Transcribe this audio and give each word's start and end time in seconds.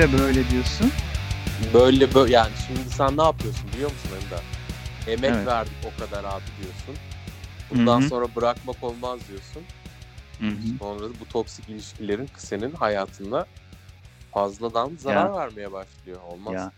Böyle 0.00 0.12
böyle 0.12 0.50
diyorsun. 0.50 0.92
Böyle 1.74 2.14
böyle 2.14 2.32
yani 2.32 2.52
şimdi 2.66 2.90
sen 2.90 3.16
ne 3.16 3.22
yapıyorsun 3.22 3.72
biliyor 3.74 3.90
musun 3.90 4.08
Ender? 4.12 4.44
Emek 5.06 5.34
Evet. 5.34 5.46
verdik 5.46 5.76
o 5.84 6.00
kadar 6.00 6.24
abi 6.24 6.42
diyorsun. 6.62 6.96
Bundan 7.70 8.00
Hı 8.00 8.04
hı. 8.04 8.08
sonra 8.08 8.34
bırakmak 8.36 8.84
olmaz 8.84 9.20
diyorsun. 9.28 9.62
Hı 10.40 10.46
hı. 10.46 10.78
Sonra 10.78 11.04
da 11.04 11.20
bu 11.20 11.28
toksik 11.28 11.68
ilişkilerin 11.68 12.28
senin 12.36 12.72
hayatında 12.72 13.46
fazladan 14.32 14.90
zarar 14.98 15.34
vermeye 15.34 15.72
başlıyor. 15.72 16.20
Olmaz. 16.28 16.54
Ya 16.54 16.72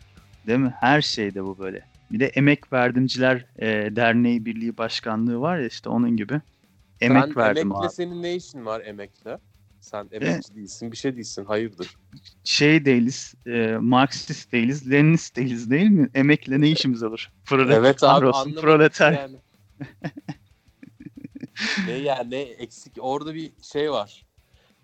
değil 0.46 0.58
mi? 0.58 0.74
Her 0.80 1.02
şeyde 1.02 1.44
bu 1.44 1.58
böyle. 1.58 1.86
Bir 2.12 2.20
de 2.20 2.26
Emek 2.26 2.72
Verdimciler 2.72 3.44
e, 3.58 3.96
Derneği 3.96 4.44
Birliği 4.44 4.78
Başkanlığı 4.78 5.40
var 5.40 5.58
ya 5.58 5.66
işte 5.66 5.88
onun 5.88 6.16
gibi. 6.16 6.40
Emek 7.00 7.24
Sen 7.24 7.36
verdim 7.36 7.72
emekle 7.72 7.86
abi. 7.86 7.94
senin 7.94 8.22
ne 8.22 8.34
işin 8.34 8.66
var 8.66 8.82
emekle? 8.84 9.38
Sen 9.82 10.08
emekçi 10.12 10.54
değilsin, 10.54 10.92
bir 10.92 10.96
şey 10.96 11.16
değilsin. 11.16 11.44
Hayırdır? 11.44 11.96
Şey 12.44 12.84
değiliz, 12.84 13.34
e, 13.46 13.76
Marksist 13.80 14.52
değiliz, 14.52 14.90
Leninist 14.90 15.36
değiliz 15.36 15.70
değil 15.70 15.90
mi? 15.90 16.10
Emekle 16.14 16.60
ne 16.60 16.70
işimiz 16.70 17.02
olur? 17.02 17.30
Prolet, 17.44 17.76
Evet 17.76 18.02
abi 18.02 18.26
anlamadım 18.26 18.54
proleter. 18.54 19.12
yani. 19.12 19.36
ne 21.86 21.92
yani 21.92 22.30
ne 22.30 22.40
eksik 22.40 22.92
orada 23.00 23.34
bir 23.34 23.52
şey 23.62 23.90
var. 23.92 24.26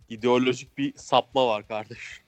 İdeolojik 0.08 0.78
bir 0.78 0.92
sapma 0.96 1.46
var 1.46 1.68
kardeş. 1.68 2.22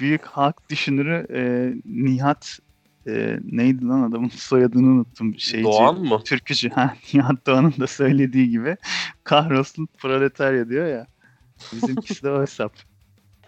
Büyük 0.00 0.24
halk 0.24 0.70
düşünürü 0.70 1.26
e, 1.34 1.72
Nihat 1.84 2.58
e, 3.06 3.38
neydi 3.42 3.84
lan 3.84 4.10
adamın 4.10 4.28
soyadını 4.28 4.86
unuttum. 4.86 5.38
Şeyci, 5.38 5.64
Doğan 5.64 6.00
mı? 6.00 6.22
Türkücü. 6.24 6.70
Ha, 6.70 6.96
Nihat 7.14 7.46
Doğan'ın 7.46 7.74
da 7.80 7.86
söylediği 7.86 8.50
gibi 8.50 8.76
kahrolsun 9.24 9.88
proletarya 9.98 10.68
diyor 10.68 10.86
ya. 10.86 11.06
Bizimkisi 11.72 12.22
de 12.22 12.30
o 12.30 12.42
hesap. 12.42 12.72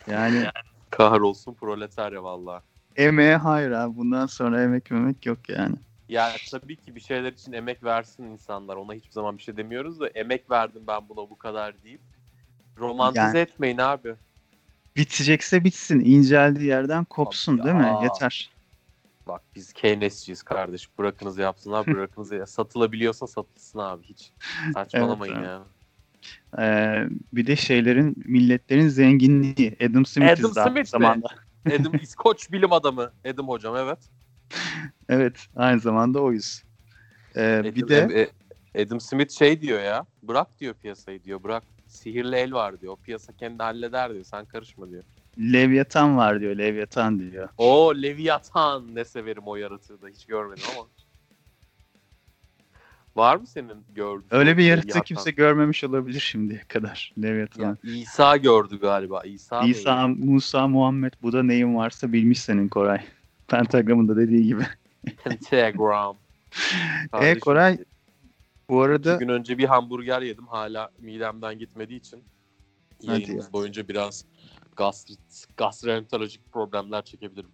Yani 0.07 0.47
Kahrolsun 0.91 1.55
proletarya 1.55 2.23
valla. 2.25 2.63
emeğe 2.97 3.37
hayır 3.37 3.71
abi. 3.71 3.97
Bundan 3.97 4.27
sonra 4.27 4.63
emek 4.63 4.91
memek 4.91 5.27
yok 5.27 5.49
yani. 5.49 5.77
Yani 6.09 6.37
tabii 6.51 6.77
ki 6.77 6.95
bir 6.95 7.01
şeyler 7.01 7.33
için 7.33 7.53
emek 7.53 7.85
versin 7.85 8.23
insanlar. 8.25 8.77
Ona 8.77 8.95
hiçbir 8.95 9.11
zaman 9.13 9.39
bir 9.39 9.43
şey 9.43 9.57
demiyoruz 9.57 10.01
da 10.01 10.09
emek 10.09 10.51
verdim 10.51 10.83
ben 10.87 11.09
buna 11.09 11.31
bu 11.31 11.39
kadar 11.39 11.83
deyip 11.83 12.01
romantize 12.79 13.21
Yani- 13.27 13.39
etmeyin 13.39 13.79
abi. 13.79 14.15
Bitecekse 14.97 15.65
bitsin. 15.65 16.01
İnceldiği 16.01 16.69
yerden 16.69 17.05
kopsun 17.05 17.59
Abi 17.59 17.65
değil 17.65 17.77
mi? 17.77 17.83
ya. 17.83 18.01
Yeter. 18.03 18.51
Bak 19.29 19.43
biz 19.55 19.73
Keynes'ciyiz 19.73 20.43
kardeş. 20.43 20.99
Bırakınız 20.99 21.39
yapsınlar, 21.39 21.87
bırakınız 21.95 22.33
ya. 22.33 22.47
Satılabiliyorsa 22.47 23.27
satılsın 23.27 23.79
abi 23.79 24.03
hiç. 24.05 24.33
Saçmalamayın 24.75 25.35
Evet, 25.35 25.45
ya. 25.45 25.63
Ee, 26.59 27.05
bir 27.33 27.47
de 27.47 27.57
şeylerin, 27.57 28.15
milletlerin 28.25 28.89
zenginliği. 28.89 29.77
Adam 29.83 30.07
Smith'iz 30.07 30.45
Adam 30.45 30.55
daha 30.55 30.69
Smith 30.69 30.79
mi? 30.79 30.87
zamanda. 30.87 31.29
Adam 31.67 31.95
İskoç 32.03 32.53
bilim 32.53 32.73
adamı. 32.73 33.13
Adam 33.31 33.49
hocam 33.49 33.77
evet. 33.77 33.99
Evet, 35.09 35.47
aynı 35.57 35.81
zamanda 35.81 36.21
oyuz. 36.21 36.63
Ee, 37.37 37.63
bir 37.65 37.83
Adam, 37.83 38.11
de 38.11 38.31
e, 38.75 38.83
Adam 38.83 39.01
Smith 39.01 39.39
şey 39.39 39.61
diyor 39.61 39.81
ya. 39.81 40.07
Bırak 40.23 40.61
diyor 40.61 40.75
piyasayı 40.75 41.25
diyor. 41.25 41.43
Bırak. 41.43 41.63
Sihirli 41.87 42.37
el 42.37 42.53
var 42.53 42.81
diyor. 42.81 42.93
O 42.93 42.97
piyasa 42.97 43.33
kendi 43.33 43.63
halleder 43.63 44.15
diyor. 44.15 44.25
Sen 44.25 44.45
karışma 44.45 44.91
diyor. 44.91 45.05
Leviathan 45.39 46.17
var 46.17 46.41
diyor, 46.41 46.57
Leviathan 46.57 47.19
diyor. 47.19 47.49
O 47.57 47.95
Leviathan 47.97 48.95
ne 48.95 49.05
severim 49.05 49.43
o 49.47 49.57
yaratığı 49.57 50.03
da 50.03 50.09
hiç 50.09 50.25
görmedim 50.27 50.65
ama. 50.77 50.89
Var 53.19 53.37
mı 53.37 53.47
senin 53.47 53.85
gördüğün? 53.95 54.27
Öyle 54.31 54.57
bir 54.59 54.65
yaratığı 54.65 54.87
Leviathan? 54.89 55.03
kimse 55.03 55.31
görmemiş 55.31 55.85
olabilir 55.85 56.21
şimdiye 56.21 56.61
kadar. 56.69 57.13
Leviathan. 57.23 57.79
Ya, 57.85 57.93
İsa 57.93 58.37
gördü 58.37 58.81
galiba. 58.81 59.23
İsa? 59.23 59.65
İsa, 59.65 60.09
Musa, 60.09 60.69
Muhammed, 60.69 61.13
bu 61.23 61.33
da 61.33 61.43
neyin 61.43 61.77
varsa 61.77 62.13
bilmiş 62.13 62.41
senin 62.41 62.69
Koray. 62.69 63.01
Pentagram'ın 63.49 64.09
da 64.09 64.17
dediği 64.17 64.47
gibi. 64.47 64.63
Pentagram. 65.25 66.17
E 67.05 67.09
Kardeşim, 67.11 67.41
Koray 67.41 67.79
bu 68.69 68.83
arada 68.83 69.17
gün 69.17 69.29
önce 69.29 69.59
bir 69.59 69.65
hamburger 69.65 70.23
yedim. 70.23 70.47
Hala 70.47 70.91
midemden 70.99 71.59
gitmediği 71.59 71.99
için 71.99 72.25
Hadi 73.07 73.11
yayınımız 73.11 73.47
ya. 73.47 73.53
boyunca 73.53 73.89
biraz 73.89 74.25
gastrit, 74.77 75.47
gastroenterolojik 75.57 76.53
problemler 76.53 77.05
çekebilirim. 77.05 77.51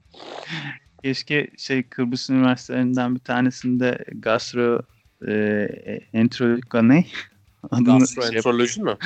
keşke 1.02 1.50
şey 1.56 1.82
Kıbrıs 1.82 2.30
üniversitelerinden 2.30 3.14
bir 3.14 3.20
tanesinde 3.20 4.04
gastro 4.14 4.82
e, 5.28 5.68
enteroloji 6.12 6.62
ne? 6.82 7.04
Adını 7.70 7.86
şey, 7.86 7.98
Gastroenteroloji 7.98 8.82
mi? 8.82 8.96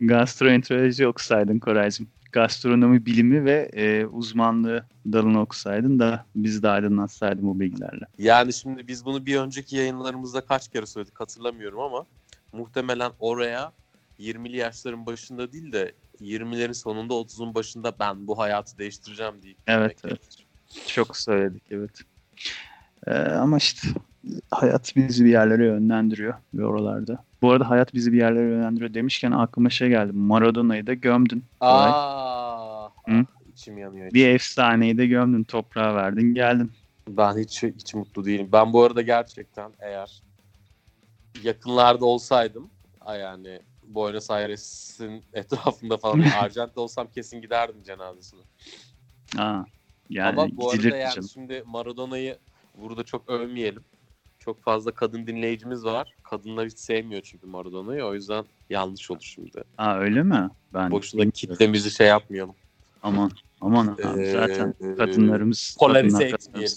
gastroenteroloji 0.00 1.06
okusaydın 1.06 1.58
Koraycığım. 1.58 2.08
Gastronomi 2.32 3.06
bilimi 3.06 3.44
ve 3.44 3.70
e, 3.72 4.06
uzmanlığı 4.06 4.86
dalını 5.12 5.40
okusaydın 5.40 5.98
da 5.98 6.26
biz 6.36 6.62
de 6.62 6.68
aydınlatsaydın 6.68 7.46
bu 7.46 7.60
bilgilerle. 7.60 8.06
Yani 8.18 8.52
şimdi 8.52 8.88
biz 8.88 9.04
bunu 9.04 9.26
bir 9.26 9.36
önceki 9.36 9.76
yayınlarımızda 9.76 10.40
kaç 10.40 10.68
kere 10.68 10.86
söyledik 10.86 11.20
hatırlamıyorum 11.20 11.80
ama 11.80 12.06
muhtemelen 12.52 13.12
oraya 13.20 13.72
20'li 14.20 14.56
yaşların 14.56 15.06
başında 15.06 15.52
değil 15.52 15.72
de 15.72 15.92
20'lerin 16.20 16.74
sonunda 16.74 17.14
30'un 17.14 17.54
başında 17.54 17.92
ben 18.00 18.26
bu 18.26 18.38
hayatı 18.38 18.78
değiştireceğim 18.78 19.42
deyip 19.42 19.58
Evet, 19.66 19.98
evet. 20.04 20.20
Çok 20.86 21.16
söyledik 21.16 21.62
evet. 21.70 22.00
Ee, 23.06 23.12
ama 23.14 23.56
işte 23.56 23.88
hayat 24.50 24.96
bizi 24.96 25.24
bir 25.24 25.30
yerlere 25.30 25.66
yönlendiriyor 25.66 26.34
ve 26.54 26.64
oralarda. 26.66 27.24
Bu 27.42 27.50
arada 27.50 27.70
hayat 27.70 27.94
bizi 27.94 28.12
bir 28.12 28.18
yerlere 28.18 28.48
yönlendiriyor 28.48 28.94
demişken 28.94 29.32
aklıma 29.32 29.70
şey 29.70 29.88
geldi. 29.88 30.12
Maradona'yı 30.12 30.86
da 30.86 30.94
gömdün. 30.94 31.44
Aa, 31.60 32.88
Hı? 33.08 33.24
içim 33.52 33.78
yanıyor. 33.78 34.12
Bir 34.12 34.28
efsaneyi 34.28 34.98
de 34.98 35.06
gömdün. 35.06 35.44
Toprağa 35.44 35.94
verdin 35.94 36.34
geldin. 36.34 36.72
Ben 37.08 37.38
hiç 37.38 37.62
hiç 37.62 37.94
mutlu 37.94 38.24
değilim. 38.24 38.48
Ben 38.52 38.72
bu 38.72 38.82
arada 38.82 39.02
gerçekten 39.02 39.72
eğer 39.80 40.22
yakınlarda 41.42 42.04
olsaydım 42.04 42.70
ay 43.00 43.20
yani 43.20 43.60
Buenos 43.86 44.30
Aires'in 44.30 45.22
etrafında 45.32 45.96
falan 45.96 46.20
Arjantin'de 46.40 46.80
olsam 46.80 47.06
kesin 47.06 47.40
giderdim 47.40 47.82
cenazesine. 47.82 48.40
Aa, 49.38 49.64
yani 50.10 50.40
Ama 50.40 50.56
bu 50.56 50.70
arada 50.70 50.96
yani 50.96 51.14
canım. 51.14 51.28
şimdi 51.28 51.62
Maradona'yı 51.66 52.38
burada 52.78 53.04
çok 53.04 53.28
övmeyelim. 53.28 53.84
Çok 54.44 54.62
fazla 54.62 54.90
kadın 54.90 55.26
dinleyicimiz 55.26 55.84
var. 55.84 56.14
Kadınlar 56.22 56.66
hiç 56.66 56.78
sevmiyor 56.78 57.22
çünkü 57.22 57.46
Maradona'yı. 57.46 58.04
O 58.04 58.14
yüzden 58.14 58.44
yanlış 58.70 59.10
olur 59.10 59.20
şimdi. 59.20 59.64
Aa, 59.78 59.94
öyle 59.98 60.22
mi? 60.22 60.50
Ben 60.74 60.90
Boşuna 60.90 61.30
kitlemizi 61.30 61.90
şey 61.90 62.06
yapmayalım. 62.06 62.54
Aman 63.02 63.30
aman 63.60 63.86
abi, 63.86 64.20
Ee, 64.20 64.32
zaten 64.32 64.74
kadınlarımız 64.96 65.76
polarize 65.78 66.24
etmeyelim. 66.24 66.76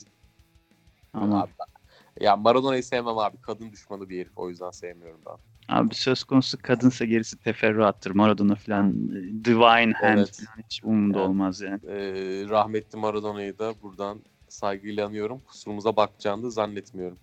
Aman. 1.14 1.48
Ya 2.20 2.36
Maradona'yı 2.36 2.84
sevmem 2.84 3.18
abi. 3.18 3.38
Kadın 3.38 3.72
düşmanı 3.72 4.10
bir 4.10 4.20
herif. 4.20 4.38
O 4.38 4.50
yüzden 4.50 4.72
sevmiyorum 4.72 5.22
ben. 5.26 5.36
Abi 5.76 5.96
söz 5.96 6.24
konusu 6.24 6.58
kadınsa 6.62 7.06
gerisi 7.06 7.38
teferruattır. 7.38 8.12
Maradona 8.12 8.56
falan 8.56 8.90
e, 8.90 9.46
divine 9.46 9.94
hand 9.94 10.18
Evet. 10.18 10.42
falan 10.46 10.64
hiç 10.66 10.84
umurumda 10.84 11.20
Evet. 11.20 11.30
olmaz 11.30 11.62
yani. 11.62 11.80
Ee, 11.88 12.46
rahmetli 12.50 13.00
Maradona'yı 13.00 13.60
da 13.60 13.74
buradan 13.84 14.20
saygıyla 14.50 15.08
anıyorum. 15.08 15.42
Kusurumuza 15.48 15.96
bakacağını 15.96 16.44
da 16.44 16.50
zannetmiyorum. 16.50 17.18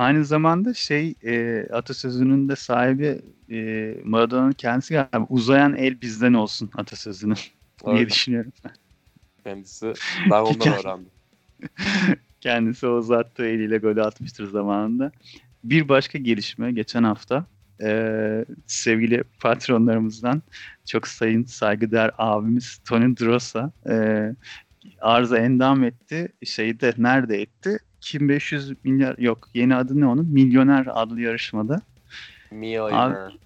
Aynı 0.00 0.24
zamanda 0.24 0.74
şey 0.74 1.14
e, 1.24 1.66
atasözünün 1.72 2.48
de 2.48 2.56
sahibi 2.56 3.20
e, 3.50 3.94
Maradona'nın 4.04 4.52
kendisi 4.52 4.94
galiba 4.94 5.26
uzayan 5.28 5.76
el 5.76 6.00
bizden 6.00 6.32
olsun 6.34 6.70
atasözünün 6.74 7.36
diye 7.86 8.08
düşünüyorum. 8.08 8.52
Kendisi 9.44 9.92
ben 10.30 10.40
ondan 10.40 10.78
öğrendim. 10.78 11.10
Kendisi 12.40 12.86
o 12.86 12.90
uzattığı 12.90 13.46
eliyle 13.46 13.78
golü 13.78 14.02
atmıştır 14.02 14.50
zamanında. 14.50 15.12
Bir 15.64 15.88
başka 15.88 16.18
gelişme 16.18 16.72
geçen 16.72 17.02
hafta 17.04 17.46
e, 17.82 18.44
sevgili 18.66 19.22
patronlarımızdan 19.40 20.42
çok 20.86 21.08
sayın 21.08 21.44
saygıdeğer 21.44 22.10
abimiz 22.18 22.78
Tony 22.88 23.16
Drosa 23.16 23.72
e, 23.88 24.26
arıza 25.00 25.38
endam 25.38 25.84
etti. 25.84 26.28
Şeyde 26.44 26.94
nerede 26.98 27.42
etti? 27.42 27.78
2500 28.00 28.84
milyar 28.84 29.18
yok 29.18 29.48
yeni 29.54 29.74
adı 29.74 30.00
ne 30.00 30.06
onun? 30.06 30.26
Milyoner 30.26 30.86
adlı 30.90 31.20
yarışmada. 31.20 31.80
Mia 32.50 32.84
Abi-. 32.84 33.40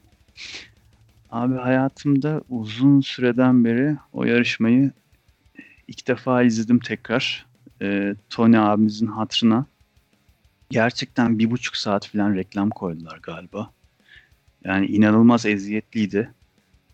Abi 1.30 1.54
hayatımda 1.54 2.40
uzun 2.48 3.00
süreden 3.00 3.64
beri 3.64 3.96
o 4.12 4.24
yarışmayı 4.24 4.92
ilk 5.88 6.08
defa 6.08 6.42
izledim 6.42 6.78
tekrar. 6.78 7.46
Ee, 7.82 8.14
Tony 8.30 8.58
abimizin 8.58 9.06
hatırına. 9.06 9.66
Gerçekten 10.70 11.38
bir 11.38 11.50
buçuk 11.50 11.76
saat 11.76 12.08
falan 12.08 12.34
reklam 12.34 12.70
koydular 12.70 13.18
galiba. 13.22 13.70
Yani 14.64 14.86
inanılmaz 14.86 15.46
eziyetliydi. 15.46 16.30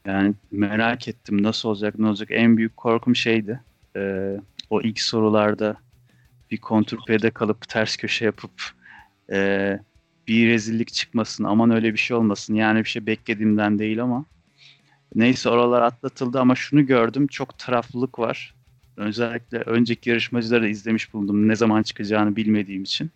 Yani 0.06 0.34
merak 0.50 1.08
ettim 1.08 1.42
nasıl 1.42 1.68
olacak 1.68 1.98
ne 1.98 2.06
olacak. 2.06 2.28
En 2.32 2.56
büyük 2.56 2.76
korkum 2.76 3.16
şeydi. 3.16 3.60
Ee, 3.96 4.36
o 4.70 4.82
ilk 4.82 5.00
sorularda 5.00 5.76
bir 6.50 6.56
kontrpede 6.56 7.30
kalıp 7.30 7.68
ters 7.68 7.96
köşe 7.96 8.24
yapıp 8.24 8.52
e, 9.32 9.78
bir 10.28 10.48
rezillik 10.48 10.92
çıkmasın. 10.92 11.44
Aman 11.44 11.70
öyle 11.70 11.92
bir 11.92 11.98
şey 11.98 12.16
olmasın. 12.16 12.54
Yani 12.54 12.78
bir 12.78 12.88
şey 12.88 13.06
beklediğimden 13.06 13.78
değil 13.78 14.02
ama. 14.02 14.24
Neyse 15.14 15.48
oralar 15.48 15.82
atlatıldı 15.82 16.40
ama 16.40 16.54
şunu 16.54 16.86
gördüm. 16.86 17.26
Çok 17.26 17.58
taraflılık 17.58 18.18
var. 18.18 18.54
Özellikle 18.96 19.58
önceki 19.58 20.10
yarışmacıları 20.10 20.62
da 20.62 20.68
izlemiş 20.68 21.14
bulundum. 21.14 21.48
Ne 21.48 21.56
zaman 21.56 21.82
çıkacağını 21.82 22.36
bilmediğim 22.36 22.82
için. 22.82 23.10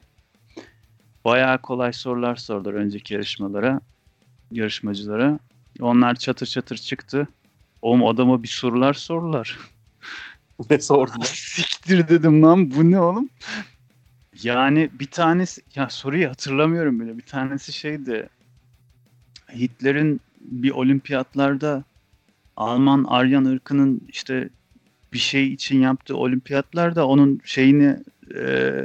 Bayağı 1.25 1.59
kolay 1.59 1.93
sorular 1.93 2.37
sordular 2.37 2.75
önceki 2.75 3.15
yarışmalara, 3.15 3.81
yarışmacılara. 4.51 5.39
Onlar 5.81 6.15
çatır 6.15 6.47
çatır 6.47 6.77
çıktı. 6.77 7.29
Oğlum 7.83 8.07
adama 8.07 8.43
bir 8.43 8.49
sorular 8.49 8.95
sordular. 8.95 9.59
ne 10.71 10.79
sordular? 10.79 11.25
Siktir 11.35 12.09
dedim 12.09 12.43
lan 12.43 12.71
bu 12.71 12.91
ne 12.91 13.01
oğlum? 13.01 13.29
Yani 14.43 14.91
bir 15.01 15.07
tanesi 15.07 15.63
ya 15.75 15.91
soruyu 15.91 16.29
hatırlamıyorum 16.29 17.01
bile. 17.01 17.19
Bir 17.19 17.23
tanesi 17.23 17.73
şeydi. 17.73 18.29
Hitler'in 19.55 20.21
bir 20.41 20.71
olimpiyatlarda 20.71 21.85
Alman 22.57 23.05
Aryan 23.09 23.45
ırkının 23.45 24.01
işte 24.09 24.49
bir 25.13 25.19
şey 25.19 25.53
için 25.53 25.81
yaptığı 25.81 26.17
olimpiyatlarda 26.17 27.07
onun 27.07 27.41
şeyini 27.45 27.97
e, 28.35 28.85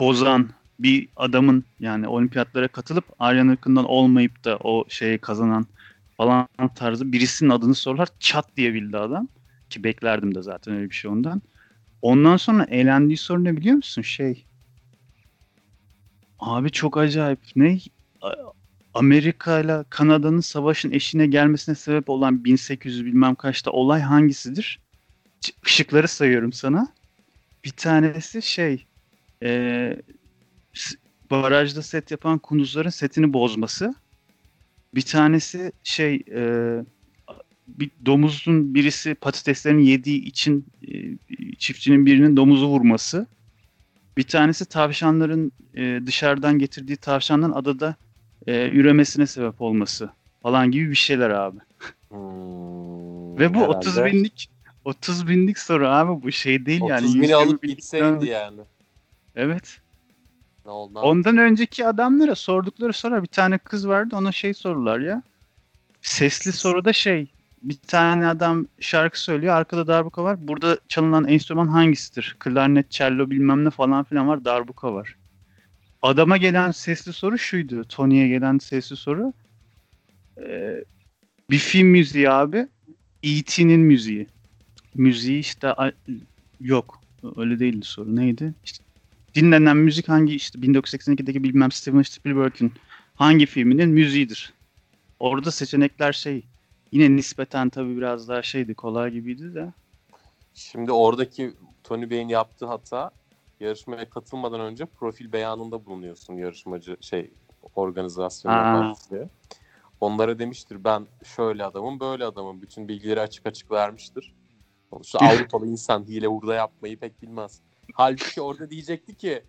bozan 0.00 0.48
bir 0.78 1.08
adamın 1.16 1.64
yani 1.80 2.08
olimpiyatlara 2.08 2.68
katılıp 2.68 3.04
Aryan 3.18 3.48
ırkından 3.48 3.84
olmayıp 3.84 4.44
da 4.44 4.56
o 4.56 4.84
şeyi 4.88 5.18
kazanan 5.18 5.66
falan 6.16 6.48
tarzı 6.74 7.12
birisinin 7.12 7.50
adını 7.50 7.74
sorlar 7.74 8.08
çat 8.20 8.56
diye 8.56 8.74
bildi 8.74 8.98
adam. 8.98 9.28
Ki 9.70 9.84
beklerdim 9.84 10.34
de 10.34 10.42
zaten 10.42 10.74
öyle 10.74 10.90
bir 10.90 10.94
şey 10.94 11.10
ondan. 11.10 11.42
Ondan 12.02 12.36
sonra 12.36 12.64
eğlendiği 12.64 13.16
soru 13.16 13.44
ne 13.44 13.56
biliyor 13.56 13.76
musun? 13.76 14.02
Şey. 14.02 14.44
Abi 16.38 16.70
çok 16.70 16.96
acayip. 16.96 17.40
Ne? 17.56 17.78
Amerika 18.94 19.60
ile 19.60 19.84
Kanada'nın 19.90 20.40
savaşın 20.40 20.90
eşine 20.90 21.26
gelmesine 21.26 21.74
sebep 21.74 22.10
olan 22.10 22.44
1800 22.44 23.04
bilmem 23.04 23.34
kaçta 23.34 23.70
olay 23.70 24.00
hangisidir? 24.00 24.80
Işıkları 25.66 26.08
sayıyorum 26.08 26.52
sana. 26.52 26.88
Bir 27.64 27.70
tanesi 27.70 28.42
şey 28.42 28.86
e, 29.42 29.96
barajda 31.30 31.82
set 31.82 32.10
yapan 32.10 32.38
kunduzların 32.38 32.90
setini 32.90 33.32
bozması. 33.32 33.94
Bir 34.94 35.02
tanesi 35.02 35.72
şey 35.82 36.22
e, 36.30 36.40
bir 37.68 37.90
domuzun 38.06 38.74
birisi 38.74 39.14
patateslerini 39.14 39.86
yediği 39.86 40.24
için 40.24 40.66
e, 40.88 41.16
çiftçinin 41.58 42.06
birinin 42.06 42.36
domuzu 42.36 42.66
vurması. 42.66 43.26
Bir 44.16 44.22
tanesi 44.22 44.66
tavşanların 44.66 45.52
e, 45.74 46.00
dışarıdan 46.06 46.58
getirdiği 46.58 46.96
tavşanların 46.96 47.52
adada 47.52 47.96
e, 48.46 48.70
üremesine 48.70 49.26
sebep 49.26 49.60
olması 49.60 50.10
falan 50.42 50.70
gibi 50.70 50.90
bir 50.90 50.94
şeyler 50.94 51.30
abi. 51.30 51.58
Hmm, 52.08 53.38
Ve 53.38 53.54
bu 53.54 53.58
herhalde 53.58 53.76
30 53.76 54.04
binlik 54.04 54.50
30 54.84 55.28
binlik 55.28 55.58
soru 55.58 55.88
abi 55.88 56.22
bu 56.22 56.32
şey 56.32 56.66
değil 56.66 56.82
yani. 56.88 57.04
30 57.04 57.14
bini 57.14 57.22
120 57.22 57.34
alıp 57.34 57.62
gitseydi 57.62 58.26
yani. 58.26 58.60
Evet. 59.36 59.80
Ne 60.64 60.70
oldu? 60.70 60.98
Ondan 60.98 61.38
önceki 61.38 61.86
adamlara 61.86 62.34
sordukları 62.34 62.92
soru 62.92 63.22
bir 63.22 63.26
tane 63.26 63.58
kız 63.58 63.88
vardı 63.88 64.16
ona 64.16 64.32
şey 64.32 64.54
sorular 64.54 65.00
ya. 65.00 65.22
Sesli 66.02 66.52
soruda 66.52 66.92
şey 66.92 67.26
bir 67.62 67.74
tane 67.74 68.26
adam 68.26 68.66
şarkı 68.80 69.20
söylüyor 69.20 69.54
arkada 69.54 69.86
darbuka 69.86 70.24
var. 70.24 70.48
Burada 70.48 70.78
çalınan 70.88 71.28
enstrüman 71.28 71.68
hangisidir? 71.68 72.36
Klarnet, 72.38 72.90
cello 72.90 73.30
bilmem 73.30 73.64
ne 73.64 73.70
falan 73.70 74.04
filan 74.04 74.28
var 74.28 74.44
darbuka 74.44 74.94
var. 74.94 75.16
Adama 76.02 76.36
gelen 76.36 76.70
sesli 76.70 77.12
soru 77.12 77.38
şuydu. 77.38 77.84
Tony'ye 77.84 78.28
gelen 78.28 78.58
sesli 78.58 78.96
soru. 78.96 79.32
Ee, 80.40 80.84
bir 81.50 81.58
film 81.58 81.86
müziği 81.88 82.30
abi. 82.30 82.68
E.T.'nin 83.22 83.80
müziği. 83.80 84.26
Müziği 84.94 85.38
işte 85.40 85.74
yok. 86.60 87.00
Öyle 87.36 87.58
değildi 87.58 87.86
soru. 87.86 88.16
Neydi? 88.16 88.54
İşte 88.64 88.84
dinlenen 89.34 89.76
müzik 89.76 90.08
hangi 90.08 90.34
işte 90.34 90.58
1982'deki 90.58 91.44
bilmem 91.44 91.72
Steven 91.72 92.02
Spielberg'in 92.02 92.72
hangi 93.14 93.46
filminin 93.46 93.88
müziğidir? 93.88 94.52
Orada 95.20 95.50
seçenekler 95.50 96.12
şey 96.12 96.42
yine 96.92 97.16
nispeten 97.16 97.68
tabii 97.68 97.96
biraz 97.96 98.28
daha 98.28 98.42
şeydi 98.42 98.74
kolay 98.74 99.10
gibiydi 99.10 99.54
de. 99.54 99.72
Şimdi 100.54 100.92
oradaki 100.92 101.54
Tony 101.84 102.10
Bey'in 102.10 102.28
yaptığı 102.28 102.66
hata 102.66 103.10
yarışmaya 103.60 104.10
katılmadan 104.10 104.60
önce 104.60 104.84
profil 104.84 105.32
beyanında 105.32 105.86
bulunuyorsun 105.86 106.34
yarışmacı 106.34 106.96
şey 107.00 107.30
organizasyon. 107.74 108.96
Onlara 110.00 110.38
demiştir 110.38 110.84
ben 110.84 111.06
şöyle 111.24 111.64
adamım 111.64 112.00
böyle 112.00 112.24
adamım. 112.24 112.62
Bütün 112.62 112.88
bilgileri 112.88 113.20
açık 113.20 113.46
açık 113.46 113.70
vermiştir. 113.70 114.34
Sonuçta 114.90 115.18
Avrupalı 115.28 115.66
insan 115.66 116.04
hile 116.04 116.26
hurda 116.26 116.54
yapmayı 116.54 116.98
pek 116.98 117.22
bilmez. 117.22 117.60
Halbuki 117.94 118.40
orada 118.40 118.70
diyecekti 118.70 119.14
ki 119.14 119.44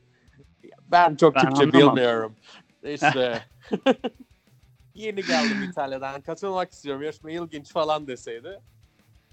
ben 0.92 1.16
çok 1.16 1.36
Ben 1.36 1.42
Türkçe 1.42 1.64
anlamam." 1.64 1.96
bilmiyorum. 1.96 2.36
İşte 2.84 3.42
yeni 5.00 5.22
geldim 5.24 5.64
İtalya'dan 5.64 6.22
katılmak 6.22 6.72
istiyorum. 6.72 7.04
Yarışma 7.04 7.32
ilginç 7.32 7.72
falan 7.72 8.08
deseydi. 8.08 8.60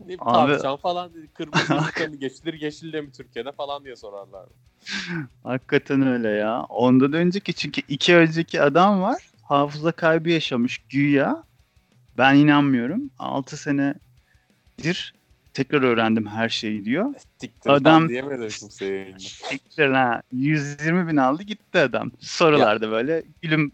Ne 0.07 0.17
tavşan 0.17 0.77
falan 0.77 1.15
dedi. 1.15 1.29
Kırmızı 1.35 1.75
ülkenin 1.89 2.21
geçilir 2.21 2.61
yeşille 2.61 3.01
mi 3.01 3.13
Türkiye'de 3.13 3.53
falan 3.53 3.85
diye 3.85 3.97
sorarlar. 3.97 4.47
Hakikaten 5.43 6.07
öyle 6.07 6.29
ya. 6.29 6.63
Ondan 6.63 7.13
önceki 7.13 7.55
çünkü 7.55 7.83
iki 7.89 8.17
önceki 8.17 8.63
adam 8.63 9.03
var. 9.03 9.31
Hafıza 9.43 9.93
kaybı 9.93 10.31
yaşamış 10.31 10.79
güya. 10.79 11.45
Ben 12.19 12.35
inanmıyorum. 12.35 13.11
6 13.19 13.57
senedir 13.57 15.15
tekrar 15.55 15.83
öğrendim 15.83 16.27
her 16.27 16.49
şeyi 16.49 16.85
diyor. 16.85 17.15
Siktir 17.41 17.71
Adam- 17.71 18.09
diyemedim 18.09 18.49
kimseye. 18.49 19.15
Siktir 19.19 19.89
ha. 19.91 20.23
120 20.33 21.09
bin 21.09 21.17
aldı 21.17 21.43
gitti 21.43 21.79
adam. 21.79 22.11
Sorularda 22.21 22.91
böyle 22.91 23.23
gülüm 23.43 23.73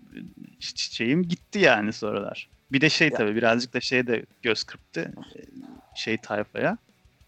çiçeğim 0.63 1.23
gitti 1.23 1.59
yani 1.59 1.93
sorular. 1.93 2.49
Bir 2.73 2.81
de 2.81 2.91
şey 2.91 3.11
tabii 3.11 3.37
birazcık 3.37 3.75
da 3.75 3.81
şey 3.81 4.07
de 4.07 4.25
göz 4.43 4.65
kırptı. 4.65 5.01
e, 5.37 5.41
Şey 5.95 6.17
tayfaya. 6.19 6.79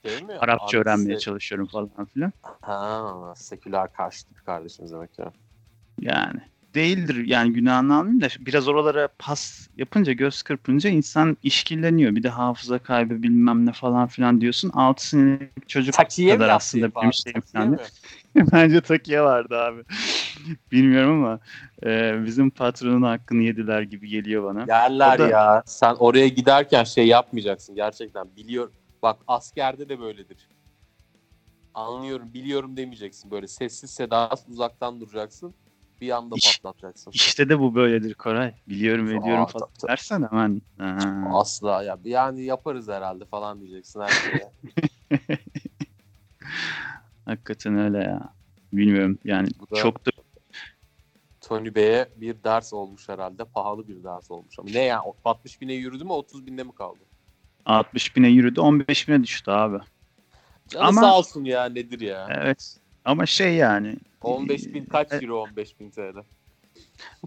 Değil 0.05 0.23
mi? 0.23 0.33
Arapça 0.33 0.65
Annesi- 0.65 0.79
öğrenmeye 0.79 1.19
çalışıyorum 1.19 1.67
falan 1.67 2.05
filan. 2.15 2.33
Ha, 2.63 3.35
seküler 3.37 3.93
karşıtı 3.93 4.35
bir 4.35 4.41
kardeşimiz 4.41 4.93
demek 4.93 5.19
ya. 5.19 5.33
Yani 6.01 6.41
değildir 6.75 7.25
yani 7.27 7.53
günahını 7.53 7.95
almayayım 7.97 8.21
da 8.21 8.29
biraz 8.41 8.69
oralara 8.69 9.09
pas 9.19 9.69
yapınca 9.77 10.13
göz 10.13 10.43
kırpınca 10.43 10.91
insan 10.91 11.37
işkilleniyor. 11.43 12.15
Bir 12.15 12.23
de 12.23 12.29
hafıza 12.29 12.79
kaybı 12.79 13.23
bilmem 13.23 13.67
ne 13.67 13.73
falan 13.73 14.07
filan 14.09 14.41
diyorsun. 14.41 14.71
6 14.75 15.09
senelik 15.09 15.69
çocuk 15.69 15.95
Takiye 15.95 16.33
mi 16.33 16.39
kadar 16.39 16.49
yaptı 16.49 16.57
aslında 16.57 16.95
benim 16.95 17.07
abi? 17.09 17.15
şeyim 17.15 17.41
falan. 17.41 17.79
Bence 18.53 18.81
Takiye 18.81 19.23
vardı 19.23 19.57
abi. 19.59 19.83
Bilmiyorum 20.73 21.25
ama 21.25 21.41
e, 21.87 22.25
bizim 22.25 22.51
patronun 22.51 23.03
hakkını 23.03 23.43
yediler 23.43 23.83
gibi 23.83 24.09
geliyor 24.09 24.45
bana. 24.45 24.65
Yerler 24.69 25.15
O 25.15 25.19
da- 25.19 25.29
ya. 25.29 25.63
Sen 25.67 25.95
oraya 25.95 26.29
giderken 26.29 26.85
şey 26.85 27.07
yapmayacaksın 27.07 27.75
gerçekten. 27.75 28.37
Biliyor. 28.37 28.71
Bak 29.03 29.19
askerde 29.27 29.89
de 29.89 30.01
böyledir. 30.01 30.49
Anlıyorum, 31.75 32.35
biliyorum 32.35 32.77
demeyeceksin. 32.77 33.31
Böyle 33.31 33.47
sessiz 33.49 33.91
sedasız 33.91 34.49
uzaktan 34.49 35.01
duracaksın. 35.01 35.55
Bir 36.01 36.11
anda 36.11 36.35
İş- 36.37 36.61
patlatacaksın. 36.63 37.11
İşte 37.11 37.49
de 37.49 37.59
bu 37.61 37.75
böyledir 37.75 38.15
Koray. 38.15 38.55
Biliyorum 38.69 39.07
Aa, 39.07 39.11
ediyorum 39.11 39.47
falan 39.47 39.69
dersen 39.89 40.29
hemen. 40.31 40.63
Ha. 40.79 41.23
Asla 41.33 41.83
ya. 41.83 41.99
Yani 42.05 42.45
yaparız 42.45 42.89
herhalde 42.89 43.25
falan 43.25 43.61
diyeceksin 43.61 44.01
her 44.01 44.09
şeye. 44.09 44.53
Hakikaten 47.25 47.79
öyle 47.79 47.99
ya. 47.99 48.35
Bilmiyorum 48.73 49.19
yani 49.25 49.49
da- 49.71 49.75
çok 49.77 50.07
da 50.07 50.11
Tony 51.49 51.75
Bey'e 51.75 52.09
bir 52.17 52.45
ders 52.45 52.73
olmuş 52.73 53.09
herhalde. 53.09 53.45
Pahalı 53.45 53.89
bir 53.89 54.05
ders 54.05 54.31
olmuş. 54.31 54.59
Ama 54.59 54.71
ne 54.71 54.83
ya? 54.83 55.03
60 55.25 55.61
bine 55.61 55.73
yürüdü 55.73 56.05
mü 56.05 56.13
30 56.13 56.47
binde 56.47 56.63
mi 56.63 56.75
kaldı? 56.75 56.99
60 57.65 58.17
bine 58.17 58.29
yürüdü 58.29 58.61
15 58.61 59.09
bine 59.09 59.23
düştü 59.23 59.51
abi. 59.51 59.79
Canı 60.69 60.85
Ama- 60.85 61.01
sağ 61.01 61.19
olsun 61.19 61.45
ya 61.45 61.65
nedir 61.65 62.01
ya? 62.01 62.29
Evet. 62.31 62.77
Ama 63.05 63.27
şey 63.27 63.55
yani. 63.55 63.97
15 64.21 64.75
bin 64.75 64.85
kaç 64.85 65.13
e, 65.13 65.17
euro 65.17 65.43
15 65.43 65.81
bin 65.81 65.91
TL? 65.91 66.17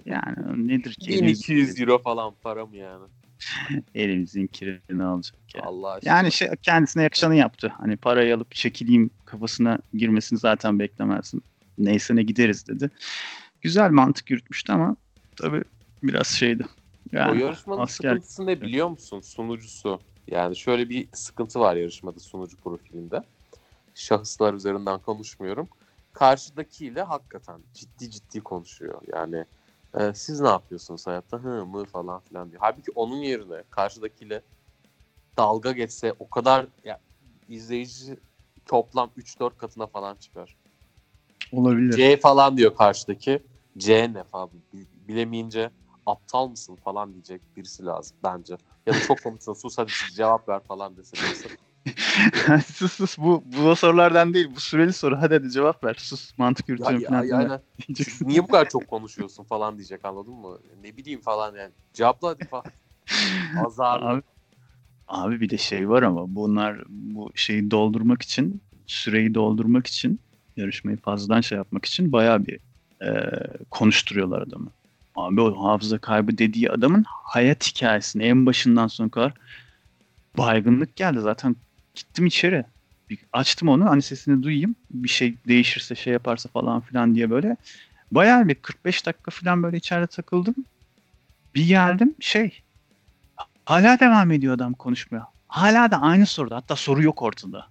Yani 0.06 0.68
nedir 0.68 0.94
ki? 0.94 1.10
1200 1.10 1.82
euro 1.82 2.00
falan 2.00 2.34
para 2.44 2.66
mı 2.66 2.78
yani? 2.78 3.06
Elimizin 3.96 4.48
kirini 4.48 5.04
alacak 5.04 5.56
ya. 5.56 5.62
Allah 5.64 5.92
aşkına. 5.92 6.14
Yani 6.14 6.32
şey 6.32 6.50
kendisine 6.62 7.04
yakışanı 7.04 7.36
yaptı. 7.36 7.74
Hani 7.78 7.98
parayı 7.98 8.36
alıp 8.36 8.52
çekileyim 8.52 9.10
kafasına 9.26 9.80
girmesini 9.94 10.40
zaten 10.40 10.80
beklemezsin. 10.80 11.44
Neyse 11.78 12.16
ne 12.16 12.24
gideriz 12.24 12.68
dedi. 12.68 12.92
Güzel 13.62 13.92
mantık 13.92 14.30
yürütmüştü 14.32 14.74
ama 14.74 14.96
tabii 15.36 15.64
biraz 16.04 16.28
şeydi. 16.28 16.64
o 16.64 16.68
Yani 17.12 17.42
yarışmanın 17.42 17.82
asker- 17.82 17.88
sıkıntısı 17.88 18.46
ne 18.46 18.62
biliyor 18.62 18.90
musun? 18.90 19.20
Sunucusu. 19.22 20.00
Yani 20.28 20.56
şöyle 20.56 20.90
bir 20.90 21.10
sıkıntı 21.14 21.60
var 21.60 21.76
yarışmada 21.76 22.20
sunucu 22.20 22.58
profilinde. 22.58 23.24
Şahıslar 23.94 24.54
üzerinden 24.54 25.00
konuşmuyorum. 25.00 25.70
Karşıdakiyle 26.14 27.02
hakikaten 27.02 27.62
ciddi 27.74 28.12
ciddi 28.12 28.42
konuşuyor. 28.42 29.02
Yani 29.14 29.46
e, 30.00 30.14
siz 30.14 30.42
ne 30.42 30.48
yapıyorsunuz 30.48 31.08
hayatta? 31.08 31.38
Hı 31.38 31.66
mı 31.66 31.86
falan 31.86 32.20
filan 32.20 32.52
diyor. 32.52 32.62
Halbuki 32.64 32.92
onun 32.92 33.18
yerine 33.18 33.64
karşıdakiyle 33.70 34.42
dalga 35.38 35.72
geçse 35.72 36.14
o 36.20 36.30
kadar 36.30 36.68
ya, 36.84 37.00
izleyici 37.48 38.18
toplam 38.66 39.12
3-4 39.18 39.58
katına 39.58 39.88
falan 39.88 40.16
çıkar. 40.16 40.56
Olabilir. 41.52 41.94
C 41.94 42.18
falan 42.18 42.58
diyor 42.58 42.76
karşıdaki. 42.76 43.44
C 43.78 44.14
ne 44.14 44.24
falan 44.24 44.50
bilemeyince 45.08 45.72
aptal 46.06 46.48
mısın 46.48 46.76
falan 46.76 47.14
diyecek 47.14 47.42
birisi 47.58 47.86
lazım 47.86 48.18
bence. 48.24 48.58
Ya 48.86 48.94
da 48.94 49.00
çok 49.00 49.24
konuşuyorsun 49.24 49.70
sus 49.70 49.78
hadi 49.78 49.92
cevap 50.16 50.50
ver 50.50 50.60
falan 50.68 50.98
dese 50.98 51.18
birisi. 51.18 51.48
sus 52.74 52.94
sus 52.94 53.18
bu, 53.18 53.44
bu 53.46 53.76
sorulardan 53.76 54.34
değil 54.34 54.48
bu 54.56 54.60
süreli 54.60 54.94
soru 54.94 55.18
hadi 55.18 55.34
hadi 55.34 55.52
cevap 55.52 55.84
ver 55.84 55.96
sus 56.00 56.38
mantık 56.38 56.70
Ya, 56.70 56.74
yürütüyorum 56.74 57.02
ya, 57.02 57.10
falan 57.10 57.42
yani, 57.42 57.60
niye 58.22 58.44
bu 58.44 58.48
kadar 58.48 58.70
çok 58.70 58.88
konuşuyorsun 58.90 59.44
falan 59.44 59.78
diyecek 59.78 60.06
anladın 60.06 60.34
mı? 60.34 60.60
Ne 60.82 60.98
bileyim 60.98 61.22
falan 61.22 61.56
yani. 61.56 61.74
Cevapla 61.94 62.30
hadi 62.30 62.46
falan. 62.46 62.64
Azar. 63.66 64.02
Abi, 64.02 64.22
abi 65.08 65.42
bir 65.42 65.50
de 65.50 65.58
şey 65.58 65.90
var 65.90 66.04
ama 66.04 66.36
bunlar 66.36 66.84
bu 66.90 67.32
şeyi 67.36 67.72
doldurmak 67.72 68.22
için 68.22 68.62
süreyi 68.88 69.34
doldurmak 69.34 69.88
için 69.88 70.20
yarışmayı 70.58 70.98
fazladan 70.98 71.42
şey 71.42 71.58
yapmak 71.58 71.86
için 71.86 72.12
bayağı 72.12 72.46
bir 72.46 72.60
e, 73.02 73.32
konuşturuyorlar 73.72 74.42
adamı. 74.42 74.70
Abi 75.16 75.42
o 75.42 75.68
hafıza 75.68 75.98
kaybı 75.98 76.38
dediği 76.38 76.72
adamın 76.72 77.06
hayat 77.08 77.68
hikayesini 77.68 78.24
en 78.24 78.46
başından 78.46 78.88
sonuna 78.88 79.12
kadar 79.12 79.34
baygınlık 80.38 80.96
geldi. 80.96 81.20
Zaten 81.20 81.56
gittim 81.96 82.26
içeri. 82.26 82.66
Bir 83.10 83.20
açtım 83.34 83.70
onu 83.70 83.86
hani 83.90 84.02
sesini 84.02 84.44
duyayım. 84.44 84.76
Bir 84.92 85.10
şey 85.10 85.36
değişirse 85.48 85.96
şey 85.96 86.14
yaparsa 86.14 86.50
falan 86.50 86.82
filan 86.82 87.16
diye 87.16 87.30
böyle. 87.30 87.58
Bayağı 88.12 88.48
bir 88.48 88.56
45 88.56 89.06
dakika 89.06 89.32
falan 89.32 89.64
böyle 89.64 89.78
içeride 89.78 90.08
takıldım. 90.08 90.56
Bir 91.56 91.68
geldim 91.68 92.16
şey 92.20 92.62
hala 93.66 94.00
devam 94.00 94.32
ediyor 94.32 94.56
adam 94.56 94.74
konuşmaya. 94.74 95.28
Hala 95.48 95.92
da 95.92 96.02
aynı 96.02 96.26
soruda. 96.26 96.56
Hatta 96.56 96.76
soru 96.76 97.04
yok 97.04 97.22
ortada. 97.22 97.68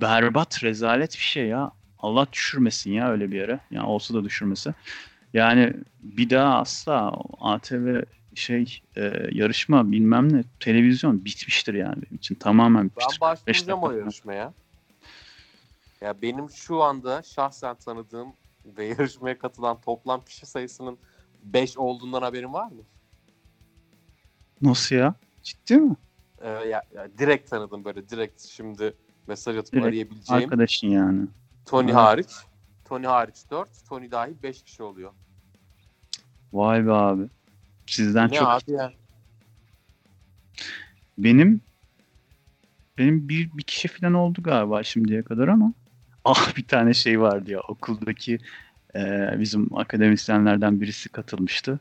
Be- 0.00 0.04
Berbat, 0.04 0.64
rezalet 0.64 1.12
bir 1.12 1.18
şey 1.22 1.46
ya. 1.46 1.70
Allah 1.98 2.26
düşürmesin 2.32 2.92
ya 2.92 3.10
öyle 3.10 3.30
bir 3.32 3.36
yere. 3.36 3.60
Ya 3.70 3.86
olsa 3.86 4.14
da 4.14 4.24
düşürmesi. 4.24 4.74
Yani 5.34 5.72
bir 6.02 6.30
daha 6.30 6.58
asla 6.58 7.12
ATV 7.40 8.02
şey 8.34 8.80
e, 8.96 9.28
yarışma 9.32 9.92
bilmem 9.92 10.32
ne 10.32 10.44
televizyon 10.60 11.24
bitmiştir 11.24 11.74
yani 11.74 11.96
benim 11.96 12.16
için 12.16 12.34
tamamen 12.34 12.82
Ben 12.84 12.90
bitmiştir. 12.90 13.20
başlayacağım 13.20 13.82
o 13.82 13.90
yarışmaya. 13.92 14.54
Ya 16.00 16.22
benim 16.22 16.50
şu 16.50 16.82
anda 16.82 17.22
şahsen 17.22 17.76
tanıdığım 17.76 18.32
ve 18.66 18.84
yarışmaya 18.98 19.38
katılan 19.38 19.80
toplam 19.80 20.20
kişi 20.24 20.46
sayısının 20.46 20.98
5 21.42 21.78
olduğundan 21.78 22.22
haberin 22.22 22.52
var 22.52 22.66
mı? 22.66 22.82
Nasıl 24.62 24.96
ya? 24.96 25.14
Ciddi 25.42 25.76
mi? 25.76 25.96
Ee, 26.40 26.48
ya, 26.50 26.82
ya 26.94 27.08
direkt 27.18 27.50
tanıdım 27.50 27.84
böyle 27.84 28.08
direkt 28.08 28.40
şimdi 28.42 28.94
mesaj 29.26 29.56
atıp 29.56 29.72
Direkt 29.72 29.86
arayabileceğim. 29.86 30.42
Arkadaşın 30.42 30.88
yani. 30.88 31.26
Tony 31.66 31.84
Evet. 31.84 31.94
hariç. 31.94 32.30
Tony 32.84 33.06
hariç 33.06 33.36
4, 33.50 33.68
Tony 33.88 34.10
dahil 34.10 34.34
5 34.42 34.62
kişi 34.62 34.82
oluyor. 34.82 35.10
Vay 36.52 36.86
be 36.86 36.92
abi. 36.92 37.22
Sizden 37.86 38.30
ne 38.30 38.34
çok 38.34 38.48
abi 38.48 38.72
ya? 38.72 38.92
Benim 41.18 41.60
benim 42.98 43.28
bir, 43.28 43.50
bir 43.54 43.62
kişi 43.62 43.88
falan 43.88 44.14
oldu 44.14 44.42
galiba 44.42 44.82
şimdiye 44.82 45.22
kadar 45.22 45.48
ama 45.48 45.72
ah 46.24 46.56
bir 46.56 46.64
tane 46.64 46.94
şey 46.94 47.20
vardı 47.20 47.50
ya 47.50 47.60
okuldaki 47.60 48.38
e, 48.94 49.34
bizim 49.38 49.76
akademisyenlerden 49.76 50.80
birisi 50.80 51.08
katılmıştı. 51.08 51.80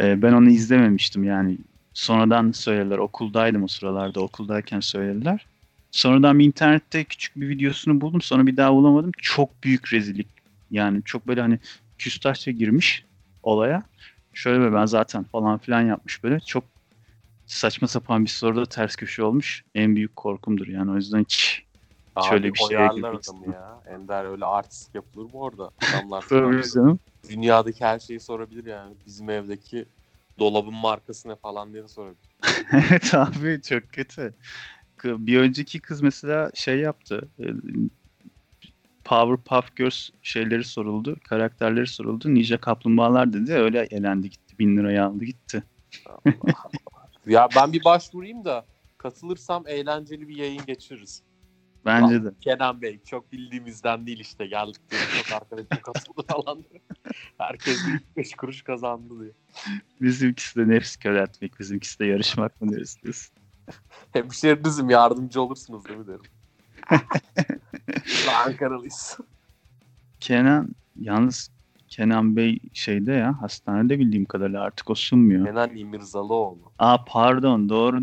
E, 0.00 0.22
ben 0.22 0.32
onu 0.32 0.50
izlememiştim 0.50 1.24
yani 1.24 1.58
sonradan 1.94 2.52
söylediler 2.52 2.98
okuldaydım 2.98 3.62
o 3.62 3.68
sıralarda 3.68 4.20
okuldayken 4.20 4.80
söylediler. 4.80 5.46
Sonradan 5.92 6.38
bir 6.38 6.44
internette 6.44 7.04
küçük 7.04 7.36
bir 7.36 7.48
videosunu 7.48 8.00
buldum 8.00 8.20
sonra 8.20 8.46
bir 8.46 8.56
daha 8.56 8.74
bulamadım. 8.74 9.12
Çok 9.18 9.64
büyük 9.64 9.92
rezillik 9.92 10.28
yani 10.70 11.02
çok 11.04 11.26
böyle 11.26 11.40
hani 11.40 11.58
küstahça 11.98 12.50
girmiş 12.50 13.04
olaya. 13.42 13.82
Şöyle 14.32 14.60
böyle 14.60 14.74
ben 14.74 14.86
zaten 14.86 15.24
falan 15.24 15.58
filan 15.58 15.80
yapmış 15.80 16.24
böyle 16.24 16.40
çok 16.40 16.64
saçma 17.46 17.88
sapan 17.88 18.24
bir 18.24 18.30
soruda 18.30 18.66
ters 18.66 18.96
köşe 18.96 19.22
olmuş. 19.22 19.64
En 19.74 19.96
büyük 19.96 20.16
korkumdur 20.16 20.66
yani 20.66 20.90
o 20.90 20.96
yüzden 20.96 21.20
hiç 21.20 21.62
Abi, 22.16 22.28
Şöyle 22.28 22.52
bir 22.52 22.58
şeye 22.58 22.88
girmek 22.94 23.24
ya. 23.46 23.82
Ender 23.86 24.24
öyle 24.24 24.44
artist 24.44 24.94
yapılır 24.94 25.24
mı 25.24 25.38
orada? 25.38 25.70
Adamlar 25.88 26.24
Tabii 26.28 26.62
canım. 26.74 27.00
dünyadaki 27.28 27.84
her 27.84 27.98
şeyi 27.98 28.20
sorabilir 28.20 28.66
yani. 28.66 28.94
Bizim 29.06 29.30
evdeki 29.30 29.88
dolabın 30.38 30.74
markası 30.74 31.28
ne 31.28 31.36
falan 31.36 31.72
diye 31.72 31.88
sorabilir. 31.88 32.36
evet 32.72 33.14
abi 33.14 33.60
çok 33.62 33.88
kötü. 33.88 34.34
Bir 35.04 35.38
önceki 35.38 35.80
kız 35.80 36.02
mesela 36.02 36.50
şey 36.54 36.78
yaptı. 36.78 37.28
e, 37.38 37.46
Powerpuff 39.04 39.76
Girls 39.76 40.10
şeyleri 40.22 40.64
soruldu. 40.64 41.16
Karakterleri 41.28 41.86
soruldu. 41.86 42.34
Ninja 42.34 42.60
Kaplumbağalar 42.60 43.32
dedi. 43.32 43.52
Öyle 43.52 43.88
elendi 43.90 44.30
gitti. 44.30 44.58
Bin 44.58 44.76
liraya 44.76 45.06
aldı 45.06 45.24
gitti. 45.24 45.62
ya 47.26 47.48
ben 47.56 47.72
bir 47.72 47.84
başvurayım 47.84 48.44
da 48.44 48.66
katılırsam 48.98 49.64
eğlenceli 49.66 50.28
bir 50.28 50.36
yayın 50.36 50.66
geçiririz. 50.66 51.22
Bence 51.84 52.24
de. 52.24 52.28
Kenan 52.40 52.82
Bey 52.82 53.00
çok 53.04 53.32
bildiğimizden 53.32 54.06
değil 54.06 54.20
işte 54.20 54.46
geldik 54.46 54.90
diye 54.90 55.00
çok 55.22 55.42
arkadaşım 55.42 55.82
katıldı 55.82 56.22
falan. 56.28 56.64
Herkes 57.38 57.78
5 58.16 58.34
kuruş 58.34 58.62
kazandı 58.62 59.20
diye. 59.20 59.32
Bizimkisi 60.00 60.60
de 60.60 60.68
nefs 60.68 60.96
köreltmek. 60.96 61.60
Bizimkisi 61.60 61.98
de 61.98 62.06
yarışmak 62.06 62.60
mı 62.60 62.72
deriz 62.72 62.98
diyorsun. 63.02 63.41
Hemşerinizim 64.12 64.90
yardımcı 64.90 65.42
olursunuz 65.42 65.84
değil 65.84 65.98
mi 65.98 66.06
derim. 66.06 66.20
Ankaralıyız. 68.46 69.18
Kenan 70.20 70.68
yalnız 71.00 71.50
Kenan 71.88 72.36
Bey 72.36 72.58
şeyde 72.72 73.12
ya 73.12 73.42
hastanede 73.42 73.98
bildiğim 73.98 74.24
kadarıyla 74.24 74.62
artık 74.62 74.90
o 74.90 74.94
sunmuyor. 74.94 75.46
Kenan 75.46 75.76
İmirzalıoğlu. 75.76 76.72
Aa 76.78 77.04
pardon 77.04 77.68
doğru 77.68 78.00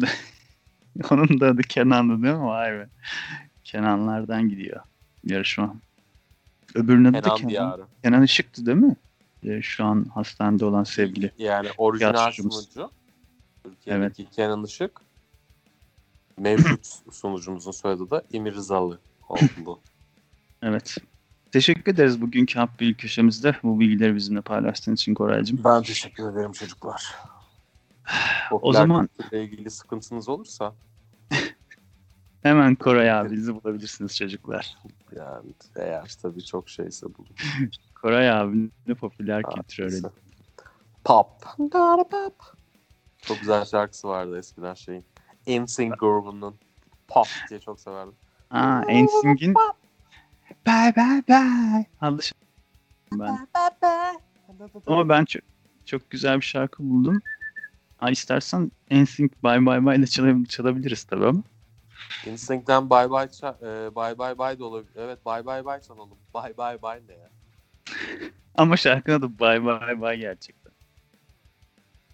onun 1.12 1.40
da 1.40 1.48
adı 1.48 1.62
Kenan'dı 1.62 2.24
değil 2.24 2.36
mi? 2.36 2.46
Vay 2.46 2.72
be. 2.72 2.90
Kenanlardan 3.64 4.50
gidiyor 4.50 4.82
yarışma. 5.24 5.76
Öbürünün 6.76 7.14
adı 7.14 7.22
Kenan 7.22 7.36
Kenan. 7.36 7.50
Diyarı. 7.50 7.86
Kenan 8.04 8.24
Işık'tı 8.24 8.66
değil 8.66 8.78
mi? 8.78 8.96
Ee, 9.44 9.62
şu 9.62 9.86
an 9.86 10.06
hastanede 10.14 10.66
olan 10.66 10.84
sevgili. 10.84 11.32
Yani 11.38 11.70
orijinal 11.78 12.32
sunucu. 12.32 12.92
Türkiye'deki 13.64 14.30
Kenan 14.30 14.64
Işık. 14.64 15.02
Mevcut 16.40 17.02
sunucumuzun 17.12 17.72
soyadı 17.72 18.10
da 18.10 18.24
İmirzalı 18.32 19.00
oldu. 19.30 19.80
Evet. 20.62 20.98
Teşekkür 21.52 21.94
ederiz 21.94 22.22
bugünkü 22.22 22.60
Hap 22.60 22.80
Bilgi 22.80 22.98
köşemizde. 22.98 23.56
Bu 23.64 23.80
bilgileri 23.80 24.16
bizimle 24.16 24.42
paylaştığın 24.42 24.94
için 24.94 25.14
Koraycığım. 25.14 25.64
Ben 25.64 25.84
teşekkür 25.84 26.32
ederim 26.32 26.52
çocuklar. 26.52 27.16
O 28.52 28.74
zaman 28.74 29.10
ilgili 29.32 29.70
sıkıntınız 29.70 30.30
olursa 30.30 30.76
hemen 32.44 32.76
Koray 32.76 33.12
abinizi 33.12 33.56
bulabilirsiniz 33.56 34.18
çocuklar. 34.18 34.78
yani 35.16 35.54
eğer 35.76 36.16
tabii 36.22 36.46
çok 36.46 36.70
şeyse 36.70 37.06
bulun. 37.06 37.36
Koray 38.02 38.32
abinin 38.32 38.96
popüler 39.00 39.44
kültür 39.44 39.84
öğretmeni. 39.84 40.14
Pop. 41.04 41.28
Pop. 41.72 42.44
Çok 43.22 43.40
güzel 43.40 43.66
şarkısı 43.66 44.08
vardı 44.08 44.38
eskiden 44.38 44.74
şeyin. 44.74 45.06
NSYNC 45.50 46.00
grubunun 46.00 46.56
Pop 47.08 47.28
diye 47.50 47.60
çok 47.60 47.80
severdim. 47.80 48.16
Aa, 48.52 48.82
Ensing'in 48.88 49.56
Bye 50.66 50.94
bye 50.96 51.24
bye 51.28 51.86
şarkı 52.00 52.36
ben. 53.12 53.48
Ama 54.88 55.10
ben 55.10 55.26
çok, 55.26 55.42
çok 55.86 56.10
güzel 56.10 56.38
bir 56.38 56.46
şarkı 56.46 56.84
buldum. 56.84 57.22
Ha, 57.98 58.10
istersen 58.10 58.72
NSYNC 58.92 59.32
Bye 59.44 59.66
Bye 59.66 59.86
Bye 59.86 59.96
ile 59.96 60.06
çalab- 60.06 60.48
çalabiliriz 60.48 61.04
tabii 61.04 61.26
ama. 61.26 61.44
NSYNC'den 62.28 62.90
Bye 62.90 63.10
Bye 63.12 63.18
ça- 63.28 63.88
e, 63.88 63.96
Bye 63.96 64.20
Bye 64.20 64.40
Bye 64.40 64.60
de 64.60 64.64
olabilir. 64.64 64.94
Evet 64.96 65.26
Bye 65.26 65.46
Bye 65.46 65.66
Bye 65.66 65.82
çalalım. 65.88 66.18
Bye 66.36 66.58
Bye 66.58 66.82
Bye 66.82 67.02
ne 67.08 67.14
ya? 67.14 67.30
Ama 68.56 68.78
şarkının 68.78 69.16
adı 69.20 69.40
Bye 69.40 69.66
Bye 69.66 70.02
Bye 70.02 70.18
gerçekten. 70.18 70.74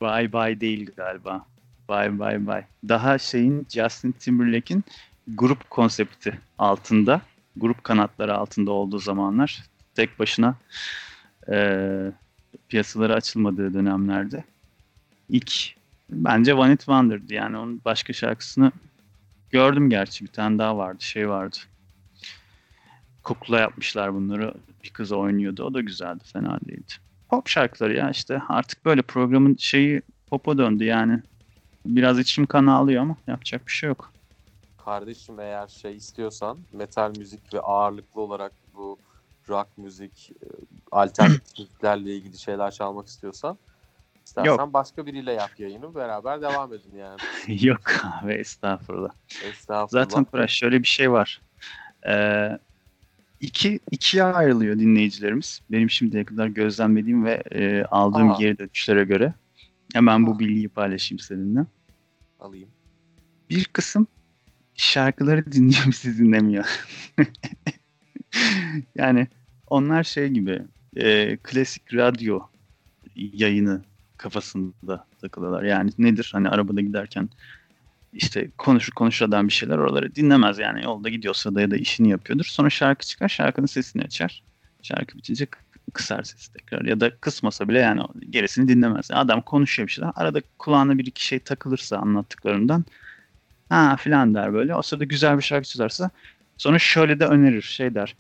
Bye 0.01 0.34
Bye 0.34 0.60
değil 0.62 0.92
galiba. 0.96 1.46
Bye 1.89 2.20
Bye 2.20 2.48
Bye. 2.48 2.68
Daha 2.89 3.18
şeyin 3.18 3.68
Justin 3.70 4.12
Timberlake'in 4.12 4.84
grup 5.27 5.70
konsepti 5.70 6.39
altında, 6.58 7.22
grup 7.56 7.84
kanatları 7.84 8.38
altında 8.38 8.72
olduğu 8.72 9.00
zamanlar 9.00 9.63
tek 9.96 10.20
başına 10.20 10.56
eee 11.48 12.12
piyasalara 12.70 13.13
açılmadığı 13.13 13.74
dönemlerde 13.74 14.44
ilk 15.30 15.75
bence 16.10 16.54
One 16.54 16.74
It 16.74 16.80
Wonder'dı 16.80 17.34
yani 17.34 17.58
onun 17.58 17.82
başka 17.86 18.13
şarkısını 18.13 18.72
gördüm 19.50 19.89
gerçi 19.89 20.25
bir 20.25 20.32
tane 20.32 20.58
daha 20.58 20.77
vardı 20.77 21.04
şey 21.04 21.30
vardı. 21.30 21.58
Kukla 23.24 23.60
yapmışlar 23.60 24.13
bunları 24.13 24.54
bir 24.84 24.89
kız 24.89 25.12
oynuyordu 25.12 25.63
o 25.63 25.74
da 25.74 25.82
güzeldi 25.82 26.24
fena 26.34 26.60
değildi. 26.68 26.94
Pop 27.30 27.48
şarkıları 27.48 27.94
ya 27.94 28.10
işte 28.10 28.42
artık 28.50 28.86
böyle 28.86 29.01
programın 29.01 29.56
şeyi 29.60 30.01
pop'a 30.27 30.58
döndü 30.58 30.84
yani. 30.84 31.20
Biraz 31.86 32.20
içim 32.20 32.46
kan 32.46 32.68
ağlıyor 32.68 33.01
ama 33.01 33.15
yapacak 33.27 33.68
bir 33.68 33.72
şey 33.72 33.88
yok. 33.89 34.13
kardeşim 34.77 35.39
eğer 35.39 35.68
şey 35.68 35.96
istiyorsan 35.96 36.58
metal 36.72 37.12
müzik 37.18 37.54
ve 37.54 37.60
ağırlıklı 37.60 38.22
olarak 38.22 38.54
bu 38.74 39.00
rock 39.50 39.77
müzik, 39.77 40.32
e, 40.32 40.48
alternatif 40.92 41.42
müziklerle 41.60 42.15
ilgili 42.15 42.38
şeyler 42.38 42.72
çalmak 42.72 43.08
istiyorsan 43.08 43.58
istersen 44.25 44.50
Yok. 44.50 44.74
başka 44.74 45.06
biriyle 45.06 45.32
yap 45.34 45.51
yayını 45.58 45.96
beraber 45.96 46.42
devam 46.42 46.74
edin 46.74 46.98
yani. 46.98 47.18
Yok 47.68 47.82
abi 48.04 48.34
estağfurullah. 48.34 49.12
Estağfurullah. 49.44 49.88
Zaten 50.04 50.24
Kuraş 50.24 50.51
şöyle 50.51 50.80
bir 50.82 50.88
şey 50.88 51.12
var. 51.12 51.42
Ee, 52.08 52.60
iki, 53.39 53.80
ikiye 53.92 54.24
ayrılıyor 54.24 54.80
dinleyicilerimiz. 54.80 55.62
Benim 55.72 55.89
şimdiye 55.89 56.25
kadar 56.25 56.48
gözlemlediğim 56.48 57.25
ve 57.25 57.44
e, 57.51 57.84
aldığım 57.84 58.32
Aa. 58.32 58.38
geri 58.39 58.58
dönüşlere 58.58 59.04
göre. 59.04 59.34
Hemen 59.94 60.24
Aa. 60.24 60.27
bu 60.27 60.39
bilgiyi 60.39 60.70
paylaşayım 60.70 61.20
seninle. 61.20 61.65
Alayım. 62.45 62.69
Bir 63.49 63.65
kısım 63.65 64.07
şarkıları 64.75 65.51
dinliyor 65.51 65.85
bizi 65.87 66.17
dinlemiyor. 66.23 66.65
yani 68.95 69.27
onlar 69.67 70.03
şey 70.03 70.27
gibi 70.27 70.61
e, 70.95 71.37
klasik 71.37 71.93
radyo 71.93 72.39
yayını 73.15 73.83
kafasında 74.17 75.07
takılıyorlar. 75.21 75.63
Yani 75.63 75.91
nedir? 75.97 76.29
Hani 76.33 76.49
arabada 76.49 76.81
giderken 76.81 77.29
işte 78.13 78.49
konuşur 78.57 78.93
konuşur 78.93 79.25
adam 79.25 79.47
bir 79.47 79.53
şeyler 79.53 79.77
oraları 79.77 80.15
dinlemez 80.15 80.59
yani 80.59 80.83
yolda 80.83 81.09
gidiyorsa 81.09 81.55
da 81.55 81.61
ya 81.61 81.71
da 81.71 81.77
işini 81.77 82.09
yapıyordur. 82.09 82.45
Sonra 82.45 82.69
şarkı 82.69 83.05
çıkar 83.05 83.29
şarkının 83.29 83.67
sesini 83.67 84.03
açar. 84.03 84.43
Şarkı 84.81 85.17
bitince 85.17 85.47
kısar 85.94 86.24
sesi 86.24 86.54
tekrar 86.54 86.86
ya 86.86 87.00
da 87.00 87.15
kısmasa 87.18 87.68
bile 87.70 87.80
yani 87.80 88.01
gerisini 88.30 88.68
dinlemez. 88.68 89.08
Adam 89.12 89.42
konuşuyor 89.42 89.88
bir 89.88 89.94
şeyler. 89.94 90.12
Arada 90.15 90.42
kulağına 90.60 90.98
bir 90.98 91.06
iki 91.06 91.25
şey 91.25 91.39
takılırsa 91.39 91.98
anlattıklarından 91.98 92.86
ha 93.70 93.96
filan 94.00 94.34
der 94.34 94.54
böyle. 94.54 94.75
O 94.75 94.82
sırada 94.82 95.04
güzel 95.04 95.38
bir 95.38 95.44
şarkı 95.44 95.68
çalarsa 95.68 96.10
sonra 96.58 96.80
şöyle 96.80 97.20
de 97.20 97.25
önerir 97.25 97.62
şey 97.62 97.96
der. 97.96 98.15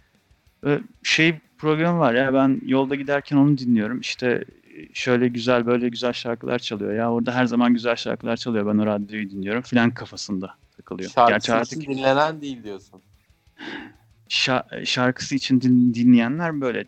"Ö, 0.63 0.79
Şey 1.03 1.35
programı 1.57 1.99
var 1.99 2.13
ya 2.13 2.33
ben 2.33 2.61
yolda 2.65 2.95
giderken 2.95 3.37
onu 3.37 3.57
dinliyorum. 3.57 3.99
İşte 3.99 4.43
şöyle 4.93 5.27
güzel 5.27 5.65
böyle 5.65 5.89
güzel 5.89 6.13
şarkılar 6.13 6.59
çalıyor 6.59 6.93
ya 6.93 7.11
orada 7.11 7.35
her 7.35 7.45
zaman 7.45 7.73
güzel 7.73 7.95
şarkılar 7.95 8.37
çalıyor 8.37 8.65
ben 8.73 8.77
o 8.77 8.85
radyoyu 8.85 9.29
dinliyorum 9.29 9.61
filan 9.61 9.91
kafasında 9.91 10.55
takılıyor. 10.77 11.11
Şarkısı 11.11 11.55
artık 11.55 11.81
dinlenen 11.87 12.41
değil 12.41 12.63
diyorsun. 12.63 13.01
şa- 14.29 14.85
şarkısı 14.85 15.35
için 15.35 15.61
din- 15.61 15.93
dinleyenler 15.93 16.61
böyle 16.61 16.85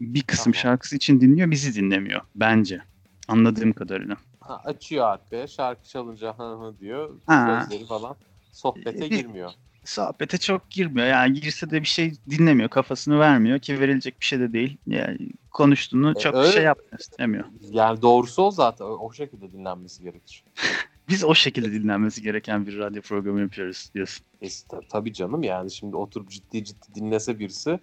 bir- 0.00 0.22
kısım 0.22 0.52
Tamam. 0.52 0.62
şarkısı 0.62 0.96
için 0.96 1.20
dinliyor 1.20 1.50
bizi 1.50 1.74
dinlemiyor 1.74 2.20
bence 2.34 2.82
anladığım 3.28 3.72
kadarıyla. 3.72 4.16
Ha, 4.40 4.60
açıyor 4.64 5.06
arkaya 5.06 5.46
şarkı 5.46 5.88
çalınca 5.88 6.38
hı 6.38 6.42
hı 6.42 6.78
diyor. 6.80 7.20
Ha. 7.26 7.66
Sözleri 7.70 7.86
falan 7.86 8.16
sohbete 8.52 9.00
Bir- 9.00 9.10
girmiyor. 9.16 9.50
Sohbete 9.84 10.38
çok 10.38 10.70
girmiyor 10.70 11.06
yani 11.06 11.40
girse 11.40 11.70
de 11.70 11.80
bir 11.80 11.86
şey 11.86 12.12
dinlemiyor 12.30 12.68
kafasını 12.68 13.18
vermiyor 13.18 13.58
ki 13.58 13.80
verilecek 13.80 14.20
bir 14.20 14.24
şey 14.24 14.40
de 14.40 14.52
değil. 14.52 14.76
Yani 14.86 15.18
konuştuğunu 15.50 16.10
E, 16.10 16.14
çok 16.14 16.34
öyle. 16.34 16.52
şey 16.52 16.62
yapmak 16.62 17.00
istemiyor. 17.00 17.44
Yani 17.70 18.02
doğrusu 18.02 18.42
o 18.42 18.50
zaten. 18.50 18.84
O, 18.84 19.12
şekilde 19.12 19.52
dinlenmesi 19.52 20.02
gerekir. 20.02 20.44
Biz 21.08 21.24
o 21.24 21.34
şekilde 21.34 21.72
dinlenmesi 21.72 22.22
gereken 22.22 22.66
bir 22.66 22.78
radyo 22.78 23.02
programı 23.02 23.40
yapıyoruz 23.40 23.90
diyorsun. 23.94 24.26
E, 24.40 24.48
ta- 24.68 24.80
tabii 24.88 25.12
canım 25.12 25.42
yani 25.42 25.70
şimdi 25.70 25.96
oturup 25.96 26.30
ciddi 26.30 26.64
ciddi 26.64 26.94
dinlese 26.94 27.38
birisi 27.38 27.80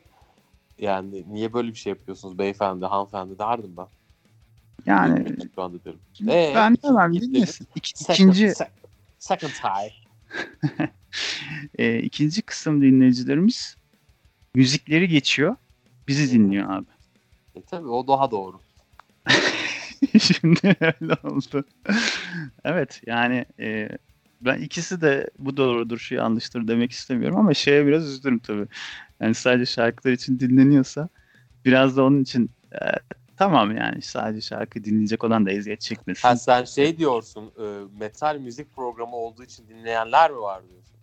yani 0.79 1.25
niye 1.33 1.53
böyle 1.53 1.67
bir 1.69 1.75
şey 1.77 1.89
yapıyorsunuz 1.89 2.38
beyefendi, 2.38 2.85
hanımefendi 2.85 3.39
derdim 3.39 3.73
ben. 3.77 3.88
Yani 4.85 5.35
Şu 5.55 5.61
anda 5.61 5.77
derim. 5.85 5.99
Ee, 6.29 6.51
ben 6.55 6.77
demem 6.83 7.11
ikinci- 7.13 7.33
dinlesin. 7.33 7.67
İki- 7.75 7.99
Second, 8.03 8.13
ikinci 8.29 8.45
se- 8.45 8.67
second 9.19 9.51
high. 9.51 9.93
e, 11.77 11.99
ikinci 11.99 12.41
kısım 12.41 12.81
dinleyicilerimiz 12.81 13.77
müzikleri 14.55 15.07
geçiyor. 15.07 15.55
Bizi 16.07 16.31
dinliyor 16.31 16.69
abi. 16.69 16.85
E, 17.55 17.61
tabii 17.61 17.88
o 17.88 18.07
daha 18.07 18.31
doğru. 18.31 18.59
Şimdi 20.19 20.75
öyle 20.81 21.13
oldu. 21.23 21.65
evet 22.63 23.01
yani 23.05 23.45
e, 23.59 23.89
ben 24.45 24.62
ikisi 24.62 25.01
de 25.01 25.29
bu 25.39 25.58
doğrudur 25.58 25.97
şu 25.97 26.15
yanlıştır 26.15 26.67
demek 26.67 26.91
istemiyorum 26.91 27.38
ama 27.39 27.53
şeye 27.53 27.88
biraz 27.88 28.08
üzülürüm 28.08 28.39
tabii. 28.39 28.67
Yani 29.19 29.34
sadece 29.34 29.65
şarkılar 29.65 30.13
için 30.13 30.39
dinleniyorsa 30.39 31.10
biraz 31.65 31.97
da 31.97 32.03
onun 32.03 32.21
için 32.21 32.49
e, 32.73 32.77
tamam 33.38 33.77
yani 33.77 34.01
sadece 34.01 34.41
şarkı 34.41 34.84
dinleyecek 34.84 35.23
olan 35.23 35.45
da 35.45 35.51
eziyet 35.51 35.81
çekmesin. 35.81 36.27
Ha, 36.27 36.36
sen 36.36 36.63
şey 36.63 36.97
diyorsun 36.97 37.51
e, 37.60 37.63
metal 37.99 38.38
müzik 38.38 38.75
programı 38.75 39.15
olduğu 39.15 39.43
için 39.43 39.67
dinleyenler 39.67 40.31
mi 40.31 40.38
var 40.38 40.62
diyorsun? 40.69 40.95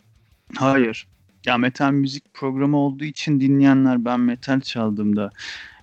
Hayır. 0.57 1.09
Ya 1.47 1.59
metal 1.59 1.91
müzik 1.91 2.35
programı 2.35 2.77
olduğu 2.77 3.05
için 3.05 3.41
dinleyenler 3.41 4.05
ben 4.05 4.21
metal 4.21 4.61
çaldığımda 4.61 5.31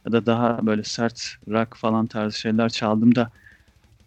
ya 0.06 0.12
da 0.12 0.26
daha 0.26 0.66
böyle 0.66 0.84
sert 0.84 1.36
rock 1.48 1.76
falan 1.78 2.08
tarzı 2.08 2.40
şeyler 2.40 2.70
çaldığımda 2.70 3.32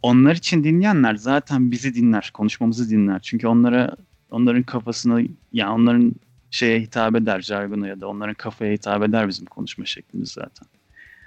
onlar 0.03 0.35
için 0.35 0.65
dinleyenler 0.65 1.15
zaten 1.15 1.71
bizi 1.71 1.95
dinler, 1.95 2.31
konuşmamızı 2.35 2.91
dinler. 2.91 3.21
Çünkü 3.21 3.47
onlara 3.47 3.97
onların 4.31 4.63
kafasına 4.63 5.21
ya 5.53 5.73
onların 5.73 6.13
şeye 6.51 6.81
hitap 6.81 7.17
eder 7.17 7.41
jargona 7.41 7.89
ya 7.89 8.01
da 8.01 8.09
onların 8.09 8.35
kafaya 8.35 8.73
hitap 8.73 9.03
eder 9.03 9.29
bizim 9.29 9.47
konuşma 9.47 9.85
şeklimiz 9.85 10.31
zaten. 10.31 10.69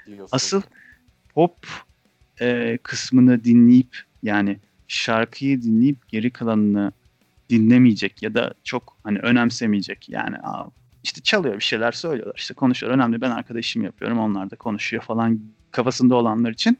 diyorsun. 0.07 0.35
Asıl 0.35 0.61
pop 1.33 1.67
e, 2.41 2.77
kısmını 2.83 3.43
dinleyip 3.43 3.97
yani 4.23 4.59
şarkıyı 4.87 5.61
dinleyip 5.61 6.07
geri 6.07 6.31
kalanını 6.31 6.91
dinlemeyecek 7.49 8.23
ya 8.23 8.33
da 8.33 8.53
çok 8.63 8.97
hani 9.03 9.19
önemsemeyecek. 9.19 10.09
Yani 10.09 10.37
aa, 10.37 10.65
işte 11.03 11.21
çalıyor 11.21 11.55
bir 11.55 11.63
şeyler 11.63 11.91
söylüyorlar 11.91 12.35
işte 12.37 12.53
konuşuyor 12.53 12.93
önemli 12.93 13.21
ben 13.21 13.31
arkadaşım 13.31 13.83
yapıyorum 13.83 14.19
onlar 14.19 14.51
da 14.51 14.55
konuşuyor 14.55 15.03
falan 15.03 15.39
kafasında 15.71 16.15
olanlar 16.15 16.51
için 16.51 16.77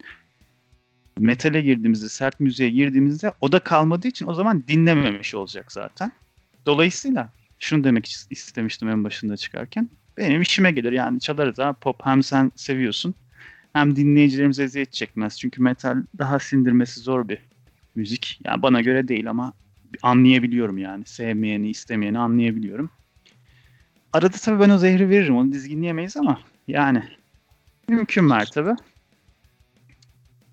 metale 1.19 1.61
girdiğimizde 1.61 2.09
sert 2.09 2.39
müziğe 2.39 2.69
girdiğimizde 2.69 3.33
o 3.41 3.51
da 3.51 3.59
kalmadığı 3.59 4.07
için 4.07 4.27
o 4.27 4.33
zaman 4.33 4.63
dinlememiş 4.67 5.35
olacak 5.35 5.71
zaten. 5.71 6.11
Dolayısıyla 6.65 7.29
şunu 7.59 7.83
demek 7.83 8.05
is- 8.05 8.27
istemiştim 8.29 8.89
en 8.89 9.03
başında 9.03 9.37
çıkarken 9.37 9.89
benim 10.17 10.41
işime 10.41 10.71
gelir 10.71 10.91
yani 10.91 11.19
çalarız 11.19 11.59
ha 11.59 11.73
pop 11.73 12.05
hem 12.05 12.23
sen 12.23 12.51
seviyorsun 12.55 13.15
hem 13.73 13.95
dinleyicilerimize 13.95 14.63
eziyet 14.63 14.93
çekmez. 14.93 15.39
Çünkü 15.39 15.61
metal 15.61 16.03
daha 16.17 16.39
sindirmesi 16.39 16.99
zor 16.99 17.29
bir 17.29 17.39
müzik. 17.95 18.39
Yani 18.45 18.61
bana 18.61 18.81
göre 18.81 19.07
değil 19.07 19.29
ama 19.29 19.53
anlayabiliyorum 20.01 20.77
yani. 20.77 21.05
Sevmeyeni, 21.05 21.69
istemeyeni 21.69 22.19
anlayabiliyorum. 22.19 22.89
Arada 24.13 24.37
tabii 24.37 24.59
ben 24.59 24.69
o 24.69 24.77
zehri 24.77 25.09
veririm. 25.09 25.37
Onu 25.37 25.51
dizginleyemeyiz 25.51 26.17
ama 26.17 26.39
yani 26.67 27.03
mümkün 27.87 28.23
mertebe 28.23 28.75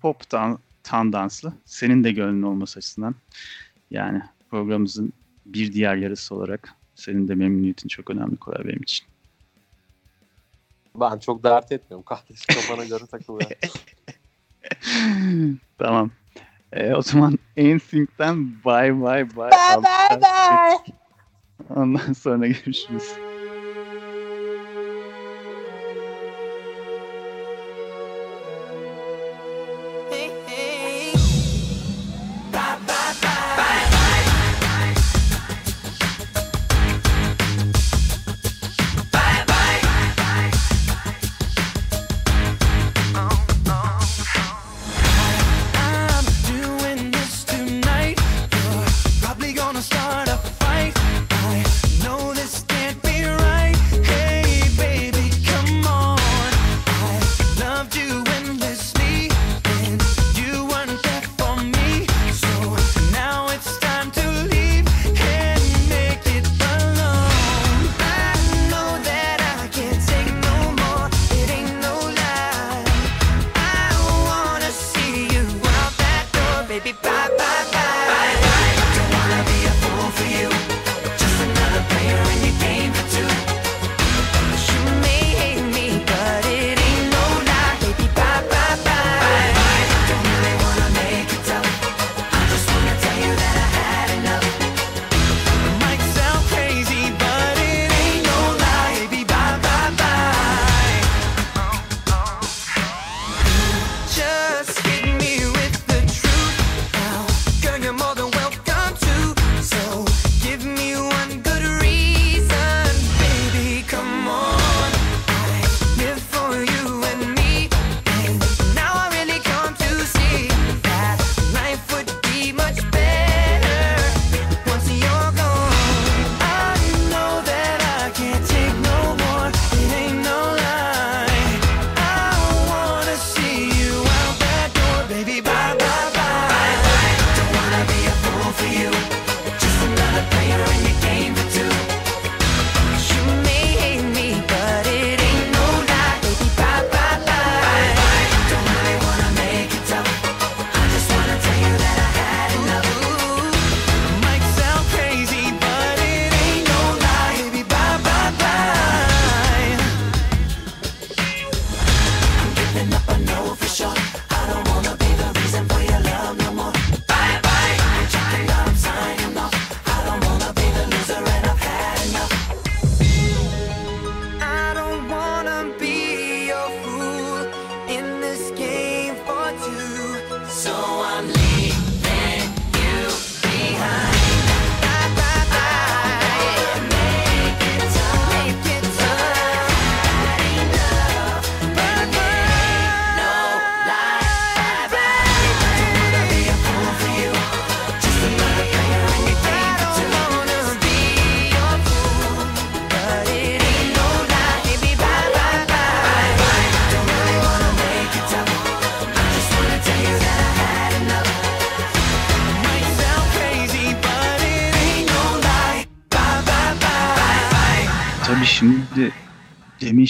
pop 0.03 0.29
tan 0.29 0.59
tandanslı. 0.83 1.53
Senin 1.65 2.03
de 2.03 2.11
gönlün 2.11 2.41
olması 2.41 2.79
açısından. 2.79 3.15
Yani 3.91 4.21
programımızın 4.49 5.13
bir 5.45 5.73
diğer 5.73 5.95
yarısı 5.95 6.35
olarak 6.35 6.75
senin 6.95 7.27
de 7.27 7.35
memnuniyetin 7.35 7.87
çok 7.87 8.09
önemli 8.09 8.37
kolay 8.37 8.65
benim 8.65 8.81
için. 8.81 9.07
Ben 10.95 11.19
çok 11.19 11.43
dert 11.43 11.71
etmiyorum. 11.71 12.05
Kardeşim 12.05 12.55
kafana 12.55 12.83
göre 12.83 13.05
takılıyor. 13.11 13.51
tamam. 15.77 16.11
Ee, 16.71 16.93
o 16.93 17.01
zaman 17.01 17.37
NSYNC'den 17.57 18.45
bye 18.65 18.93
bye 18.93 19.29
bye. 19.29 19.49
Bye 19.51 19.83
bye 20.09 20.21
bye. 20.21 20.59
Ondan 21.69 22.13
sonra 22.13 22.47
görüşürüz. 22.47 23.32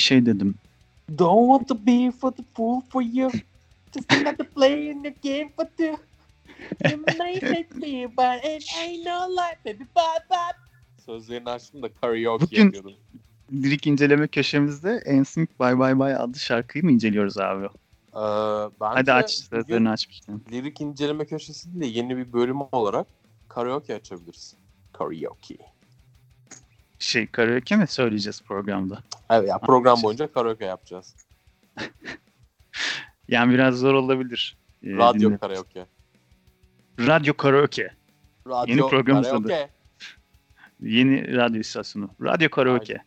Şey 0.03 0.25
dedim. 0.25 0.55
Don't 1.17 1.47
want 1.47 1.67
to 1.67 1.85
be 1.87 2.11
for 2.11 2.31
the 2.31 2.43
fool 2.55 2.81
for 2.89 3.01
you. 3.01 3.29
Just 3.93 4.13
another 4.13 4.49
play 4.49 4.89
in 4.91 5.03
the 5.03 5.09
game 5.09 5.49
for 5.55 5.65
two. 5.77 5.97
You 6.89 6.97
may 7.19 7.33
hate 7.41 7.75
me 7.75 8.07
but 8.17 8.45
it 8.45 8.63
ain't 8.81 9.05
no 9.05 9.27
life 9.35 9.59
baby 9.65 9.83
bye 9.95 10.23
bye. 10.29 10.57
Sözlerini 11.05 11.49
açtım 11.49 11.83
da 11.83 11.93
karaoke 11.93 12.45
Bugün- 12.45 12.63
yapıyordum. 12.63 12.93
Lirik 13.53 13.87
inceleme 13.87 14.27
köşemizde 14.27 15.03
NSYNC 15.21 15.49
Bye 15.59 15.79
Bye 15.79 15.99
Bye 15.99 16.17
adlı 16.17 16.39
şarkıyı 16.39 16.83
mı 16.83 16.91
inceliyoruz 16.91 17.37
abi? 17.37 17.65
Ee, 17.65 17.69
bence 18.81 18.93
Hadi 18.93 19.13
aç 19.13 19.31
sözlerini 19.31 19.89
açmışken. 19.89 20.41
lirik 20.51 20.81
inceleme 20.81 21.25
köşesi 21.25 21.69
değil 21.73 21.81
de 21.81 21.99
yeni 21.99 22.17
bir 22.17 22.33
bölüm 22.33 22.57
olarak 22.71 23.07
karaoke 23.47 23.95
açabiliriz. 23.95 24.55
Karaoke. 24.93 25.57
Şey 27.03 27.27
karaoke 27.27 27.75
mi 27.75 27.87
söyleyeceğiz 27.87 28.41
programda? 28.41 29.03
Evet 29.29 29.49
ya 29.49 29.57
program 29.57 30.03
boyunca 30.03 30.33
karaoke 30.33 30.65
yapacağız. 30.65 31.15
Yani 33.27 33.53
biraz 33.53 33.75
zor 33.75 33.93
olabilir. 33.93 34.57
Ee, 34.83 34.89
Radyo 34.89 35.29
dinle- 35.29 35.37
karaoke. 35.37 35.85
Radyo 36.99 37.33
karaoke. 37.33 37.89
Radyo 38.47 38.75
Yeni 38.75 38.89
programımız 38.89 39.27
karaoke. 39.27 39.69
Yeni 40.81 41.35
radyo 41.35 41.59
istasyonu. 41.59 42.09
Radyo 42.21 42.49
karaoke. 42.49 43.03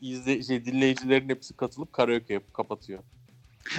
İzle, 0.00 0.42
şey, 0.42 0.64
dinleyicilerin 0.64 1.28
hepsi 1.28 1.56
katılıp 1.56 1.92
karaoke 1.92 2.34
yapıp 2.34 2.54
kapatıyor. 2.54 3.02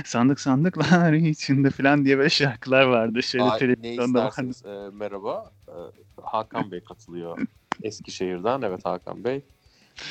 Sandık 0.06 0.40
sandıklar 0.40 1.14
içinde 1.34 1.70
falan 1.70 2.06
diye 2.06 2.18
böyle 2.18 2.30
şarkılar 2.30 2.84
vardı. 2.84 3.24
Şeyde 3.24 3.44
Ay, 3.44 3.56
ne 3.56 3.60
televizyonda 3.60 4.26
vardı. 4.26 4.52
e, 4.66 4.96
merhaba. 4.98 5.52
E, 5.68 5.76
Hakan 6.22 6.72
Bey 6.72 6.84
katılıyor 6.84 7.48
Eskişehir'den. 7.84 8.62
Evet 8.62 8.86
Hakan 8.86 9.24
Bey. 9.24 9.46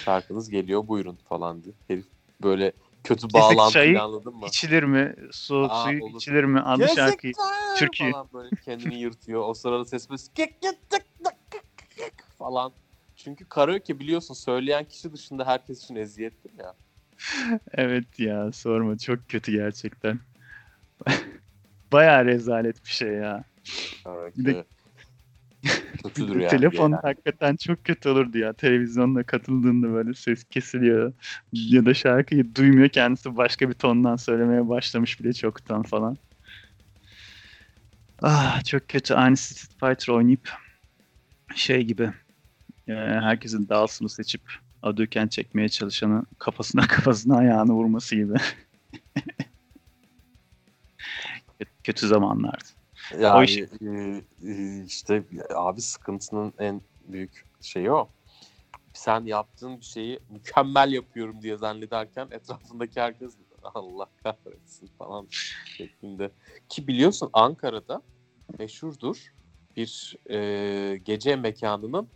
Şarkınız 0.05 0.51
geliyor 0.51 0.89
buyurun 0.89 1.19
falan 1.29 1.65
diye. 1.65 1.75
Herif 1.89 2.07
böyle 2.43 2.73
kötü 3.05 3.21
Kesik 3.29 3.35
bağlantı 3.35 3.73
çayı 3.73 4.03
anladın 4.03 4.35
mı? 4.35 4.47
İçilir 4.47 4.83
mi? 4.83 5.15
Soğuk 5.33 5.71
Aa, 5.71 5.85
suyu 5.85 6.05
olur. 6.05 6.17
içilir 6.17 6.45
mi? 6.45 6.61
Şarkıyı. 6.95 7.33
çay 7.35 7.77
Türkiye. 7.79 8.13
Falan 8.13 8.29
böyle 8.35 8.51
kendini 8.65 9.01
yırtıyor. 9.01 9.49
O 9.49 9.55
sırada 9.55 9.85
ses 9.85 10.11
böyle 10.11 10.21
falan. 12.39 12.73
Çünkü 13.17 13.45
karaoke 13.45 13.99
biliyorsun 13.99 14.35
söyleyen 14.35 14.85
kişi 14.85 15.13
dışında 15.13 15.47
herkes 15.47 15.85
için 15.85 15.97
eziyettir 15.97 16.51
ya. 16.59 16.75
Evet 17.73 18.19
ya 18.19 18.53
sorma 18.53 18.99
çok 18.99 19.29
kötü 19.29 19.53
gerçekten. 19.53 20.21
Bayağı 21.93 22.25
rezalet 22.25 22.85
bir 22.85 22.91
şey 22.91 23.09
ya. 23.09 23.45
Bir 24.37 24.45
de- 24.45 24.65
kötüdür 26.03 26.37
yani. 26.41 26.51
Telefon 26.51 26.91
genel. 26.91 27.03
hakikaten 27.03 27.57
çok 27.57 27.85
kötü 27.85 28.09
olurdu 28.09 28.39
ya. 28.39 28.53
Televizyonda 28.53 29.23
katıldığında 29.23 29.93
böyle 29.93 30.15
ses 30.15 30.45
kesiliyor. 30.45 31.13
Ya 31.53 31.87
da 31.87 31.95
şarkıyı 31.95 32.55
duymuyor 32.55 32.89
kendisi 32.89 33.37
başka 33.37 33.69
bir 33.69 33.75
tondan 33.75 34.17
söylemeye 34.17 34.69
başlamış 34.69 35.21
bile 35.21 35.33
çoktan 35.33 35.83
falan. 35.83 36.17
Ah 38.23 38.65
çok 38.65 38.89
kötü. 38.89 39.15
Aynı 39.15 39.37
Street 39.37 39.71
Fighter 39.81 40.15
oynayıp 40.15 40.51
şey 41.55 41.83
gibi 41.83 42.13
e, 42.89 42.93
herkesin 42.95 43.69
dalsını 43.69 44.09
seçip 44.09 44.43
Hadouken 44.83 45.29
çekmeye 45.29 45.69
çalışanı 45.69 46.27
kafasına 46.39 46.81
kafasına 46.87 47.37
ayağını 47.37 47.73
vurması 47.73 48.17
gibi. 48.17 48.35
Kötü 51.85 52.07
zamanlardı. 52.07 52.80
Yani 53.19 53.39
O 53.39 53.43
iş- 53.43 53.59
e, 53.59 54.23
e, 54.53 54.85
işte 54.85 55.25
abi 55.55 55.81
sıkıntının 55.81 56.53
en 56.59 56.83
büyük 57.01 57.47
şeyi 57.61 57.93
o. 57.93 58.11
Sen 58.93 59.25
yaptığın 59.25 59.81
bir 59.81 59.85
şeyi 59.85 60.21
mükemmel 60.29 60.93
yapıyorum 60.93 61.43
diye 61.43 61.57
zannederken 61.57 62.29
etrafındaki 62.31 63.01
herkes 63.01 63.37
Allah 63.63 64.07
kahretsin 64.23 64.91
falan 64.99 65.27
şeklinde. 65.77 66.31
Ki 66.69 66.87
biliyorsun 66.87 67.31
Ankara'da 67.33 68.03
meşhurdur 68.59 69.33
bir 69.77 70.17
e, 70.31 70.97
gece 70.97 71.37
mekanının 71.37 72.09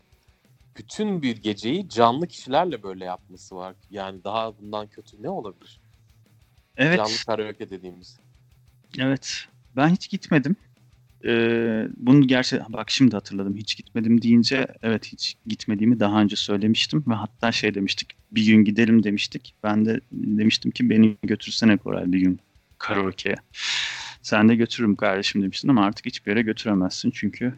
bütün 0.77 1.23
bir 1.23 1.37
geceyi 1.37 1.89
canlı 1.89 2.27
kişilerle 2.27 2.83
böyle 2.83 3.05
yapması 3.05 3.57
var. 3.57 3.77
Yani 3.91 4.25
daha 4.25 4.59
bundan 4.59 4.87
kötü 4.89 5.23
ne 5.23 5.31
olabilir? 5.31 5.81
Evet. 6.77 6.97
Canlı 6.99 7.17
karaoke 7.27 7.71
dediğimiz. 7.71 8.19
Evet. 8.99 9.47
Ben 9.77 9.89
hiç 9.89 10.11
gitmedim. 10.11 10.57
Ee, 11.27 11.89
bunu 11.97 12.27
gerçi 12.27 12.61
bak 12.69 12.91
şimdi 12.91 13.17
hatırladım. 13.17 13.57
Hiç 13.57 13.77
gitmedim 13.77 14.23
deyince 14.23 14.67
evet 14.83 15.07
hiç 15.07 15.37
gitmediğimi 15.47 16.01
daha 16.01 16.21
önce 16.21 16.37
söylemiştim 16.37 17.05
ve 17.09 17.15
hatta 17.15 17.53
şey 17.53 17.75
demiştik. 17.75 18.09
Bir 18.33 18.47
gün 18.47 18.65
gidelim 18.65 19.03
demiştik. 19.05 19.55
Ben 19.63 19.87
de 19.87 20.01
demiştim 20.13 20.71
ki 20.71 20.91
beni 20.91 21.17
götürsene 21.23 21.77
Koray 21.77 22.13
bir 22.13 22.21
gün 22.21 22.41
karaoke'ye. 22.79 23.37
Sen 24.23 24.49
de 24.49 24.55
götürürüm 24.57 24.97
kardeşim 24.97 25.43
demiştin 25.43 25.69
ama 25.69 25.85
artık 25.87 26.07
hiçbir 26.07 26.31
yere 26.31 26.43
götüremezsin 26.43 27.11
çünkü 27.11 27.55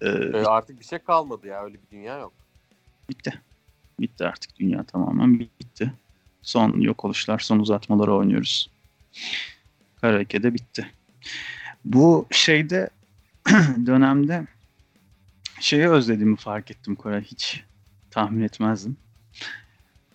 e, 0.00 0.08
E, 0.08 0.44
artık 0.44 0.80
bir 0.80 0.84
şey 0.84 0.98
kalmadı 0.98 1.46
ya 1.46 1.64
öyle 1.64 1.74
bir 1.74 1.96
dünya 1.96 2.18
yok. 2.18 2.32
bitti. 3.10 3.40
Bitti 4.00 4.26
artık 4.26 4.56
dünya 4.58 4.82
tamamen 4.84 5.40
bitti. 5.40 5.92
Son 6.42 6.80
yok 6.80 7.04
oluşlar, 7.04 7.38
son 7.38 7.58
uzatmaları 7.58 8.14
oynuyoruz. 8.14 8.70
Karaoke'de 10.00 10.54
bitti. 10.54 10.86
Bu 11.84 12.26
şeyde 12.30 12.90
dönemde 13.86 14.46
şeyi 15.60 15.88
özlediğimi 15.88 16.36
fark 16.36 16.70
ettim 16.70 16.96
Koray. 16.96 17.22
Hiç 17.22 17.64
tahmin 18.10 18.42
etmezdim. 18.42 18.96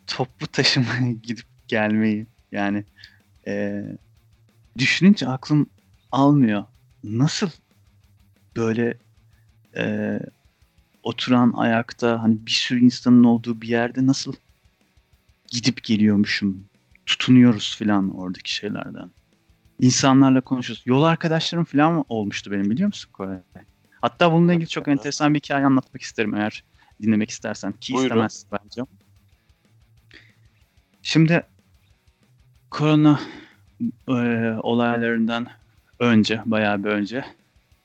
Toplu 0.08 0.48
taşımaya 0.48 1.12
gidip 1.24 1.46
gelmeyi. 1.68 2.28
Yani 2.52 2.84
e, 3.48 3.84
düşününce 4.78 5.28
aklım 5.28 5.70
almıyor. 6.12 6.64
Nasıl 7.04 7.50
böyle 8.58 8.98
e, 9.76 10.20
oturan 11.04 11.54
ayakta 11.56 12.24
hani 12.24 12.46
bir 12.46 12.52
sürü 12.52 12.80
insanın 12.80 13.24
olduğu 13.24 13.62
bir 13.62 13.68
yerde 13.68 14.06
nasıl 14.06 14.34
gidip 15.48 15.84
geliyormuşum. 15.84 16.66
Tutunuyoruz 17.06 17.78
falan 17.80 18.16
oradaki 18.16 18.54
şeylerden. 18.54 19.12
İnsanlarla 19.84 20.42
konuşuyoruz. 20.42 20.84
Yol 20.86 21.04
arkadaşlarım 21.04 21.66
falan 21.66 22.06
olmuştu 22.10 22.52
benim 22.52 22.70
biliyor 22.70 22.88
musun 22.88 23.10
Koray? 23.14 23.38
Hatta 24.02 24.32
bununla 24.32 24.54
ilgili 24.54 24.70
çok 24.70 24.88
enteresan 24.88 25.34
bir 25.34 25.40
hikaye 25.40 25.66
anlatmak 25.66 26.02
isterim 26.02 26.36
eğer 26.36 26.64
dinlemek 27.02 27.30
istersen. 27.30 27.72
Ki 27.72 27.94
Buyurun. 27.94 28.08
istemezsin 28.08 28.50
bence. 28.52 28.82
Şimdi 31.02 31.44
korona 32.70 33.20
e, 34.08 34.14
olaylarından 34.64 35.48
önce, 36.00 36.42
bayağı 36.46 36.84
bir 36.84 36.90
önce 36.90 37.26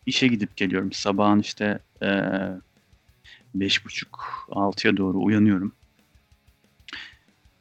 işe 0.06 0.26
gidip 0.26 0.56
geliyorum. 0.56 0.92
Sabahın 0.92 1.40
işte 1.40 1.78
e, 2.02 2.08
beş 3.54 3.84
buçuk, 3.84 4.46
altıya 4.50 4.96
doğru 4.96 5.18
uyanıyorum. 5.22 5.72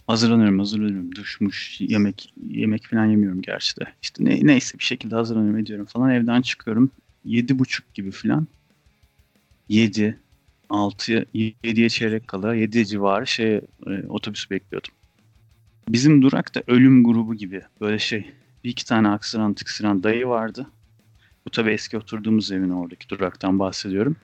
Hazırlanıyorum, 0.07 0.59
hazırlanıyorum. 0.59 1.15
Duşmuş, 1.15 1.81
yemek 1.81 2.33
yemek 2.49 2.87
falan 2.87 3.05
yemiyorum 3.05 3.41
gerçi 3.41 3.79
de. 3.79 3.83
İşte 4.01 4.25
ne, 4.25 4.39
neyse 4.43 4.79
bir 4.79 4.83
şekilde 4.83 5.15
hazırlanıyorum 5.15 5.59
ediyorum 5.59 5.85
falan. 5.85 6.09
Evden 6.09 6.41
çıkıyorum. 6.41 6.91
Yedi 7.25 7.59
buçuk 7.59 7.93
gibi 7.93 8.11
falan. 8.11 8.47
Yedi, 9.69 10.19
altı, 10.69 11.25
yediye 11.33 11.89
çeyrek 11.89 12.27
kala, 12.27 12.55
yedi 12.55 12.85
civarı 12.85 13.27
şey 13.27 13.55
e, 13.55 13.61
otobüs 14.09 14.51
bekliyordum. 14.51 14.91
Bizim 15.89 16.21
durakta 16.21 16.63
ölüm 16.67 17.03
grubu 17.03 17.35
gibi 17.35 17.61
böyle 17.81 17.99
şey. 17.99 18.31
Bir 18.63 18.69
iki 18.69 18.85
tane 18.85 19.07
aksıran 19.07 19.53
tıksıran 19.53 20.03
dayı 20.03 20.27
vardı. 20.27 20.67
Bu 21.45 21.49
tabii 21.51 21.71
eski 21.71 21.97
oturduğumuz 21.97 22.51
evin 22.51 22.69
oradaki 22.69 23.09
duraktan 23.09 23.59
bahsediyorum. 23.59 24.15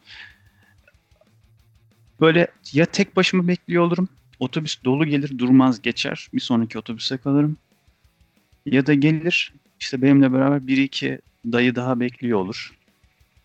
Böyle 2.22 2.48
ya 2.74 2.86
tek 2.86 3.16
başıma 3.16 3.48
bekliyor 3.48 3.84
olurum. 3.84 4.10
Otobüs 4.44 4.84
dolu 4.84 5.06
gelir 5.06 5.38
durmaz 5.38 5.82
geçer. 5.82 6.30
Bir 6.34 6.40
sonraki 6.40 6.80
otobüse 6.80 7.18
kalırım. 7.18 7.58
Ya 8.66 8.86
da 8.86 8.94
gelir 8.94 9.54
işte 9.80 10.02
benimle 10.02 10.34
beraber 10.34 10.68
bir 10.68 10.78
iki 10.78 11.20
dayı 11.46 11.76
daha 11.76 12.00
bekliyor 12.00 12.40
olur. 12.40 12.74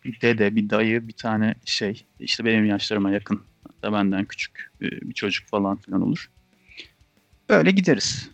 Bir 0.04 0.20
dede, 0.20 0.56
bir 0.56 0.70
dayı, 0.70 1.08
bir 1.08 1.12
tane 1.12 1.54
şey 1.64 2.04
işte 2.20 2.44
benim 2.44 2.64
yaşlarıma 2.64 3.10
yakın 3.10 3.42
hatta 3.66 3.92
benden 3.92 4.24
küçük 4.24 4.72
e, 4.82 4.84
bir 4.90 5.14
çocuk 5.14 5.48
falan 5.48 5.76
filan 5.76 6.02
olur. 6.02 6.30
Böyle 7.48 7.70
gideriz. 7.70 8.30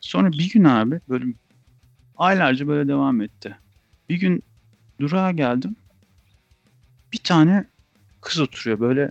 Sonra 0.00 0.32
bir 0.32 0.50
gün 0.50 0.64
abi 0.64 1.00
böyle 1.08 1.24
aylarca 2.16 2.68
böyle 2.68 2.88
devam 2.88 3.20
etti. 3.20 3.56
Bir 4.08 4.20
gün 4.20 4.42
durağa 5.00 5.30
geldim. 5.30 5.76
Bir 7.12 7.18
tane 7.18 7.64
kız 8.20 8.40
oturuyor 8.40 8.80
böyle 8.80 9.10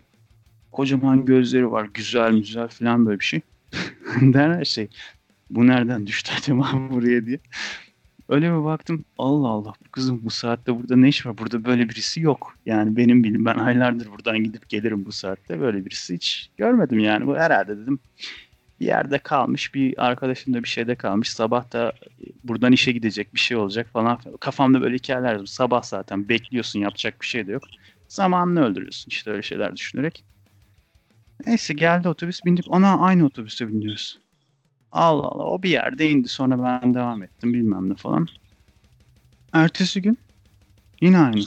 kocaman 0.73 1.25
gözleri 1.25 1.71
var 1.71 1.89
güzel 1.93 2.33
güzel 2.33 2.67
falan 2.67 3.05
böyle 3.05 3.19
bir 3.19 3.25
şey. 3.25 3.41
Derler 4.21 4.65
şey 4.65 4.87
bu 5.49 5.67
nereden 5.67 6.07
düştü 6.07 6.31
acaba 6.37 6.71
buraya 6.91 7.25
diye. 7.25 7.39
Öyle 8.29 8.51
bir 8.51 8.63
baktım 8.63 9.05
Allah 9.17 9.47
Allah 9.47 9.73
bu 9.85 9.91
kızın 9.91 10.25
bu 10.25 10.29
saatte 10.29 10.75
burada 10.75 10.95
ne 10.95 11.09
iş 11.09 11.25
var? 11.25 11.37
Burada 11.37 11.65
böyle 11.65 11.89
birisi 11.89 12.21
yok. 12.21 12.57
Yani 12.65 12.97
benim 12.97 13.23
bilim 13.23 13.45
ben 13.45 13.55
aylardır 13.55 14.11
buradan 14.11 14.43
gidip 14.43 14.69
gelirim 14.69 15.05
bu 15.05 15.11
saatte. 15.11 15.59
Böyle 15.59 15.85
birisi 15.85 16.13
hiç 16.13 16.49
görmedim 16.57 16.99
yani. 16.99 17.27
Bu 17.27 17.35
herhalde 17.37 17.77
dedim 17.77 17.99
bir 18.79 18.85
yerde 18.85 19.19
kalmış 19.19 19.75
bir 19.75 20.05
arkadaşım 20.05 20.53
da 20.53 20.63
bir 20.63 20.67
şeyde 20.67 20.95
kalmış. 20.95 21.29
Sabah 21.29 21.73
da 21.73 21.93
buradan 22.43 22.71
işe 22.71 22.91
gidecek 22.91 23.33
bir 23.33 23.39
şey 23.39 23.57
olacak 23.57 23.87
falan. 23.93 24.19
Kafamda 24.39 24.81
böyle 24.81 24.95
hikayeler. 24.95 25.45
Sabah 25.45 25.83
zaten 25.83 26.29
bekliyorsun 26.29 26.79
yapacak 26.79 27.21
bir 27.21 27.25
şey 27.25 27.47
de 27.47 27.51
yok. 27.51 27.63
Zamanını 28.07 28.65
öldürüyorsun 28.65 29.09
işte 29.09 29.31
öyle 29.31 29.41
şeyler 29.41 29.75
düşünerek. 29.75 30.23
Neyse 31.45 31.73
geldi 31.73 32.09
otobüs 32.09 32.45
bindik. 32.45 32.65
Ona 32.71 32.99
aynı 32.99 33.25
otobüse 33.25 33.67
biniyoruz. 33.67 34.19
Allah 34.91 35.27
Allah 35.27 35.43
o 35.43 35.63
bir 35.63 35.69
yerde 35.69 36.09
indi 36.09 36.27
sonra 36.27 36.63
ben 36.63 36.93
devam 36.93 37.23
ettim 37.23 37.53
bilmem 37.53 37.89
ne 37.89 37.95
falan. 37.95 38.27
Ertesi 39.53 40.01
gün 40.01 40.17
yine 41.01 41.17
aynı. 41.17 41.43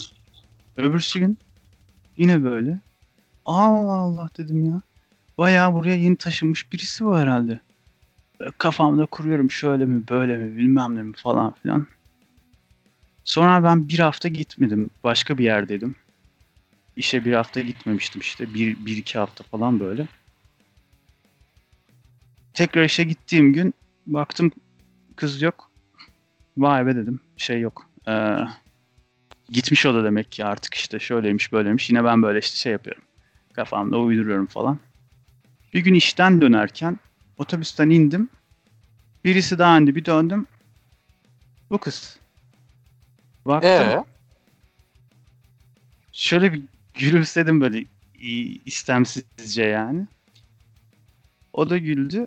Öbürsü 0.76 1.18
gün 1.20 1.38
yine 2.16 2.44
böyle. 2.44 2.80
Allah 3.44 3.92
Allah 3.92 4.30
dedim 4.38 4.64
ya. 4.64 4.82
Bayağı 5.38 5.74
buraya 5.74 5.96
yeni 5.96 6.16
taşınmış 6.16 6.72
birisi 6.72 7.06
var 7.06 7.22
herhalde. 7.22 7.60
Böyle 8.40 8.52
kafamda 8.58 9.06
kuruyorum 9.06 9.50
şöyle 9.50 9.84
mi 9.84 10.08
böyle 10.10 10.36
mi 10.36 10.56
bilmem 10.56 10.96
ne 10.96 11.02
mi 11.02 11.12
falan 11.16 11.52
filan. 11.52 11.86
Sonra 13.24 13.64
ben 13.64 13.88
bir 13.88 13.98
hafta 13.98 14.28
gitmedim. 14.28 14.90
Başka 15.04 15.38
bir 15.38 15.44
yerdeydim. 15.44 15.96
İşe 16.96 17.24
bir 17.24 17.32
hafta 17.32 17.60
gitmemiştim 17.60 18.20
işte. 18.20 18.54
Bir, 18.54 18.86
bir 18.86 18.96
iki 18.96 19.18
hafta 19.18 19.44
falan 19.44 19.80
böyle. 19.80 20.06
Tekrar 22.54 22.84
işe 22.84 23.04
gittiğim 23.04 23.52
gün 23.52 23.74
baktım 24.06 24.52
kız 25.16 25.42
yok. 25.42 25.70
Vay 26.56 26.86
be 26.86 26.96
dedim. 26.96 27.20
Şey 27.36 27.60
yok. 27.60 27.90
Ee, 28.08 28.36
gitmiş 29.48 29.86
o 29.86 29.94
da 29.94 30.04
demek 30.04 30.32
ki 30.32 30.44
artık 30.44 30.74
işte 30.74 30.98
şöyleymiş 30.98 31.52
böyleymiş. 31.52 31.90
Yine 31.90 32.04
ben 32.04 32.22
böyle 32.22 32.38
işte 32.38 32.56
şey 32.56 32.72
yapıyorum. 32.72 33.02
Kafamda 33.52 33.98
uyduruyorum 33.98 34.46
falan. 34.46 34.78
Bir 35.74 35.80
gün 35.80 35.94
işten 35.94 36.40
dönerken 36.40 36.98
otobüsten 37.38 37.90
indim. 37.90 38.28
Birisi 39.24 39.58
daha 39.58 39.78
indi 39.78 39.94
bir 39.94 40.04
döndüm. 40.04 40.46
Bu 41.70 41.78
kız. 41.78 42.18
Baktım. 43.46 43.70
Ee? 43.70 44.04
Şöyle 46.12 46.52
bir 46.52 46.62
gülümsedim 46.98 47.60
böyle 47.60 47.84
istemsizce 48.64 49.64
yani. 49.64 50.06
O 51.52 51.70
da 51.70 51.78
güldü. 51.78 52.26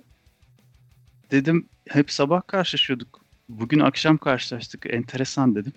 Dedim 1.32 1.70
hep 1.90 2.12
sabah 2.12 2.48
karşılaşıyorduk. 2.48 3.22
Bugün 3.50 3.80
akşam 3.80 4.18
karşılaştık. 4.18 4.94
Enteresan 4.94 5.56
dedim. 5.56 5.74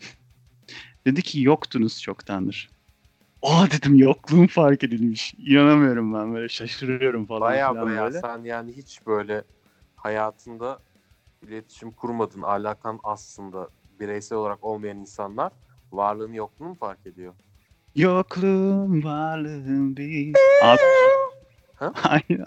Dedi 1.07 1.23
ki 1.23 1.43
yoktunuz 1.43 2.03
çoktandır. 2.03 2.71
Aa 3.43 3.71
dedim 3.71 3.95
yokluğum 3.95 4.47
fark 4.47 4.85
edilmiş. 4.85 5.35
İnanamıyorum 5.35 6.15
ben 6.15 6.35
böyle 6.35 6.49
şaşırıyorum 6.49 7.27
falan 7.27 7.41
Baya 7.41 7.75
baya 7.75 8.05
böyle. 8.05 8.21
sen 8.21 8.45
yani 8.45 8.73
hiç 8.73 9.07
böyle 9.07 9.45
hayatında 9.97 10.81
iletişim 11.43 11.91
kurmadın. 11.93 12.43
Alakan 12.43 13.01
aslında 13.03 13.69
bireysel 14.01 14.39
olarak 14.39 14.65
olmayan 14.65 14.97
insanlar 14.97 15.53
varlığını 15.93 16.37
yokluğunu 16.37 16.75
fark 16.75 17.07
ediyor? 17.07 17.35
Yokluğum 17.97 19.05
varlığım 19.05 19.97
bir. 19.97 20.33
Abi. 20.63 20.81
Ha? 21.75 21.93
Ay- 22.05 22.39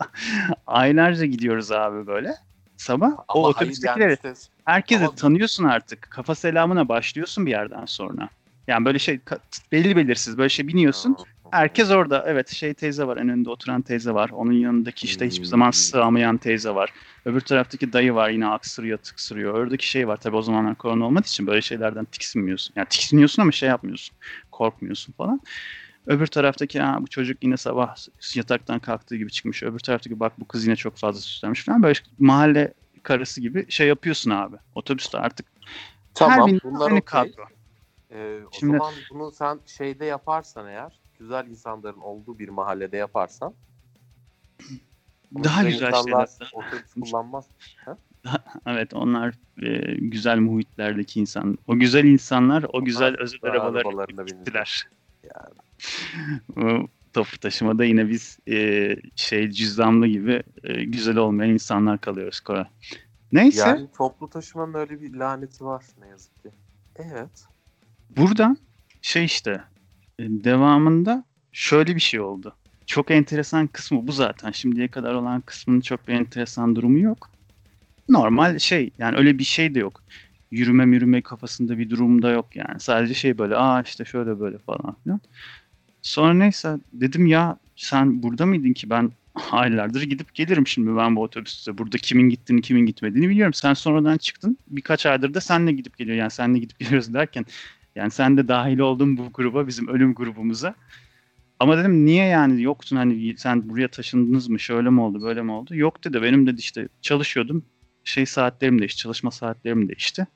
Aylarca 0.68 1.26
gidiyoruz 1.26 1.72
abi 1.72 2.08
böyle. 2.08 2.36
Sabah 2.78 3.08
o 3.12 3.16
Ama 3.28 3.44
hayır 3.44 3.56
otobüstekileri 3.56 4.18
herkese 4.66 5.06
ama- 5.06 5.16
tanıyorsun 5.16 5.64
artık. 5.64 6.02
Kafa 6.02 6.36
selamına 6.36 6.90
başlıyorsun 6.90 7.46
bir 7.46 7.52
yerden 7.52 7.86
sonra. 7.86 8.30
Yani 8.68 8.86
böyle 8.86 9.00
şey 9.00 9.20
belli 9.72 9.96
belirsiz 9.96 10.38
böyle 10.38 10.50
şey 10.50 10.68
biniyorsun. 10.68 11.18
Herkes 11.52 11.92
orada. 11.92 12.24
Evet 12.28 12.50
şey 12.50 12.74
teyze 12.74 13.08
var 13.08 13.18
en 13.18 13.30
önünde 13.30 13.50
oturan 13.50 13.82
teyze 13.82 14.12
var. 14.14 14.30
Onun 14.30 14.52
yanındaki 14.52 15.06
işte 15.08 15.28
hiçbir 15.28 15.46
zaman 15.46 15.66
Hmm. 15.66 15.74
sığamayan 15.74 16.38
teyze 16.38 16.70
var. 16.70 16.90
Öbür 17.26 17.42
taraftaki 17.42 17.94
dayı 17.94 18.14
var 18.14 18.30
yine 18.30 18.48
aksırıyor 18.48 18.98
tıksırıyor. 18.98 19.54
Oradaki 19.54 19.90
şey 19.90 20.08
var 20.08 20.18
tabii 20.18 20.36
o 20.36 20.42
zamanlar 20.42 20.76
korona 20.76 21.06
olmadığı 21.06 21.26
için 21.28 21.48
böyle 21.48 21.62
şeylerden 21.62 22.06
tiksinmiyorsun. 22.06 22.74
Yani 22.76 22.88
tiksiniyorsun 22.90 23.42
ama 23.42 23.52
şey 23.52 23.70
yapmıyorsun. 23.70 24.16
Korkmuyorsun 24.56 25.14
falan. 25.14 25.42
Öbür 26.06 26.28
taraftaki 26.28 26.80
ha, 26.80 26.98
bu 27.02 27.08
çocuk 27.08 27.44
yine 27.44 27.58
sabah 27.58 27.96
yataktan 28.36 28.80
kalktığı 28.80 29.16
gibi 29.16 29.32
çıkmış. 29.32 29.64
Öbür 29.64 29.80
taraftaki 29.80 30.20
bak 30.20 30.40
bu 30.40 30.48
kız 30.48 30.66
yine 30.66 30.76
çok 30.76 30.96
fazla 30.98 31.22
süslenmiş 31.22 31.66
falan. 31.66 31.84
Böyle 31.84 32.00
mahalle 32.20 32.74
karısı 33.04 33.42
gibi 33.42 33.72
şey 33.72 33.88
yapıyorsun 33.88 34.32
abi. 34.32 34.56
Otobüste 34.76 35.18
artık 35.18 35.46
her 35.66 35.74
Tamam 36.14 36.48
bin 36.48 36.60
bunlar 36.64 36.88
aynı 36.88 37.00
okey. 37.00 37.02
kadro. 37.04 37.44
Ee, 38.12 38.40
o 38.46 38.50
Şimdi- 38.52 38.78
zaman 38.78 38.94
bunu 39.10 39.32
sen 39.32 39.60
şeyde 39.66 40.06
yaparsan 40.06 40.68
eğer 40.68 41.00
güzel 41.20 41.48
insanların 41.48 42.00
olduğu 42.00 42.40
bir 42.40 42.50
mahallede 42.50 42.98
yaparsan 42.98 43.54
bunu 45.32 45.44
Daha 45.44 45.64
güzel 45.64 45.88
insanlar 45.88 46.28
şeyler. 46.28 46.84
kullanmaz. 47.02 47.46
Evet 48.66 48.94
onlar 48.94 49.36
e, 49.62 49.96
güzel 49.96 50.38
muhitlerdeki 50.38 51.20
insan. 51.20 51.58
O 51.68 51.76
güzel 51.76 52.04
insanlar 52.04 52.64
o 52.64 52.70
Onlar 52.74 52.86
güzel 52.86 53.16
özel 53.20 53.40
daha 53.44 53.52
arabaları 53.52 53.88
arabalarına 53.88 54.24
gittiler. 54.24 54.88
Yani. 55.24 56.88
Toplu 57.14 57.38
taşımada 57.38 57.86
yine 57.86 58.10
biz 58.10 58.40
e, 58.50 58.96
şey 59.16 59.52
cüzdanlı 59.52 60.08
gibi 60.08 60.44
e, 60.64 60.84
güzel 60.84 61.18
olmayan 61.18 61.52
insanlar 61.54 62.02
kalıyoruz 62.02 62.40
Koray. 62.40 62.66
Neyse 63.32 63.62
Yani 63.62 63.88
toplu 63.98 64.30
taşımanın 64.30 64.74
öyle 64.74 65.02
bir 65.02 65.14
laneti 65.14 65.66
var 65.66 65.86
ne 66.02 66.08
yazık 66.08 66.44
ki. 66.44 66.50
Evet. 66.96 67.46
buradan 68.18 68.58
şey 69.02 69.26
işte 69.26 69.64
e, 70.20 70.24
devamında 70.30 71.24
şöyle 71.52 71.96
bir 71.96 72.00
şey 72.02 72.20
oldu. 72.20 72.56
Çok 72.86 73.12
enteresan 73.12 73.68
kısmı 73.68 74.08
bu 74.08 74.12
zaten. 74.12 74.52
Şimdiye 74.52 74.88
kadar 74.88 75.14
olan 75.14 75.42
kısmının 75.42 75.82
çok 75.82 76.08
bir 76.08 76.14
enteresan 76.14 76.76
durumu 76.76 77.00
yok. 77.00 77.30
Normal 78.10 78.60
şey 78.60 78.92
yani 78.98 79.18
öyle 79.18 79.40
bir 79.40 79.44
şey 79.44 79.76
de 79.76 79.80
yok. 79.80 80.04
Yürüme 80.52 80.96
yürüme 80.96 81.22
kafasında 81.22 81.78
bir 81.78 81.90
durum 81.90 82.22
da 82.22 82.32
yok 82.32 82.56
yani. 82.56 82.80
Sadece 82.80 83.14
şey 83.14 83.38
böyle 83.38 83.56
aa 83.56 83.82
işte 83.82 84.06
şöyle 84.06 84.40
böyle 84.40 84.58
falan 84.58 84.96
filan. 85.04 85.22
Sonra 86.02 86.34
neyse 86.34 86.78
dedim 86.94 87.28
ya 87.28 87.60
sen 87.76 88.24
burada 88.24 88.46
mıydın 88.46 88.74
ki 88.74 88.90
ben 88.90 89.12
aylardır 89.52 90.02
gidip 90.02 90.34
gelirim 90.36 90.68
şimdi 90.68 90.98
ben 90.98 91.16
bu 91.16 91.22
otobüste. 91.22 91.78
Burada 91.78 91.98
kimin 91.98 92.30
gittiğini 92.30 92.62
kimin 92.62 92.86
gitmediğini 92.86 93.30
biliyorum. 93.30 93.54
Sen 93.54 93.74
sonradan 93.74 94.18
çıktın. 94.18 94.58
Birkaç 94.68 95.06
aydır 95.06 95.34
da 95.34 95.42
senle 95.42 95.72
gidip 95.72 95.98
geliyor. 95.98 96.18
Yani 96.18 96.32
senle 96.32 96.60
gidip 96.60 96.80
geliyoruz 96.80 97.14
derken 97.14 97.46
yani 97.96 98.12
sen 98.12 98.38
de 98.38 98.48
dahil 98.48 98.80
oldun 98.80 99.18
bu 99.18 99.34
gruba 99.34 99.68
bizim 99.68 99.88
ölüm 99.88 100.14
grubumuza. 100.16 100.76
Ama 101.60 101.78
dedim 101.78 102.06
niye 102.06 102.26
yani 102.26 102.62
yoktun 102.62 102.96
hani 102.96 103.38
sen 103.38 103.70
buraya 103.70 103.88
taşındınız 103.88 104.48
mı 104.48 104.60
şöyle 104.60 104.90
mi 104.90 105.02
oldu 105.02 105.22
böyle 105.22 105.42
mi 105.42 105.52
oldu? 105.52 105.76
Yok 105.76 106.04
dedi 106.04 106.22
benim 106.22 106.48
dedi 106.48 106.60
işte 106.60 106.88
çalışıyordum 107.02 107.66
şey 108.04 108.26
saatlerim 108.26 108.80
değişti 108.80 109.02
çalışma 109.02 109.32
saatlerim 109.32 109.90
değişti. 109.90 110.28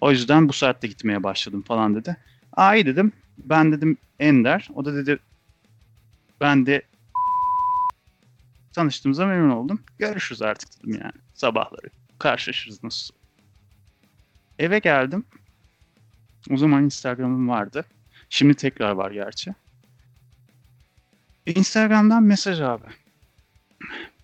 O 0.00 0.10
yüzden 0.10 0.48
bu 0.48 0.52
saatte 0.52 0.86
gitmeye 0.86 1.22
başladım 1.22 1.62
falan 1.62 1.94
dedi. 1.94 2.16
Aa 2.52 2.74
iyi 2.74 2.86
dedim 2.86 3.12
ben 3.38 3.72
dedim 3.72 3.96
Ender 4.20 4.68
o 4.74 4.84
da 4.84 4.94
dedi 4.94 5.18
ben 6.40 6.66
de 6.66 6.82
tanıştığımıza 8.72 9.26
memnun 9.26 9.50
oldum. 9.50 9.80
Görüşürüz 9.98 10.42
artık 10.42 10.68
dedim 10.78 11.00
yani 11.02 11.12
sabahları 11.34 11.88
karşılaşırız 12.18 12.84
nasıl. 12.84 13.14
Eve 14.58 14.78
geldim. 14.78 15.24
O 16.50 16.56
zaman 16.56 16.84
Instagram'ım 16.84 17.48
vardı. 17.48 17.84
Şimdi 18.28 18.54
tekrar 18.54 18.90
var 18.90 19.10
gerçi. 19.10 19.54
Instagram'dan 21.46 22.22
mesaj 22.22 22.60
abi. 22.60 22.86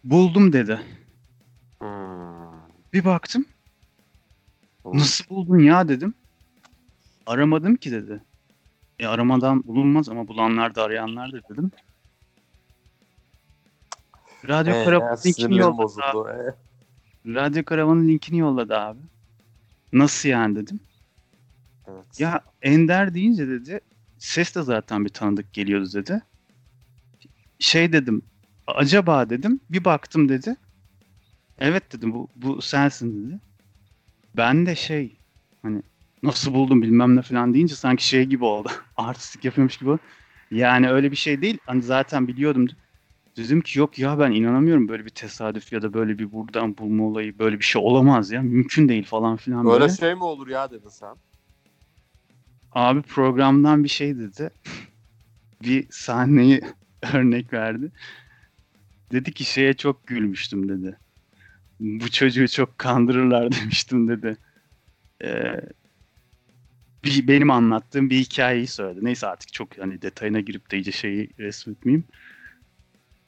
Buldum 0.04 0.52
dedi. 0.52 0.80
Hmm. 1.78 1.88
Bir 2.92 3.04
baktım. 3.04 3.44
Nasıl 4.84 5.24
buldun 5.28 5.58
ya 5.58 5.88
dedim. 5.88 6.14
Aramadım 7.26 7.76
ki 7.76 7.92
dedi. 7.92 8.22
E 8.98 9.06
aramadan 9.06 9.64
bulunmaz 9.64 10.08
ama 10.08 10.28
bulanlar 10.28 10.74
da 10.74 10.82
arayanlar 10.82 11.32
da 11.32 11.40
dedim. 11.50 11.70
Radyo 14.48 14.74
Ee, 14.74 14.84
Karavan'ın 14.84 15.16
linkini 15.26 15.58
yolladı. 15.58 16.02
abi. 16.02 16.30
Ee, 16.30 16.54
Radyo 17.34 17.64
Karavan'ın 17.64 18.08
linkini 18.08 18.38
yolladı 18.38 18.76
abi. 18.78 19.00
Nasıl 19.92 20.28
yani 20.28 20.56
dedim. 20.56 20.80
evet. 21.88 22.20
Ya 22.20 22.40
Ender 22.62 23.14
deyince 23.14 23.48
dedi 23.48 23.80
ses 24.18 24.54
de 24.54 24.62
zaten 24.62 25.04
bir 25.04 25.10
tanıdık 25.10 25.52
geliyordu 25.52 25.88
dedi. 25.94 26.22
Şey 27.60 27.92
dedim 27.92 28.22
acaba 28.66 29.30
dedim 29.30 29.60
bir 29.70 29.84
baktım 29.84 30.28
dedi. 30.28 30.56
Evet 31.58 31.92
dedim 31.92 32.14
bu, 32.14 32.28
bu 32.36 32.62
sensin 32.62 33.26
dedi. 33.28 33.40
Ben 34.36 34.66
de 34.66 34.76
şey 34.76 35.16
hani 35.62 35.82
nasıl 36.22 36.54
buldum 36.54 36.82
bilmem 36.82 37.16
ne 37.16 37.22
falan 37.22 37.54
deyince 37.54 37.74
sanki 37.74 38.06
şey 38.06 38.24
gibi 38.24 38.44
oldu. 38.44 38.68
Artistik 38.96 39.44
yapıyormuş 39.44 39.76
gibi 39.76 39.90
oldu. 39.90 40.00
Yani 40.50 40.90
öyle 40.90 41.10
bir 41.10 41.16
şey 41.16 41.42
değil. 41.42 41.58
Hani 41.66 41.82
zaten 41.82 42.28
biliyordum. 42.28 42.66
Dedim 43.36 43.60
ki 43.60 43.78
yok 43.78 43.98
ya 43.98 44.18
ben 44.18 44.30
inanamıyorum 44.32 44.88
böyle 44.88 45.04
bir 45.04 45.10
tesadüf 45.10 45.72
ya 45.72 45.82
da 45.82 45.92
böyle 45.94 46.18
bir 46.18 46.32
buradan 46.32 46.78
bulma 46.78 47.04
olayı 47.04 47.38
böyle 47.38 47.58
bir 47.58 47.64
şey 47.64 47.82
olamaz 47.84 48.30
ya 48.30 48.42
mümkün 48.42 48.88
değil 48.88 49.04
falan 49.04 49.36
filan 49.36 49.66
Böyle 49.66 49.80
böyle. 49.80 49.92
şey 49.92 50.14
mi 50.14 50.24
olur 50.24 50.48
ya 50.48 50.70
dedin 50.70 50.88
sen? 50.88 51.16
Abi 52.72 53.02
programdan 53.02 53.84
bir 53.84 53.88
şey 53.88 54.18
dedi. 54.18 54.50
Bir 55.62 55.86
sahneyi 55.90 56.60
örnek 57.14 57.52
verdi. 57.52 57.90
Dedi 59.12 59.32
ki 59.32 59.44
şeye 59.44 59.74
çok 59.74 60.06
gülmüştüm 60.06 60.68
dedi. 60.68 60.96
Bu 61.80 62.10
çocuğu 62.10 62.48
çok 62.48 62.78
kandırırlar 62.78 63.52
demiştim 63.60 64.08
dedi. 64.08 64.36
Ee, 65.24 65.60
bir, 67.04 67.28
benim 67.28 67.50
anlattığım 67.50 68.10
bir 68.10 68.18
hikayeyi 68.18 68.66
söyledi. 68.66 69.04
Neyse 69.04 69.26
artık 69.26 69.52
çok 69.52 69.78
hani 69.78 70.02
detayına 70.02 70.40
girip 70.40 70.70
de 70.70 70.76
iyice 70.76 70.92
şeyi 70.92 71.30
resmetmeyeyim. 71.38 72.04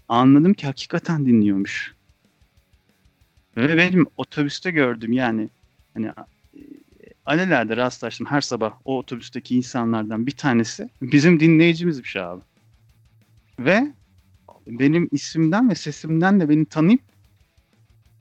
Anladım 0.08 0.54
ki 0.54 0.66
hakikaten 0.66 1.26
dinliyormuş. 1.26 1.94
Ve 3.56 3.76
benim 3.76 4.06
otobüste 4.16 4.70
gördüm 4.70 5.12
yani 5.12 5.48
hani 5.94 6.06
e, 6.06 6.12
alelade 7.26 7.76
rastlaştım 7.76 8.26
her 8.26 8.40
sabah 8.40 8.74
o 8.85 8.98
otobüsteki 8.98 9.56
insanlardan 9.56 10.26
bir 10.26 10.37
tanesi 10.37 10.88
bizim 11.02 11.40
dinleyicimizmiş 11.40 12.16
abi. 12.16 12.40
Ve 13.64 13.92
benim 14.66 15.09
isimden 15.12 15.70
ve 15.70 15.75
sesimden 15.75 16.40
de 16.40 16.48
beni 16.48 16.66
tanıyıp 16.66 17.03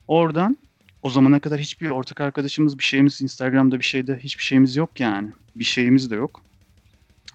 oradan 0.08 0.58
o 1.02 1.10
zamana 1.10 1.40
kadar 1.40 1.60
hiçbir 1.60 1.90
ortak 1.90 2.22
arkadaşımız 2.22 2.80
bir 2.80 2.84
şeyimiz 2.84 3.22
Instagram'da 3.22 3.80
bir 3.80 3.86
şeyde 3.86 4.20
hiçbir 4.20 4.44
şeyimiz 4.44 4.76
yok 4.76 5.00
yani. 5.00 5.30
Bir 5.56 5.64
şeyimiz 5.64 6.12
de 6.12 6.16
yok. 6.16 6.42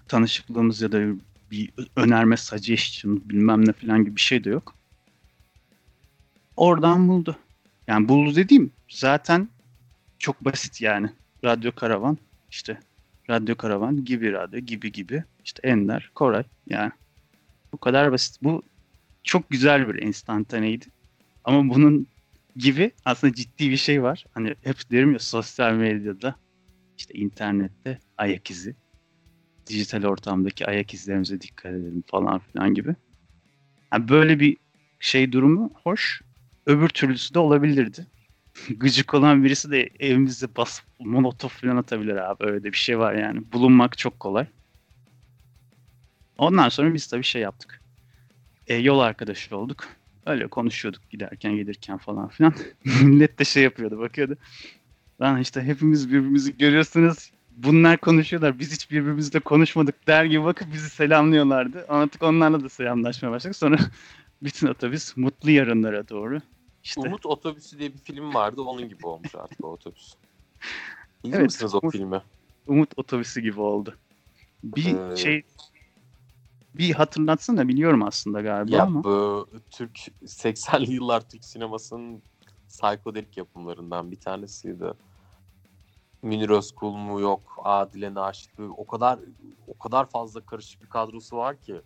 Tanışıklığımız 0.09 0.81
ya 0.81 0.93
da 0.93 1.01
bir 1.51 1.71
önerme 1.97 2.37
suggestion 2.37 3.23
bilmem 3.25 3.69
ne 3.69 3.73
falan 3.73 4.05
gibi 4.05 4.17
bir 4.17 4.21
şey 4.21 4.45
de 4.45 4.51
yok. 4.51 4.75
Oradan 6.57 7.09
buldu. 7.09 7.37
Yani 7.87 8.09
buldu 8.09 8.37
dediğim 8.37 8.71
zaten 8.89 9.49
çok 10.19 10.45
basit 10.45 10.81
yani. 10.81 11.11
Radyo 11.45 11.73
Karavan 11.73 12.19
işte 12.51 12.81
Radyo 13.31 13.57
Karavan 13.57 14.05
gibi 14.05 14.33
radyo 14.33 14.61
gibi 14.61 14.93
gibi 14.93 15.25
işte 15.45 15.69
Ender 15.69 16.11
Koray 16.15 16.45
yani 16.67 16.93
bu 17.77 17.81
kadar 17.81 18.13
basit. 18.13 18.43
Bu 18.43 18.63
çok 19.25 19.51
güzel 19.51 19.89
bir 19.89 20.03
enstantaneydi. 20.03 20.87
Ama 21.45 21.75
bunun 21.75 22.07
gibi 22.57 22.91
aslında 23.05 23.35
ciddi 23.35 23.71
bir 23.71 23.77
şey 23.77 24.03
var. 24.03 24.25
Hani 24.33 24.55
hep 24.63 24.91
derim 24.91 25.13
ya 25.13 25.19
sosyal 25.19 25.73
medyada 25.73 26.37
işte 26.99 27.15
internette 27.15 27.99
ayak 28.19 28.51
izi. 28.51 28.77
Dijital 29.67 30.05
ortamdaki 30.05 30.67
ayak 30.67 30.95
izlerimize 30.95 31.41
dikkat 31.41 31.73
edelim 31.73 32.05
falan 32.07 32.39
filan 32.39 32.75
gibi. 32.75 32.97
Yani 33.93 34.09
böyle 34.09 34.41
bir 34.41 34.57
şey 35.01 35.33
durumu 35.33 35.73
hoş. 35.83 36.23
Öbür 36.67 36.89
türlüsü 36.89 37.35
de 37.35 37.39
olabilirdi. 37.39 38.07
Gıcık 38.69 39.15
olan 39.15 39.45
birisi 39.45 39.71
de 39.71 39.91
evimizde 40.01 40.57
basıp 40.57 40.85
molotof 41.01 41.61
falan 41.61 41.77
atabilir 41.77 42.31
abi. 42.31 42.45
Öyle 42.45 42.65
de 42.65 42.73
bir 42.73 42.79
şey 42.79 42.99
var 42.99 43.15
yani. 43.15 43.53
Bulunmak 43.53 43.99
çok 43.99 44.21
kolay. 44.21 44.47
Ondan 46.39 46.69
sonra 46.69 46.95
biz 46.95 47.07
tabii 47.07 47.25
şey 47.25 47.43
yaptık. 47.43 47.81
E, 48.67 48.75
yol 48.75 48.99
arkadaşı 48.99 49.57
olduk. 49.57 49.85
Öyle 50.27 50.47
konuşuyorduk 50.49 51.11
giderken 51.11 51.53
gelirken 51.57 51.99
falan 51.99 52.29
filan. 52.29 52.55
Millet 53.03 53.39
de 53.39 53.45
şey 53.45 53.63
yapıyordu 53.63 53.99
bakıyordu. 53.99 54.37
Lan 55.21 55.41
işte 55.41 55.63
hepimiz 55.63 56.09
birbirimizi 56.09 56.59
görüyorsunuz. 56.59 57.31
Bunlar 57.57 57.97
konuşuyorlar. 57.97 58.59
Biz 58.59 58.73
hiç 58.75 58.91
birbirimizle 58.91 59.41
konuşmadık 59.41 60.07
der 60.07 60.25
gibi 60.25 60.45
bakıp 60.45 60.73
bizi 60.73 60.91
selamlıyorlardı. 60.91 61.85
Artık 61.89 62.23
onlarla 62.23 62.65
da 62.65 62.69
selamlaşmaya 62.69 63.33
başladık. 63.33 63.57
Sonra 63.57 63.79
bütün 64.43 64.67
otobüs 64.67 65.17
mutlu 65.17 65.51
yarınlara 65.51 66.09
doğru. 66.09 66.41
İşte 66.85 67.01
Umut 67.01 67.27
Otobüsü 67.27 67.79
diye 67.79 67.93
bir 67.93 67.99
film 67.99 68.35
vardı. 68.35 68.61
Onun 68.63 68.89
gibi 68.89 69.07
olmuş 69.07 69.35
artık 69.35 69.65
o 69.65 69.69
otobüs. 69.69 70.13
İyi 71.25 71.35
Evet, 71.35 71.43
misiniz 71.43 71.75
o 71.75 71.79
Umut- 71.79 71.93
filmi? 71.93 72.21
umut 72.67 72.91
otobüsü 72.97 73.41
gibi 73.41 73.61
oldu. 73.61 73.97
Bir 74.65 75.13
Ee, 75.13 75.17
şey 75.17 75.43
bir 76.79 76.95
hatırlatsana 76.95 77.69
biliyorum 77.69 78.03
aslında 78.03 78.41
galiba 78.41 78.77
Ya 78.77 78.83
ama. 78.83 79.05
bu 79.05 79.49
Türk 79.71 79.99
80'li 80.23 80.93
yıllar 80.93 81.29
Türk 81.29 81.45
sinemasının 81.45 82.23
psikodelik 82.69 83.37
yapımlarından 83.37 84.11
bir 84.11 84.21
tanesiydi. 84.21 84.93
Münir 86.23 86.49
Özkul 86.49 86.93
mu 86.93 87.21
yok, 87.21 87.57
Adile 87.65 88.15
Naşit 88.15 88.59
mi? 88.59 88.73
O 88.77 88.87
kadar 88.87 89.19
o 89.67 89.79
kadar 89.79 90.11
fazla 90.11 90.41
karışık 90.41 90.83
bir 90.83 90.89
kadrosu 90.89 91.37
var 91.37 91.61
ki. 91.61 91.83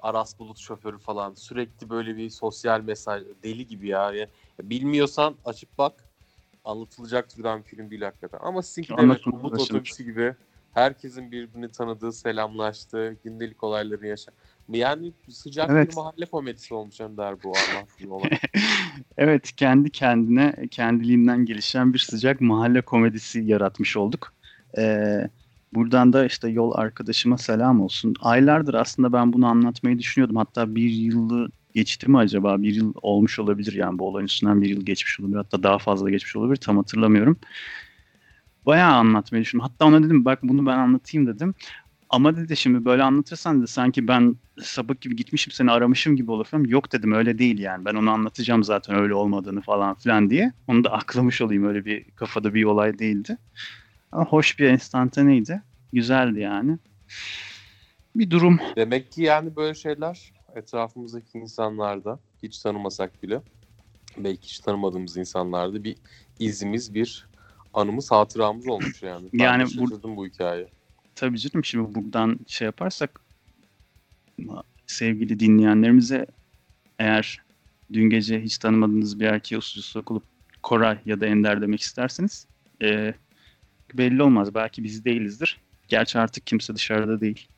Aras 0.00 0.38
Bulut 0.38 0.58
şoförü 0.58 0.98
falan 0.98 1.34
sürekli 1.34 1.90
böyle 1.90 2.16
bir 2.16 2.30
sosyal 2.30 2.80
mesaj 2.80 3.22
deli 3.42 3.66
gibi 3.66 3.88
ya. 3.88 4.12
Ya 4.12 4.28
Bilmiyorsan 4.62 5.36
açıp 5.44 5.78
bak. 5.78 6.06
Anlatılacak 6.64 7.30
türden 7.30 7.62
film 7.62 7.90
değil 7.90 8.02
hakikaten. 8.02 8.38
Ama 8.42 8.62
sizinki 8.62 8.88
de 8.88 8.94
evet, 8.98 9.02
Anlatılmaya 9.02 9.46
Umut. 9.46 9.60
Otobüsü 9.60 10.04
gibi 10.04 10.34
herkesin 10.72 11.32
birbirini 11.32 11.68
tanıdığı, 11.68 12.12
selamlaştığı, 12.12 13.16
gündelik 13.24 13.64
olayları 13.64 14.06
yaşa. 14.06 14.32
Yani 14.68 15.12
sıcak 15.28 15.70
Evet. 15.70 15.90
bir 15.90 15.96
mahalle 15.96 16.26
komedisi 16.26 16.74
olmuş 16.74 17.00
Önder 17.00 17.42
bu 17.42 17.48
anlattığın 17.48 18.10
olay. 18.10 18.30
Evet, 19.16 19.52
kendi 19.56 19.90
kendine, 19.90 20.54
kendiliğinden 20.70 21.44
gelişen 21.44 21.92
bir 21.92 21.98
sıcak 21.98 22.40
mahalle 22.40 22.80
komedisi 22.80 23.40
yaratmış 23.40 23.96
olduk. 23.96 24.32
Ee, 24.78 25.28
buradan 25.74 26.12
da 26.12 26.26
işte 26.26 26.48
yol 26.48 26.72
arkadaşıma 26.74 27.38
selam 27.38 27.80
olsun. 27.80 28.14
Aylardır 28.20 28.74
aslında 28.74 29.12
ben 29.12 29.32
bunu 29.32 29.46
anlatmayı 29.46 29.98
düşünüyordum. 29.98 30.36
Hatta 30.36 30.74
bir 30.74 30.90
yılı 30.90 31.50
geçti 31.74 32.10
mi 32.10 32.18
acaba? 32.18 32.62
Bir 32.62 32.74
yıl 32.74 32.94
olmuş 33.02 33.38
olabilir 33.38 33.72
yani 33.72 33.98
bu 33.98 34.08
olayın 34.08 34.26
üstünden 34.26 34.62
bir 34.62 34.68
yıl 34.68 34.86
geçmiş 34.86 35.20
olabilir. 35.20 35.36
Hatta 35.36 35.62
daha 35.62 35.78
fazla 35.78 36.10
geçmiş 36.10 36.36
olabilir. 36.36 36.56
Tam 36.56 36.76
hatırlamıyorum. 36.76 37.38
Bayağı 38.66 38.92
anlatmayı 38.92 39.44
düşündüm. 39.44 39.62
Hatta 39.62 39.84
ona 39.84 40.02
dedim 40.02 40.24
bak 40.24 40.38
bunu 40.42 40.66
ben 40.66 40.78
anlatayım 40.78 41.26
dedim. 41.26 41.54
Ama 42.10 42.36
dedi 42.36 42.56
şimdi 42.56 42.84
böyle 42.84 43.02
anlatırsan 43.02 43.58
dedi 43.58 43.66
sanki 43.66 44.08
ben 44.08 44.36
sapık 44.62 45.00
gibi 45.00 45.16
gitmişim 45.16 45.52
seni 45.52 45.70
aramışım 45.70 46.16
gibi 46.16 46.30
olur 46.30 46.44
falan. 46.44 46.64
Yok 46.64 46.92
dedim 46.92 47.12
öyle 47.12 47.38
değil 47.38 47.58
yani. 47.58 47.84
Ben 47.84 47.94
onu 47.94 48.10
anlatacağım 48.10 48.64
zaten 48.64 48.96
öyle 48.96 49.14
olmadığını 49.14 49.60
falan 49.60 49.94
filan 49.94 50.30
diye. 50.30 50.52
Onu 50.66 50.84
da 50.84 50.92
aklamış 50.92 51.40
olayım 51.40 51.64
öyle 51.64 51.84
bir 51.84 52.04
kafada 52.10 52.54
bir 52.54 52.64
olay 52.64 52.98
değildi. 52.98 53.38
Ama 54.12 54.24
hoş 54.24 54.58
bir 54.58 54.68
enstantaneydi. 54.68 55.62
Güzeldi 55.92 56.40
yani. 56.40 56.78
Bir 58.16 58.30
durum. 58.30 58.60
Demek 58.76 59.12
ki 59.12 59.22
yani 59.22 59.56
böyle 59.56 59.74
şeyler 59.74 60.32
etrafımızdaki 60.54 61.38
insanlarda 61.38 62.18
hiç 62.42 62.58
tanımasak 62.58 63.22
bile 63.22 63.42
belki 64.18 64.42
hiç 64.42 64.60
tanımadığımız 64.60 65.16
insanlarda 65.16 65.84
bir 65.84 65.96
izimiz, 66.38 66.94
bir 66.94 67.29
anımız, 67.74 68.10
hatıramız 68.10 68.66
olmuş 68.68 69.02
yani. 69.02 69.28
Ben 69.32 69.38
Yani 69.38 69.64
bu- 69.78 70.16
bu 70.16 70.26
hikaye. 70.26 70.68
Tabii 71.14 71.38
canım 71.38 71.64
şimdi 71.64 71.94
buradan 71.94 72.38
şey 72.46 72.64
yaparsak 72.66 73.20
sevgili 74.86 75.40
dinleyenlerimize 75.40 76.26
eğer 76.98 77.38
dün 77.92 78.10
gece 78.10 78.40
hiç 78.42 78.58
tanımadığınız 78.58 79.20
bir 79.20 79.24
erkeğe 79.26 79.58
usulü 79.58 79.82
sokulup 79.82 80.22
Koray 80.62 80.98
ya 81.06 81.20
da 81.20 81.26
Ender 81.26 81.62
demek 81.62 81.80
isterseniz 81.80 82.46
e, 82.82 83.14
belli 83.94 84.22
olmaz. 84.22 84.54
Belki 84.54 84.84
biz 84.84 85.04
değilizdir. 85.04 85.60
Gerçi 85.88 86.18
artık 86.18 86.46
kimse 86.46 86.74
dışarıda 86.74 87.20
değil. 87.20 87.48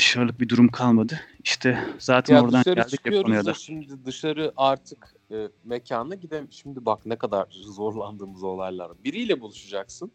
Dışarılık 0.00 0.40
bir 0.40 0.48
durum 0.48 0.68
kalmadı. 0.68 1.20
İşte 1.44 1.84
zaten 1.98 2.34
Ya 2.34 2.42
oradan 2.42 2.62
geldik 2.62 3.22
konuya 3.22 3.44
da 3.44 3.54
şimdi 3.54 4.04
dışarı 4.04 4.52
artık 4.56 5.14
e, 5.30 5.48
mekana 5.64 6.14
gidem. 6.14 6.52
Şimdi 6.52 6.84
bak 6.86 7.06
ne 7.06 7.16
kadar 7.16 7.46
zorlandığımız 7.50 8.42
olaylar. 8.42 8.92
Biriyle 9.04 9.40
buluşacaksın. 9.40 10.12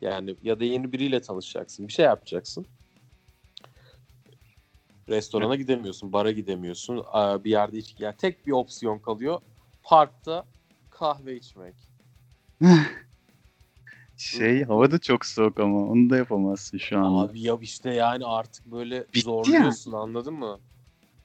Yani 0.00 0.36
ya 0.42 0.60
da 0.60 0.64
yeni 0.64 0.92
biriyle 0.92 1.20
tanışacaksın. 1.20 1.88
Bir 1.88 1.92
şey 1.92 2.04
yapacaksın. 2.04 2.66
Restorana 5.08 5.56
gidemiyorsun, 5.56 6.12
bara 6.12 6.30
gidemiyorsun. 6.30 7.04
Bir 7.44 7.50
yerde 7.50 7.78
içki. 7.78 8.02
Yani 8.02 8.16
tek 8.16 8.46
bir 8.46 8.52
opsiyon 8.52 8.98
kalıyor. 8.98 9.40
Parkta 9.82 10.44
kahve 10.90 11.36
içmek. 11.36 11.74
Şey 14.20 14.64
hava 14.64 14.90
da 14.90 14.98
çok 14.98 15.26
soğuk 15.26 15.60
ama 15.60 15.78
onu 15.86 16.10
da 16.10 16.16
yapamazsın 16.16 16.78
şu 16.78 16.98
an. 16.98 17.28
Abi 17.28 17.40
ya 17.40 17.58
işte 17.60 17.90
yani 17.90 18.26
artık 18.26 18.66
böyle 18.66 19.00
Bitti 19.00 19.20
zorluyorsun 19.20 19.92
anladın 19.92 20.34
mı? 20.34 20.58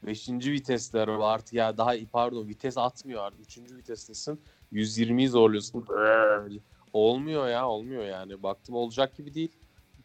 Beşinci 0.06 0.52
viteste 0.52 1.00
araba 1.00 1.32
artık 1.32 1.54
ya 1.54 1.78
daha 1.78 1.94
pardon 2.12 2.48
vites 2.48 2.78
atmıyor 2.78 3.24
artık. 3.24 3.40
Üçüncü 3.40 3.78
vitestesin. 3.78 4.40
120'yi 4.74 5.30
zorluyorsun. 5.30 5.88
Böyle. 5.88 6.60
Olmuyor 6.94 7.50
ya 7.50 7.68
olmuyor 7.68 8.06
yani. 8.06 8.44
Baktım 8.44 8.76
olacak 8.76 9.18
gibi 9.18 9.34
değil. 9.34 9.52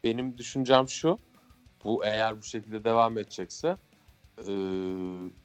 Benim 0.04 0.38
düşüncem 0.38 0.88
şu. 0.88 1.18
Bu 1.84 2.04
eğer 2.04 2.38
bu 2.38 2.42
şekilde 2.42 2.84
devam 2.84 3.18
edecekse 3.18 3.76
e, 4.48 4.54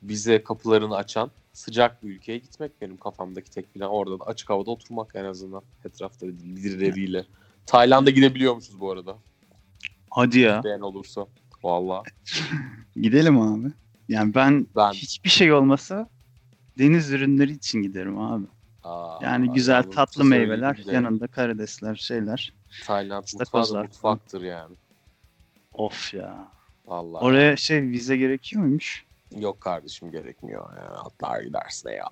bize 0.01 0.43
kapılarını 0.43 0.95
açan 0.95 1.31
sıcak 1.53 2.03
bir 2.03 2.09
ülkeye 2.09 2.37
gitmek 2.37 2.81
benim 2.81 2.97
kafamdaki 2.97 3.51
tek 3.51 3.73
plan. 3.73 3.89
Orada 3.91 4.19
da 4.19 4.23
açık 4.23 4.49
havada 4.49 4.71
oturmak 4.71 5.11
en 5.15 5.25
azından. 5.25 5.61
Etrafta 5.85 6.27
birileriyle. 6.27 7.25
Tayland'a 7.65 8.09
gidebiliyormuşuz 8.09 8.79
bu 8.79 8.91
arada. 8.91 9.17
Hadi 10.11 10.39
ya. 10.39 10.63
Beğen 10.63 10.79
olursa. 10.79 11.27
Valla. 11.63 12.03
Gidelim 12.95 13.41
abi. 13.41 13.67
Yani 14.09 14.35
ben, 14.35 14.67
Ben- 14.75 14.93
hiçbir 14.93 15.29
şey 15.29 15.53
olmasa 15.53 16.09
deniz 16.77 17.11
ürünleri 17.11 17.51
için 17.51 17.81
giderim 17.81 18.19
abi. 18.19 18.45
Aa, 18.83 19.19
Yani 19.21 19.51
güzel 19.51 19.73
yalnız 19.73 19.95
tatlı 19.95 20.25
meyveler, 20.25 20.85
de 20.85 20.91
yanında 20.91 21.27
karidesler, 21.27 21.95
şeyler. 21.95 22.53
Tayland 22.85 23.23
mutfağı 23.39 23.83
mutfaktır 23.83 24.41
yani. 24.41 24.75
Of 25.73 26.13
ya. 26.13 26.47
Vallahi. 26.85 27.23
Oraya 27.23 27.55
şey 27.57 27.81
vize 27.81 28.17
gerekiyor 28.17 28.63
muymuş? 28.63 29.05
Yok 29.35 29.61
kardeşim 29.61 30.11
gerekmiyor 30.11 30.77
ya. 30.77 30.83
Atlar 30.83 31.41
gidersin 31.41 31.89
ya. 31.89 32.05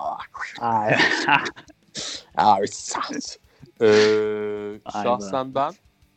Ay. 0.60 0.96
Abi 2.38 2.68
saat. 2.68 3.40
Ee, 3.82 4.80
şahsen 4.94 5.56
ben 5.56 5.74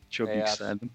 Çok 0.09 0.29
Eğer- 0.29 0.37
yükseldim. 0.37 0.91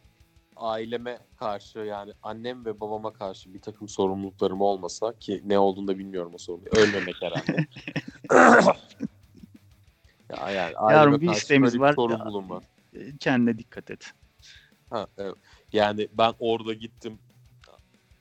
aileme 0.57 1.19
karşı 1.37 1.79
yani 1.79 2.13
annem 2.23 2.65
ve 2.65 2.81
babama 2.81 3.13
karşı 3.13 3.55
bir 3.55 3.61
takım 3.61 3.89
sorumluluklarım 3.89 4.61
olmasa 4.61 5.19
ki 5.19 5.43
ne 5.45 5.59
olduğunu 5.59 5.89
da 5.89 5.99
bilmiyorum 5.99 6.33
o 6.35 6.39
sorumluluğu. 6.39 6.71
Ölmemek 6.77 7.17
herhalde. 7.23 7.67
ya 10.31 10.51
yani 10.51 10.77
aileme 10.77 11.21
bir 11.21 11.31
isteğimiz 11.31 11.81
var. 11.81 11.93
Sorumluluğum 11.95 12.51
var. 12.51 12.65
Kendine 13.21 13.59
dikkat 13.59 13.91
et. 13.91 14.13
Ha, 14.91 15.07
evet. 15.19 15.35
Yani 15.73 16.09
ben 16.13 16.35
orada 16.39 16.73
gittim 16.73 17.19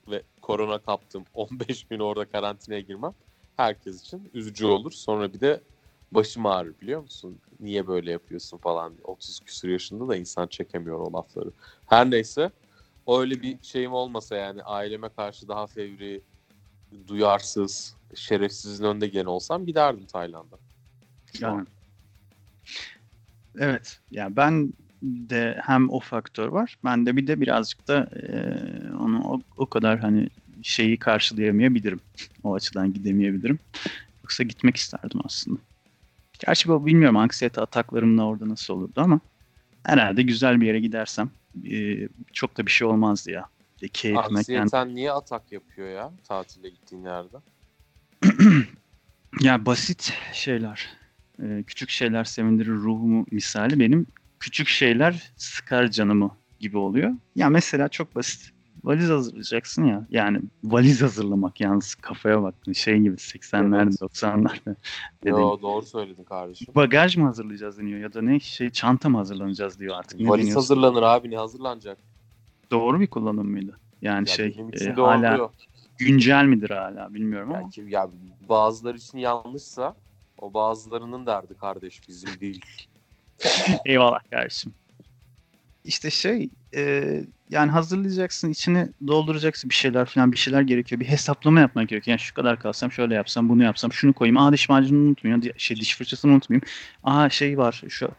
ve 0.08 0.24
korona 0.42 0.80
kaptım. 0.80 1.24
15 1.34 1.84
gün 1.84 2.00
orada 2.00 2.26
karantinaya 2.26 2.82
girmem 2.82 3.14
herkes 3.58 4.02
için 4.02 4.30
üzücü 4.34 4.66
olur. 4.66 4.92
Sonra 4.92 5.34
bir 5.34 5.40
de 5.40 5.62
başım 6.12 6.46
ağrır 6.46 6.80
biliyor 6.82 7.02
musun? 7.02 7.40
Niye 7.60 7.88
böyle 7.88 8.12
yapıyorsun 8.12 8.58
falan 8.58 8.98
diye. 8.98 9.04
30 9.04 9.40
küsur 9.40 9.70
yaşında 9.70 10.08
da 10.08 10.16
insan 10.16 10.48
çekemiyor 10.48 11.00
o 11.00 11.14
lafları. 11.14 11.52
Her 11.86 12.12
neyse 12.12 12.52
öyle 13.08 13.42
bir 13.42 13.58
şeyim 13.62 13.94
olmasa 13.94 14.36
yani 14.36 14.64
aileme 14.64 15.10
karşı 15.10 15.48
daha 15.48 15.68
fevri, 15.68 16.22
duyarsız, 17.08 17.96
şerefsizin 18.16 18.84
önde 18.84 19.08
gelen 19.08 19.26
olsam 19.26 19.66
giderdim 19.66 20.06
Tayland'a. 20.06 20.58
Yani. 21.40 21.68
Evet. 23.60 24.00
Yani 24.12 24.36
ben 24.36 24.74
de 25.02 25.62
hem 25.64 25.90
o 25.90 26.00
faktör 26.00 26.48
var. 26.48 26.78
Ben 26.84 27.06
de 27.06 27.18
bir 27.18 27.28
de 27.28 27.42
birazcık 27.42 27.88
da 27.88 28.10
e, 28.16 28.34
o, 29.32 29.42
o 29.58 29.66
kadar 29.66 30.00
hani 30.00 30.28
şeyi 30.64 30.98
karşılayamayabilirim. 30.98 32.00
O 32.44 32.54
açıdan 32.54 32.94
gidemeyebilirim. 32.94 33.60
Yoksa 34.24 34.44
gitmek 34.44 34.76
isterdim 34.76 35.20
aslında. 35.26 35.60
Gerçi 36.48 36.70
bu 36.70 36.86
bilmiyorum 36.86 37.18
anksiyete 37.18 37.62
ataklarımla 37.62 38.26
orada 38.26 38.50
nasıl 38.50 38.74
olurdu 38.74 38.94
ama 38.96 39.20
herhalde 39.84 40.22
güzel 40.22 40.62
bir 40.62 40.68
yere 40.68 40.80
gidersem 40.80 41.30
e, 41.72 42.08
çok 42.34 42.58
da 42.58 42.66
bir 42.66 42.72
şey 42.72 42.88
olmazdı 42.88 43.32
ya. 43.32 43.50
E, 44.04 44.16
Anksiyeten 44.16 44.96
niye 44.96 45.12
atak 45.12 45.52
yapıyor 45.52 45.90
ya 45.90 46.12
tatile 46.28 46.70
gittiğin 46.70 47.04
yerde? 47.04 47.38
Ya 49.40 49.66
basit 49.66 50.14
şeyler, 50.34 50.90
e, 51.44 51.64
küçük 51.68 51.90
şeyler 51.90 52.24
sevindirir 52.24 52.72
ruhumu 52.72 53.26
misali 53.32 53.80
benim 53.80 54.08
küçük 54.40 54.68
şeyler 54.68 55.32
sıkar 55.36 55.92
canımı 55.92 56.38
gibi 56.60 56.78
oluyor. 56.78 57.12
Ya 57.36 57.50
mesela 57.50 57.90
çok 57.90 58.16
basit. 58.16 58.52
Valiz 58.84 59.10
hazırlayacaksın 59.10 59.86
ya. 59.86 60.08
Yani 60.10 60.42
valiz 60.64 61.02
hazırlamak 61.02 61.62
yalnız 61.62 61.96
kafaya 61.96 62.44
bak. 62.44 62.56
Şey 62.74 63.00
gibi 63.00 63.16
80'lerde 63.16 63.84
Evet. 63.84 64.02
90'larda. 64.02 64.76
dediğim. 65.24 65.40
Yo, 65.40 65.62
doğru 65.62 65.86
söyledin 65.86 66.24
kardeşim. 66.24 66.68
Bagaj 66.76 67.18
mı 67.18 67.26
hazırlayacağız 67.26 67.78
deniyor 67.78 68.00
ya 68.00 68.14
da 68.14 68.22
ne 68.22 68.40
şey 68.40 68.70
çanta 68.70 69.10
mı 69.10 69.18
hazırlanacağız 69.18 69.80
diyor 69.80 69.96
artık. 69.98 70.20
Ne 70.20 70.30
Valiz 70.30 70.42
deniyorsa. 70.42 70.60
hazırlanır 70.60 71.02
abi 71.04 71.32
ne 71.32 71.38
hazırlanacak? 71.38 71.98
Doğru 72.72 73.00
bir 73.00 73.08
kullanım 73.08 73.50
mıydı? 73.52 73.78
Yani 74.02 74.30
Ya 74.30 74.36
şey 74.36 74.58
e, 74.82 74.90
hala 74.92 75.34
oluyor. 75.34 75.50
güncel 75.98 76.46
midir 76.46 76.70
hala 76.70 77.14
bilmiyorum 77.14 77.50
ama. 77.52 77.62
Ya, 77.62 77.70
ki- 77.70 77.86
ya 77.90 78.10
bazıları 78.50 78.98
için 78.98 79.18
yanlışsa 79.18 79.96
o 80.38 80.54
bazılarının 80.54 81.26
derdi 81.26 81.54
kardeş 81.54 82.08
bizim 82.08 82.40
değil. 82.40 82.66
Eyvallah 83.86 84.20
kardeşim. 84.32 84.74
İşte 85.84 86.10
şey 86.10 86.50
e, 86.76 87.24
yani 87.50 87.72
hazırlayacaksın 87.72 88.50
içini 88.50 88.88
dolduracaksın 89.08 89.70
bir 89.70 89.76
şeyler 89.76 90.06
falan 90.06 90.32
bir 90.32 90.38
şeyler 90.38 90.62
gerekiyor. 90.62 91.02
Bir 91.02 91.06
hesaplama 91.06 91.60
yapmak 91.60 91.90
gerekiyor. 91.90 92.14
Yani 92.14 92.20
şu 92.20 92.34
kadar 92.34 92.60
kalsam 92.60 92.92
şöyle 92.92 93.16
yapsam 93.16 93.50
bunu 93.50 93.64
yapsam 93.64 93.94
şunu 93.94 94.14
koyayım. 94.14 94.38
Aa 94.38 94.54
diş 94.54 94.70
macununu 94.70 95.08
unutmayayım. 95.08 95.44
Şey 95.58 95.78
diş 95.78 95.98
fırçasını 95.98 96.32
unutmayayım. 96.32 96.64
Aa 97.04 97.30
şey 97.30 97.58
var 97.58 97.84
şu 97.90 98.10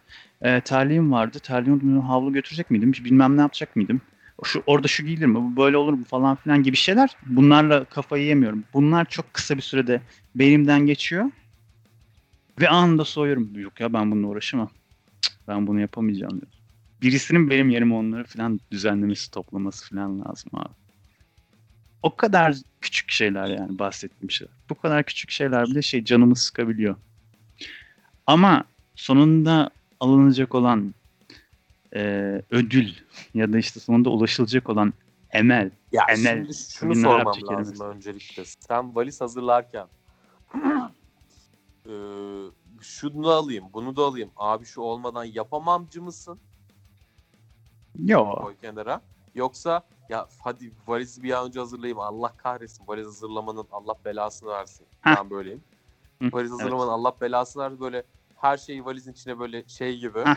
e, 0.43 0.61
terliğim 0.61 1.13
vardı. 1.13 1.39
Terliği 1.39 1.73
unutmayayım. 1.73 2.05
Havlu 2.05 2.33
götürecek 2.33 2.71
miydim? 2.71 2.93
Bilmem 2.93 3.37
ne 3.37 3.41
yapacak 3.41 3.77
mıydım? 3.77 4.01
Şu, 4.45 4.63
orada 4.67 4.89
şu 4.89 5.05
giyilir 5.05 5.27
mi? 5.27 5.35
Bu 5.35 5.57
böyle 5.57 5.77
olur 5.77 5.93
mu 5.93 6.05
falan 6.05 6.37
filan 6.37 6.63
gibi 6.63 6.77
şeyler. 6.77 7.17
Bunlarla 7.27 7.85
kafayı 7.85 8.25
yemiyorum. 8.25 8.65
Bunlar 8.75 9.05
çok 9.05 9.35
kısa 9.35 9.57
bir 9.57 9.63
sürede 9.63 10.01
beynimden 10.35 10.87
geçiyor. 10.87 11.31
Ve 12.61 12.69
anında 12.69 13.05
soğuyorum. 13.05 13.61
Yok 13.61 13.81
ya 13.81 13.93
ben 13.93 14.11
bununla 14.11 14.27
uğraşamam. 14.27 14.71
Cık, 15.23 15.35
Ben 15.49 15.67
bunu 15.67 15.81
yapamayacağım 15.81 16.41
diyor. 16.41 16.62
Birisinin 17.03 17.51
benim 17.51 17.71
yerime 17.71 17.95
onları 17.95 18.25
falan 18.25 18.61
düzenlemesi, 18.71 19.31
toplaması 19.31 19.91
falan 19.91 20.21
lazım 20.21 20.51
abi. 20.55 20.75
O 22.03 22.17
kadar 22.17 22.57
küçük 22.81 23.11
şeyler 23.11 23.47
yani 23.47 23.79
bahsettiğim 23.79 24.31
şeyler. 24.31 24.55
Bu 24.71 24.75
kadar 24.75 25.05
küçük 25.05 25.31
şeyler 25.31 25.67
bile 25.67 25.83
şey 25.83 26.05
canımı 26.05 26.37
sıkabiliyor. 26.37 26.97
Ama 28.27 28.65
sonunda 28.95 29.71
alınacak 30.01 30.55
olan 30.55 30.95
e, 31.95 32.43
ödül 32.51 32.93
ya 33.35 33.53
da 33.53 33.59
işte 33.59 33.81
sonunda 33.81 34.11
ulaşılacak 34.11 34.69
olan 34.71 34.93
emel. 35.31 35.71
Ya 35.93 36.05
Enel. 36.09 36.47
şimdi 36.47 36.55
şunu 36.55 36.95
sormam 36.95 37.27
lazım 37.27 37.47
kelimesi. 37.49 37.85
öncelikle. 37.85 38.45
Sen 38.45 38.95
valiz 38.95 39.21
hazırlarken 39.21 39.87
eee 41.87 41.93
şunu 42.81 43.25
da 43.25 43.35
alayım, 43.35 43.65
bunu 43.73 43.97
da 43.97 44.03
alayım. 44.03 44.31
Abi 44.37 44.65
şu 44.65 44.81
olmadan 44.81 45.25
yapamamcı 45.25 46.03
mısın? 46.03 46.41
Yo. 47.99 48.35
Koy 48.35 48.57
kenara. 48.57 49.01
Yoksa 49.35 49.83
ya 50.09 50.29
hadi 50.45 50.73
valizi 50.87 51.23
bir 51.23 51.31
an 51.33 51.47
önce 51.47 51.61
hazırlayayım. 51.61 51.99
Allah 51.99 52.33
kahretsin. 52.37 52.87
Valiz 52.87 53.07
hazırlamanın 53.07 53.67
Allah 53.73 53.95
belasını 54.05 54.49
versin. 54.49 54.87
Heh. 55.01 55.17
Ben 55.17 55.31
böyleyim. 55.31 55.63
Hı, 56.23 56.29
Valiz 56.33 56.51
evet. 56.51 56.61
hazırlamanın 56.61 56.91
Allah 56.91 57.15
belasını 57.21 57.63
versin. 57.63 57.81
Böyle 57.81 58.03
her 58.37 58.57
şeyi 58.57 58.85
valizin 58.85 59.13
içine 59.13 59.39
böyle 59.39 59.69
şey 59.69 59.99
gibi. 59.99 60.21
Heh. 60.25 60.37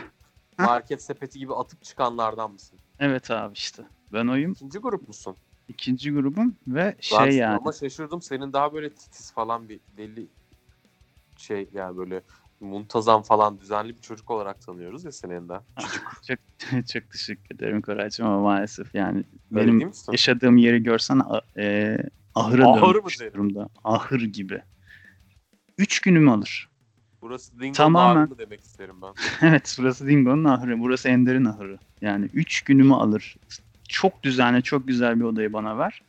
market 0.58 1.02
sepeti 1.02 1.38
gibi 1.38 1.54
atıp 1.54 1.82
çıkanlardan 1.82 2.52
mısın? 2.52 2.78
Evet 2.98 3.30
abi 3.30 3.54
işte. 3.54 3.82
Ben 4.12 4.26
oyum. 4.26 4.52
İkinci 4.52 4.78
grup 4.78 5.08
musun? 5.08 5.36
ikinci 5.68 6.12
grubum 6.12 6.56
ve 6.68 6.96
şey 7.00 7.18
Ben 7.18 7.30
yani. 7.30 7.56
Ama 7.56 7.72
şaşırdım. 7.72 8.22
Senin 8.22 8.52
daha 8.52 8.72
böyle 8.72 8.90
titiz 8.90 9.32
falan 9.32 9.68
bir 9.68 9.80
deli 9.96 10.26
şey 11.36 11.68
yani 11.72 11.96
böyle 11.96 12.22
muntazam 12.60 13.22
falan 13.22 13.60
düzenli 13.60 13.96
bir 13.96 14.00
çocuk 14.00 14.30
olarak 14.30 14.60
tanıyoruz 14.60 15.04
ya 15.04 15.12
senin 15.12 15.48
de. 15.48 15.60
Çok, 16.28 16.38
çok 16.88 17.10
teşekkür 17.10 17.54
ederim 17.54 17.82
Koraycığım 17.82 18.26
ama 18.26 18.40
maalesef 18.40 18.94
yani 18.94 19.24
Öyle 19.54 19.66
benim 19.66 19.92
yaşadığım 20.12 20.56
yeri 20.56 20.82
görsen 20.82 21.22
e, 21.56 21.98
ahıra 22.34 22.68
Ahır 22.68 22.94
mı 22.94 22.94
dönmüş 22.94 23.20
durumda. 23.20 23.68
Ahır 23.84 24.20
gibi. 24.20 24.62
Üç 25.78 26.00
günümü 26.00 26.30
alır. 26.30 26.68
Burası 27.22 27.52
Dingo'nun 27.52 27.72
Tamamen. 27.72 28.20
ağrı 28.20 28.28
mı 28.28 28.38
demek 28.38 28.60
isterim 28.60 28.96
ben. 29.02 29.12
evet 29.48 29.76
burası 29.78 30.06
Dingo'nun 30.06 30.44
ahırı. 30.44 30.80
Burası 30.80 31.08
Ender'in 31.08 31.44
ahırı. 31.44 31.78
Yani 32.00 32.28
üç 32.34 32.62
günümü 32.62 32.94
alır. 32.94 33.36
Çok 33.88 34.22
düzenli, 34.22 34.62
çok 34.62 34.88
güzel 34.88 35.20
bir 35.20 35.24
odayı 35.24 35.52
bana 35.52 35.78
ver. 35.78 36.02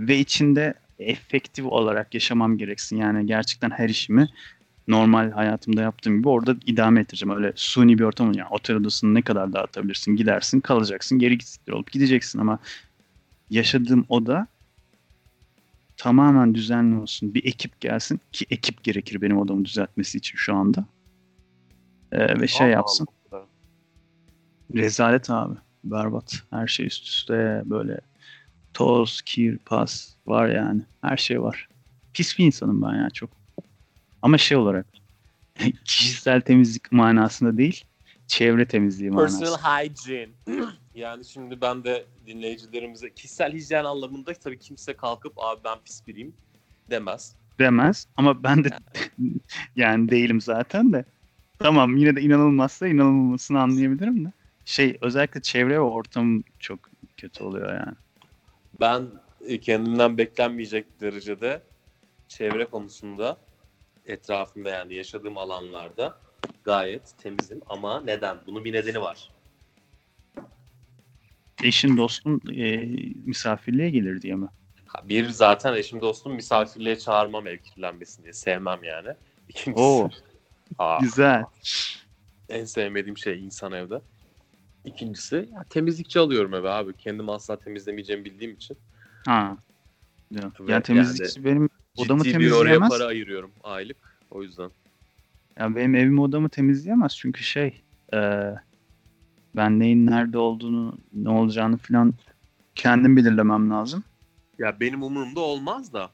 Ve 0.00 0.18
içinde 0.18 0.74
efektif 0.98 1.64
olarak 1.64 2.14
yaşamam 2.14 2.58
gereksin. 2.58 2.96
Yani 2.96 3.26
gerçekten 3.26 3.70
her 3.70 3.88
işimi 3.88 4.28
normal 4.90 5.30
hayatımda 5.30 5.82
yaptığım 5.82 6.18
gibi 6.18 6.28
orada 6.28 6.56
idame 6.66 7.00
ettireceğim. 7.00 7.36
Öyle 7.36 7.52
suni 7.54 7.98
bir 7.98 8.04
ortam 8.04 8.32
yani 8.32 8.48
otel 8.50 8.76
odasını 8.76 9.14
ne 9.14 9.22
kadar 9.22 9.52
dağıtabilirsin 9.52 10.16
gidersin 10.16 10.60
kalacaksın 10.60 11.18
geri 11.18 11.38
gitsin 11.38 11.72
olup 11.72 11.92
gideceksin 11.92 12.38
ama 12.38 12.58
yaşadığım 13.50 14.06
oda 14.08 14.46
tamamen 15.96 16.54
düzenli 16.54 17.00
olsun. 17.00 17.34
Bir 17.34 17.44
ekip 17.44 17.80
gelsin 17.80 18.20
ki 18.32 18.46
ekip 18.50 18.84
gerekir 18.84 19.22
benim 19.22 19.38
odamı 19.38 19.64
düzeltmesi 19.64 20.18
için 20.18 20.36
şu 20.36 20.54
anda. 20.54 20.84
Ee, 22.12 22.40
ve 22.40 22.48
şey 22.48 22.66
Allah 22.66 22.72
yapsın. 22.72 23.06
Allah. 23.32 23.46
Rezalet 24.74 25.30
abi. 25.30 25.54
Berbat. 25.84 26.42
Her 26.50 26.66
şey 26.66 26.86
üst 26.86 27.06
üste 27.06 27.62
böyle 27.64 28.00
toz, 28.74 29.22
kir, 29.22 29.58
pas 29.58 30.14
var 30.26 30.48
yani. 30.48 30.82
Her 31.02 31.16
şey 31.16 31.42
var. 31.42 31.68
Pis 32.14 32.38
bir 32.38 32.44
insanım 32.44 32.82
ben 32.82 32.94
ya 32.94 33.10
çok. 33.10 33.39
Ama 34.22 34.38
şey 34.38 34.56
olarak 34.56 34.86
kişisel 35.84 36.40
temizlik 36.40 36.92
manasında 36.92 37.58
değil, 37.58 37.84
çevre 38.26 38.68
temizliği 38.68 39.10
manasında. 39.10 39.40
Personal 39.40 39.84
hygiene. 39.84 40.32
yani 40.94 41.24
şimdi 41.24 41.60
ben 41.60 41.84
de 41.84 42.04
dinleyicilerimize 42.26 43.10
kişisel 43.14 43.52
hijyen 43.52 43.84
anlamında 43.84 44.34
tabii 44.34 44.58
kimse 44.58 44.92
kalkıp 44.92 45.32
abi 45.36 45.60
ben 45.64 45.78
pis 45.84 46.06
biriyim 46.06 46.34
demez. 46.90 47.34
demez 47.58 48.06
ama 48.16 48.42
ben 48.42 48.64
de 48.64 48.70
yani 49.76 50.08
değilim 50.08 50.40
zaten 50.40 50.92
de. 50.92 51.04
Tamam 51.58 51.96
yine 51.96 52.16
de 52.16 52.20
inanılmazsa 52.20 52.86
inanılmasını 52.88 53.60
anlayabilirim 53.60 54.24
de. 54.24 54.32
Şey 54.64 54.98
özellikle 55.00 55.42
çevre 55.42 55.74
ve 55.74 55.80
ortam 55.80 56.42
çok 56.58 56.78
kötü 57.16 57.44
oluyor 57.44 57.72
yani. 57.72 57.96
Ben 58.80 59.06
kendimden 59.62 60.18
beklenmeyecek 60.18 61.00
derecede 61.00 61.62
çevre 62.28 62.64
konusunda 62.64 63.36
etrafımda 64.10 64.70
yani 64.70 64.94
yaşadığım 64.94 65.38
alanlarda 65.38 66.18
gayet 66.64 67.18
temizim 67.18 67.60
ama 67.66 68.00
neden? 68.00 68.38
Bunun 68.46 68.64
bir 68.64 68.72
nedeni 68.72 69.00
var. 69.00 69.30
Eşin 71.62 71.96
dostun 71.96 72.40
e, 72.56 72.76
misafirliğe 73.24 73.90
gelir 73.90 74.22
diye 74.22 74.34
mi? 74.34 74.48
Bir 75.04 75.28
zaten 75.28 75.74
eşim 75.74 76.00
dostum 76.00 76.34
misafirliğe 76.34 76.98
çağırmam 76.98 77.46
ev 77.46 77.58
kirlenmesin 77.58 78.22
diye 78.22 78.32
sevmem 78.32 78.84
yani. 78.84 79.08
İkincisi 79.48 79.82
Oo. 79.84 80.10
Aa, 80.78 80.98
Güzel. 81.00 81.44
en 82.48 82.64
sevmediğim 82.64 83.18
şey 83.18 83.44
insan 83.44 83.72
evde. 83.72 84.00
İkincisi 84.84 85.48
ya, 85.52 85.64
temizlikçi 85.70 86.18
alıyorum 86.18 86.54
eve 86.54 86.70
abi. 86.70 86.96
Kendimi 86.96 87.32
asla 87.32 87.56
temizlemeyeceğimi 87.58 88.24
bildiğim 88.24 88.54
için. 88.54 88.78
Ha. 89.26 89.56
Ya, 90.30 90.52
Ve 90.60 90.72
ya 90.72 90.82
temizlikçi 90.82 91.44
benim 91.44 91.68
odamı 92.00 92.24
Ciddi 92.24 92.38
bir 92.38 92.50
oraya 92.50 92.56
temizleyemez. 92.56 92.88
para 92.88 93.04
ayırıyorum 93.04 93.50
aylık. 93.64 93.96
O 94.30 94.42
yüzden. 94.42 94.70
Ya 95.58 95.76
benim 95.76 95.94
evimi 95.94 96.20
odamı 96.20 96.48
temizleyemez 96.48 97.16
çünkü 97.16 97.44
şey 97.44 97.82
e, 98.14 98.18
ben 99.56 99.78
neyin 99.80 100.06
nerede 100.06 100.38
olduğunu 100.38 100.98
ne 101.12 101.28
olacağını 101.28 101.76
falan 101.76 102.14
kendim 102.74 103.16
belirlemem 103.16 103.70
lazım. 103.70 104.04
Ya 104.58 104.80
benim 104.80 105.02
umurumda 105.02 105.40
olmaz 105.40 105.92
da 105.92 106.10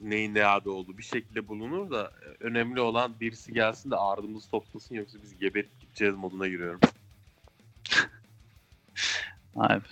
neyin 0.00 0.34
ne 0.34 0.38
yerde 0.38 0.70
olduğu 0.70 0.98
bir 0.98 1.02
şekilde 1.02 1.48
bulunur 1.48 1.90
da 1.90 2.02
e, 2.04 2.44
önemli 2.44 2.80
olan 2.80 3.12
birisi 3.20 3.52
gelsin 3.52 3.90
de 3.90 3.96
ardımızı 3.96 4.50
toplasın 4.50 4.94
yoksa 4.94 5.18
biz 5.22 5.38
geberip 5.38 5.80
gideceğiz 5.80 6.14
moduna 6.14 6.48
giriyorum. 6.48 6.80
Abi. 9.56 9.84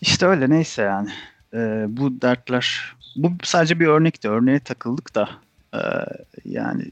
İşte 0.00 0.26
öyle 0.26 0.50
neyse 0.50 0.82
yani. 0.82 1.10
E, 1.54 1.86
bu 1.88 2.20
dertler 2.22 2.94
bu 3.16 3.32
sadece 3.42 3.80
bir 3.80 3.86
örnekti. 3.86 4.28
Örneğe 4.28 4.60
takıldık 4.60 5.14
da 5.14 5.30
e, 5.74 5.80
yani 6.44 6.84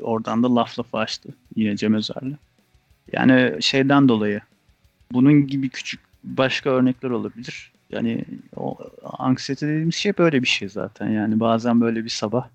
oradan 0.00 0.42
da 0.42 0.54
laf 0.54 0.78
lafı 0.78 0.96
açtı 0.96 1.28
yine 1.56 1.76
Cem 1.76 1.94
Özer'le. 1.94 2.36
Yani 3.12 3.62
şeyden 3.62 4.08
dolayı 4.08 4.40
bunun 5.12 5.46
gibi 5.46 5.68
küçük 5.68 6.00
başka 6.24 6.70
örnekler 6.70 7.10
olabilir. 7.10 7.72
Yani 7.90 8.24
o 8.56 8.78
anksiyete 9.18 9.68
dediğimiz 9.68 9.94
şey 9.94 10.18
böyle 10.18 10.42
bir 10.42 10.48
şey 10.48 10.68
zaten. 10.68 11.08
Yani 11.08 11.40
bazen 11.40 11.80
böyle 11.80 12.04
bir 12.04 12.08
sabah 12.08 12.48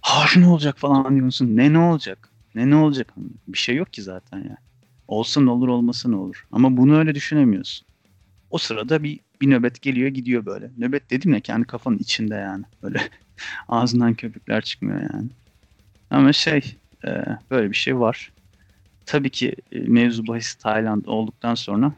ha 0.00 0.26
ne 0.36 0.46
olacak 0.46 0.78
falan 0.78 1.16
diyorsun. 1.16 1.56
Ne 1.56 1.72
ne 1.72 1.78
olacak? 1.78 2.28
Ne 2.54 2.70
ne 2.70 2.76
olacak? 2.76 3.12
Bir 3.48 3.58
şey 3.58 3.76
yok 3.76 3.92
ki 3.92 4.02
zaten 4.02 4.38
yani. 4.38 4.56
Olsa 5.08 5.40
ne 5.40 5.50
olur 5.50 5.68
olmasa 5.68 6.08
ne 6.08 6.16
olur. 6.16 6.46
Ama 6.52 6.76
bunu 6.76 6.98
öyle 6.98 7.14
düşünemiyorsun. 7.14 7.86
O 8.50 8.58
sırada 8.58 9.02
bir, 9.02 9.20
bir 9.40 9.50
nöbet 9.50 9.82
geliyor 9.82 10.08
gidiyor 10.08 10.46
böyle. 10.46 10.70
Nöbet 10.78 11.10
dedim 11.10 11.34
ya 11.34 11.40
kendi 11.40 11.66
kafanın 11.66 11.98
içinde 11.98 12.34
yani. 12.34 12.64
Böyle 12.82 13.00
ağzından 13.68 14.14
köpükler 14.14 14.60
çıkmıyor 14.60 15.00
yani. 15.00 15.28
Ama 16.10 16.32
şey 16.32 16.76
e, 17.06 17.10
böyle 17.50 17.70
bir 17.70 17.76
şey 17.76 17.98
var. 17.98 18.32
Tabii 19.06 19.30
ki 19.30 19.54
e, 19.72 19.80
mevzu 19.80 20.26
bahis 20.26 20.54
Tayland 20.54 21.04
olduktan 21.04 21.54
sonra 21.54 21.92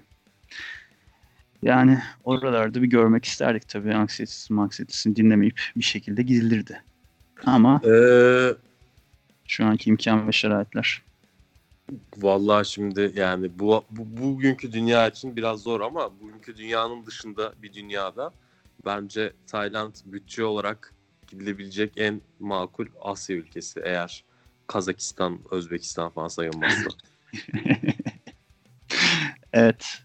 yani 1.63 1.99
oralarda 2.25 2.83
bir 2.83 2.87
görmek 2.87 3.25
isterdik 3.25 3.69
tabii 3.69 3.95
anksiyetesi 3.95 4.55
anksiyetesini 4.55 5.17
dinlemeyip 5.17 5.61
bir 5.77 5.85
şekilde 5.85 6.23
gidilirdi. 6.23 6.83
Ama 7.47 7.81
Ee, 7.85 8.55
şu 9.47 9.67
anki 9.67 9.91
imkan 9.91 10.29
ve 10.29 10.33
şeraitler. 10.33 11.03
Vallahi 12.17 12.69
şimdi 12.69 13.13
yani 13.17 13.59
bu, 13.59 13.85
bu 13.91 14.23
bugünkü 14.23 14.73
dünya 14.73 15.09
için 15.09 15.37
biraz 15.37 15.63
zor 15.63 15.81
ama 15.81 16.21
bugünkü 16.21 16.57
dünyanın 16.57 17.07
dışında 17.07 17.53
bir 17.63 17.73
dünyada 17.73 18.33
bence 18.85 19.33
Tayland 19.47 19.95
bütçe 20.05 20.45
olarak 20.45 20.95
gidilebilecek 21.27 21.93
en 21.97 22.21
makul 22.41 22.87
Asya 23.01 23.37
ülkesi 23.37 23.81
eğer 23.85 24.25
Kazakistan, 24.67 25.39
Özbekistan 25.51 26.11
falan 26.11 26.29
sayılmazsa. 26.29 26.91
Evet. 29.53 30.03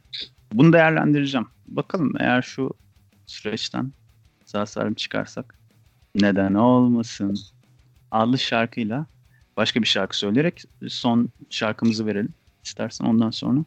Bunu 0.54 0.74
değerlendireceğim. 0.74 1.48
Bakalım 1.68 2.14
eğer 2.20 2.42
şu 2.42 2.72
süreçten 3.26 3.92
sağ 4.46 4.66
salim 4.66 4.94
çıkarsak 4.94 5.60
neden 6.16 6.54
olmasın 6.54 7.38
adlı 8.12 8.38
şarkıyla 8.38 9.06
başka 9.58 9.82
bir 9.82 9.88
şarkı 9.88 10.18
söyleyerek 10.18 10.64
son 10.88 11.30
şarkımızı 11.49 12.06
verelim. 12.06 12.34
İstersen 12.66 13.06
ondan 13.06 13.30
sonra 13.30 13.60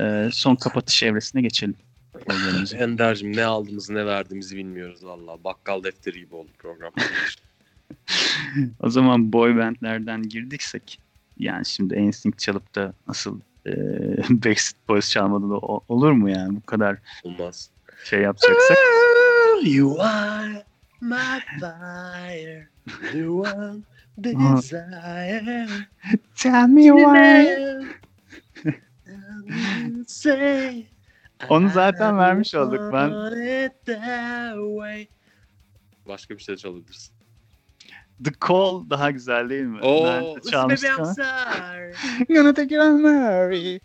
e, 0.00 0.28
son 0.32 0.54
kapatış 0.56 1.02
evresine 1.02 1.42
geçelim. 1.42 1.74
Ender'cim 2.74 3.36
ne 3.36 3.44
aldığımızı 3.44 3.94
ne 3.94 4.06
verdiğimizi 4.06 4.56
bilmiyoruz 4.56 5.04
valla. 5.04 5.44
Bakkal 5.44 5.84
defteri 5.84 6.18
gibi 6.20 6.34
oldu 6.34 6.50
program. 6.58 6.92
o 8.80 8.90
zaman 8.90 9.32
boy 9.32 9.56
bandlerden 9.56 10.22
girdiksek 10.22 11.00
yani 11.38 11.66
şimdi 11.66 12.08
NSYNC 12.08 12.36
çalıp 12.38 12.74
da 12.74 12.92
nasıl 13.08 13.40
e, 13.66 13.70
Backstreet 14.30 14.88
Boys 14.88 15.10
çalmadı 15.10 15.50
da 15.50 15.54
o- 15.56 15.84
olur 15.88 16.12
mu 16.12 16.30
yani 16.30 16.56
bu 16.56 16.66
kadar 16.66 16.96
Olmaz. 17.24 17.70
şey 18.04 18.20
yapacaksak? 18.20 18.78
You 19.64 20.00
are 20.02 20.64
my 21.00 21.40
fire, 21.60 22.68
the 23.12 23.28
one 23.28 23.82
desire. 24.24 25.68
Tell 26.36 26.68
me 26.68 26.92
Say, 30.06 30.86
Onu 31.48 31.68
zaten 31.68 32.18
vermiş 32.18 32.54
olduk. 32.54 32.80
Ben 32.92 33.10
Başka 36.06 36.36
bir 36.36 36.42
şey 36.42 36.56
çalabilirsin. 36.56 37.14
The 38.24 38.30
Call 38.48 38.90
daha 38.90 39.10
güzel 39.10 39.50
değil 39.50 39.64
mi? 39.64 39.80
Oo, 39.80 40.38
sorry. 40.42 41.92
Gonna 42.28 42.54
take 42.54 42.74
it 42.74 42.80
on 42.80 43.02
Mary. 43.02 43.78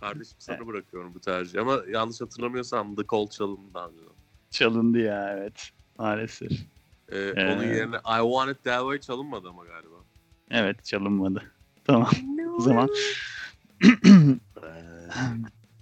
Kardeşim 0.00 0.36
sana 0.38 0.66
bırakıyorum 0.66 1.14
bu 1.14 1.20
tercihi 1.20 1.60
ama 1.60 1.80
yanlış 1.88 2.20
hatırlamıyorsam 2.20 2.96
The 2.96 3.02
Call 3.12 3.26
çalındı 3.28 3.74
daha 3.74 3.88
önce. 3.88 4.02
Çalındı 4.50 4.98
ya 4.98 5.36
evet. 5.38 5.70
Maalesef. 6.00 6.52
Ee, 7.12 7.18
Ee. 7.36 7.46
Onun 7.46 7.62
yerine 7.64 7.96
I 7.96 8.20
Want 8.20 8.50
It 8.56 8.64
That 8.64 8.80
Way 8.80 9.00
çalınmadı 9.00 9.48
ama 9.48 9.64
galiba. 9.64 9.94
Evet 10.50 10.84
çalınmadı. 10.84 11.42
Tamam. 11.84 12.10
O 12.58 12.62
zaman 12.62 12.88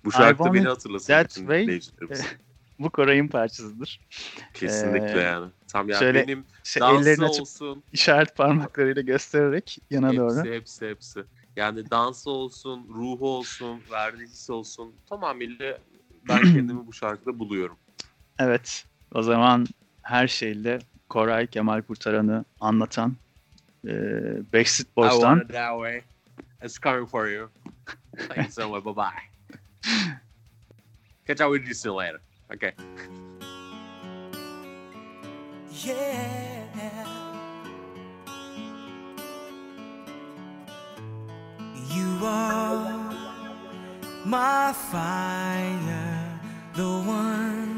Bu 0.04 0.08
I 0.08 0.12
şarkı 0.12 0.54
beni 0.54 0.68
hatırlasın. 0.68 1.06
That 1.12 1.34
Way. 1.34 1.62
dinleyicilerimiz. 1.62 2.26
bu 2.78 2.90
Koray'ın 2.90 3.28
parçasıdır. 3.28 4.00
Kesinlikle 4.54 5.20
Ee, 5.20 5.22
yani. 5.22 5.50
Tam 5.68 5.88
yani 5.88 5.98
şöyle 5.98 6.22
benim 6.26 6.44
Şey, 6.62 6.80
dansı 6.80 7.02
ellerini 7.02 7.24
açıp 7.24 7.40
olsun. 7.42 7.82
işaret 7.92 8.36
parmaklarıyla 8.36 9.02
göstererek 9.02 9.78
yana 9.90 10.06
Hepsi 10.08 10.18
doğru. 10.18 10.44
hepsi 10.44 10.88
hepsi. 10.88 11.24
Yani 11.56 11.90
dansı 11.90 12.30
olsun, 12.30 12.88
ruhu 12.94 13.28
olsun, 13.28 13.80
verdiği 13.90 14.26
his 14.26 14.50
olsun. 14.50 14.94
Tamamıyla 15.08 15.78
ben 16.28 16.42
kendimi 16.54 16.86
bu 16.86 16.92
şarkıda 16.92 17.38
buluyorum. 17.38 17.76
Evet. 18.38 18.84
O 19.14 19.22
zaman 19.22 19.66
her 20.08 20.28
şeyle 20.28 20.78
Koray 21.08 21.46
Kemal 21.46 21.82
Kurtaran'ı 21.82 22.44
anlatan 22.60 23.16
e, 23.84 23.92
Backstreet 24.52 24.88
I 24.88 24.96
Boys'tan 24.96 25.20
want 25.20 25.42
it 25.42 25.48
that 25.48 25.72
way. 25.76 26.02
It's 26.62 26.78
coming 26.78 27.06
for 27.06 27.28
you. 27.28 27.48
Thank 28.16 28.36
you 28.36 28.50
so 28.50 28.68
much. 28.68 28.84
Bye 28.84 28.96
bye. 28.96 29.22
Catch 31.26 31.40
up 31.40 31.52
with 31.52 31.66
you 31.68 31.74
soon 31.74 31.96
later. 31.96 32.20
Okay. 32.54 32.72
Yeah. 35.86 37.06
You 41.96 42.26
are 42.26 43.12
my 44.24 44.72
fire, 44.72 46.40
the 46.74 46.88
one 47.06 47.77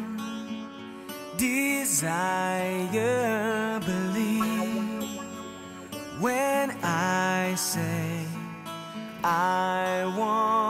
desire. 1.40 2.60
Believe 3.80 5.18
when 6.20 6.70
I 6.82 7.54
say 7.56 8.26
I 9.24 10.04
want 10.18 10.69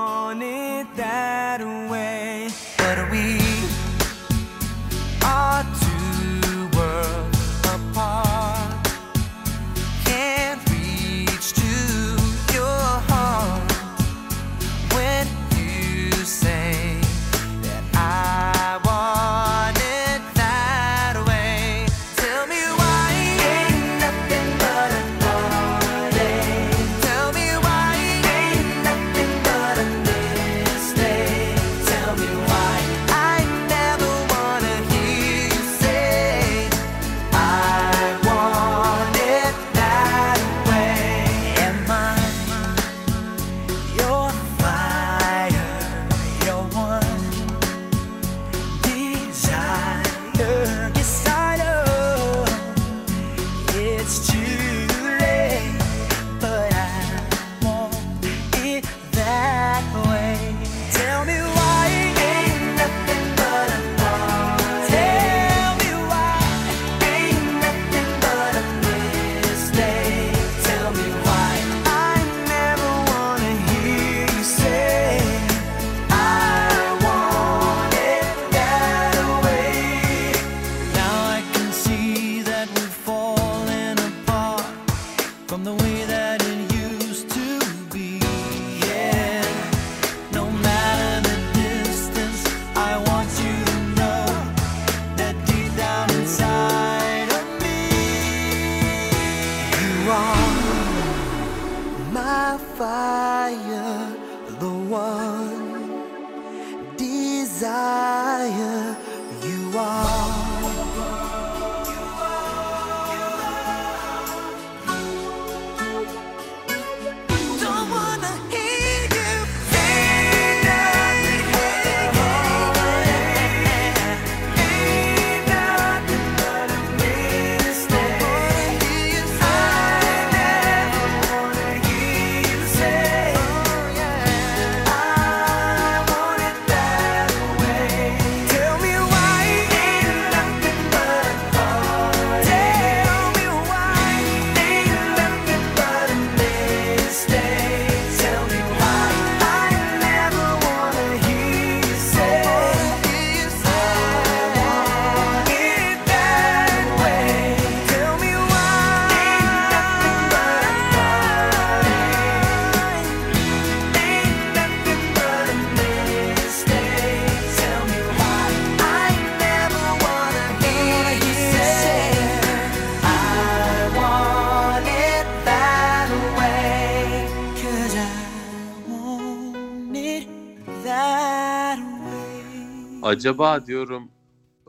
acaba 183.10 183.66
diyorum 183.66 184.10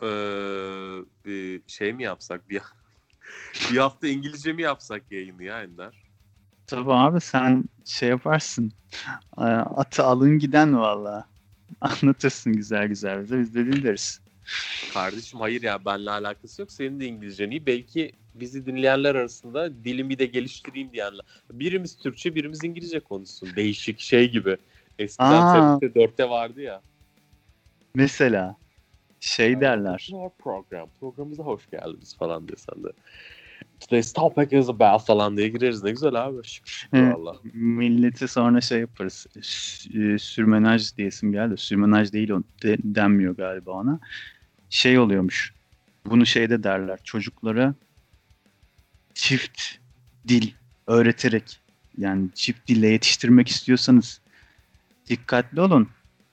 eee, 0.02 1.04
bir 1.26 1.62
şey 1.68 1.94
mi 1.94 2.04
yapsak 2.04 2.50
bir 2.50 2.62
bir 3.72 3.78
hafta 3.78 4.08
İngilizce 4.08 4.54
mi 4.54 4.62
yapsak 4.62 5.12
yayını 5.12 5.44
ya 5.44 5.64
Ender? 5.64 5.94
Tabii 6.68 6.94
abi 6.94 7.22
sen 7.22 7.64
şey 7.86 8.10
yaparsın. 8.10 8.72
Ee, 9.38 9.42
Atı 9.42 10.04
alın 10.04 10.40
giden 10.40 10.80
valla. 10.80 11.28
Anlatırsın 11.82 12.54
güzel 12.54 12.88
güzel 12.88 13.22
bize. 13.22 13.40
Biz 13.40 13.56
de 13.56 13.66
dinleriz. 13.66 14.22
Kardeşim 14.94 15.40
hayır 15.40 15.62
ya 15.62 15.86
benimle 15.86 16.12
alakası 16.12 16.62
yok. 16.62 16.72
Senin 16.72 17.00
de 17.00 17.06
İngilizcen 17.06 17.52
iyi. 17.52 17.66
Belki 17.66 18.12
bizi 18.36 18.66
dinleyenler 18.66 19.16
arasında 19.16 19.84
dilimi 19.84 20.20
de 20.20 20.26
geliştireyim 20.26 20.92
diyenler. 20.94 21.22
Birimiz 21.52 21.98
Türkçe 21.98 22.36
birimiz 22.36 22.64
İngilizce 22.64 23.00
konuşsun. 23.00 23.50
Değişik 23.56 24.00
şey 24.00 24.32
gibi. 24.32 24.58
Eskiden 25.00 25.42
4'te 25.82 26.30
vardı 26.30 26.62
ya. 26.62 26.82
Mesela 27.96 28.56
şey 29.20 29.62
derler. 29.62 30.10
Program. 30.40 30.90
Programımıza 31.00 31.44
hoş 31.44 31.70
geldiniz 31.70 32.16
falan 32.18 32.48
diye 32.48 32.56
sen 32.58 32.84
de. 32.84 32.88
Today's 33.80 34.14
topic 34.14 34.60
is 34.60 34.70
about 34.70 35.06
falan 35.06 35.38
diye 35.38 35.48
gireriz. 35.50 35.84
Ne 35.84 35.92
güzel 35.92 36.16
abi. 36.16 36.38
Hı. 36.94 37.14
valla. 37.14 37.36
Milleti 37.54 38.28
sonra 38.28 38.62
şey 38.62 38.80
yaparız. 38.80 39.28
E, 39.94 40.18
Sürmenaj 40.18 40.98
diyesim 40.98 41.32
geldi. 41.32 41.58
Sürmenaj 41.58 42.14
değil 42.14 42.30
o 42.30 42.42
de- 42.64 42.78
denmiyor 42.84 43.36
galiba 43.36 43.72
ona. 43.72 44.00
Şey 44.70 45.00
oluyormuş. 45.00 45.54
Bunu 46.06 46.26
şeyde 46.26 46.64
derler. 46.64 47.00
Çocuklara 47.04 47.74
çift 49.14 49.62
dil 50.28 50.52
öğreterek 50.88 51.60
yani 51.98 52.30
çift 52.36 52.68
dille 52.68 52.88
yetiştirmek 52.88 53.48
istiyorsanız 53.48 54.22
dikkatli 55.10 55.62
olun. 55.62 55.90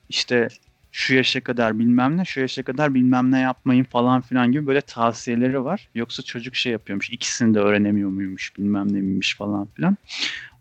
İşte 0.08 0.48
şu 0.92 1.14
yaşa 1.14 1.40
kadar 1.40 1.78
bilmem 1.78 2.16
ne, 2.16 2.24
şu 2.24 2.40
yaşa 2.40 2.62
kadar 2.62 2.94
bilmem 2.94 3.32
ne 3.32 3.40
yapmayın 3.40 3.84
falan 3.84 4.20
filan 4.20 4.52
gibi 4.52 4.66
böyle 4.66 4.80
tavsiyeleri 4.80 5.64
var. 5.64 5.88
Yoksa 5.94 6.22
çocuk 6.22 6.54
şey 6.54 6.72
yapıyormuş, 6.72 7.10
ikisini 7.10 7.54
de 7.54 7.58
öğrenemiyor 7.58 8.10
muymuş, 8.10 8.56
bilmem 8.58 8.92
ne 8.92 9.00
miymiş 9.00 9.36
falan 9.36 9.66
filan. 9.66 9.96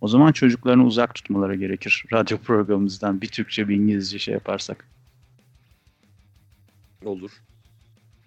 O 0.01 0.07
zaman 0.07 0.31
çocuklarını 0.31 0.85
uzak 0.85 1.15
tutmaları 1.15 1.55
gerekir 1.55 2.03
radyo 2.13 2.37
programımızdan 2.37 3.21
bir 3.21 3.27
Türkçe 3.27 3.69
bir 3.69 3.75
İngilizce 3.75 4.19
şey 4.19 4.33
yaparsak. 4.33 4.85
Olur. 7.05 7.31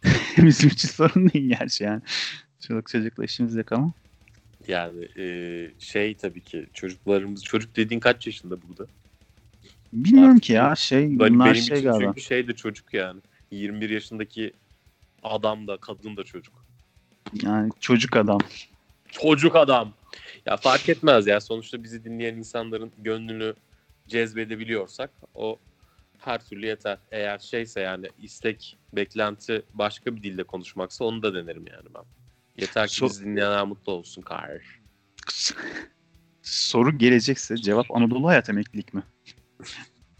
Bizim 0.36 0.68
için 0.68 0.88
sorun 0.88 1.30
değil 1.30 1.48
gerçi 1.58 1.84
yani. 1.84 2.02
Çoluk 2.60 2.88
çocukla 2.88 3.24
işimiz 3.24 3.54
yok 3.54 3.72
ama. 3.72 3.92
Yani 4.68 5.08
e, 5.18 5.24
şey 5.78 6.14
tabii 6.14 6.40
ki 6.40 6.66
çocuklarımız 6.74 7.44
çocuk 7.44 7.76
dediğin 7.76 8.00
kaç 8.00 8.26
yaşında 8.26 8.56
burada? 8.68 8.86
Bilmiyorum 9.92 10.30
Artık 10.30 10.42
ki 10.42 10.52
ya 10.52 10.76
şey 10.76 11.18
bunlar 11.18 11.46
benim 11.54 11.62
şey 11.62 11.78
için 11.78 11.88
galiba. 11.90 12.04
çünkü 12.08 12.20
şey 12.20 12.48
de 12.48 12.56
çocuk 12.56 12.94
yani. 12.94 13.20
21 13.50 13.90
yaşındaki 13.90 14.52
adam 15.22 15.66
da 15.68 15.76
kadın 15.76 16.16
da 16.16 16.24
çocuk. 16.24 16.64
Yani 17.42 17.70
çocuk 17.80 18.16
adam. 18.16 18.38
Çocuk 19.08 19.56
adam. 19.56 19.92
Ya 20.46 20.56
fark 20.56 20.88
etmez 20.88 21.26
ya. 21.26 21.40
Sonuçta 21.40 21.82
bizi 21.82 22.04
dinleyen 22.04 22.36
insanların 22.36 22.92
gönlünü 22.98 23.54
cezbedebiliyorsak 24.08 25.10
o 25.34 25.58
her 26.18 26.44
türlü 26.44 26.66
yeter. 26.66 26.98
Eğer 27.10 27.38
şeyse 27.38 27.80
yani 27.80 28.06
istek, 28.18 28.78
beklenti 28.92 29.62
başka 29.74 30.16
bir 30.16 30.22
dilde 30.22 30.42
konuşmaksa 30.44 31.04
onu 31.04 31.22
da 31.22 31.34
denerim 31.34 31.64
yani 31.66 31.88
ben. 31.94 32.02
Yeter 32.58 32.88
ki 32.88 33.00
So- 33.00 33.04
bizi 33.08 33.24
dinleyenler 33.24 33.64
mutlu 33.64 33.92
olsun 33.92 34.22
kardeş. 34.22 34.66
Soru 36.42 36.98
gelecekse 36.98 37.56
cevap 37.56 37.96
Anadolu 37.96 38.28
Hayat 38.28 38.48
emeklilik 38.50 38.94
mi? 38.94 39.02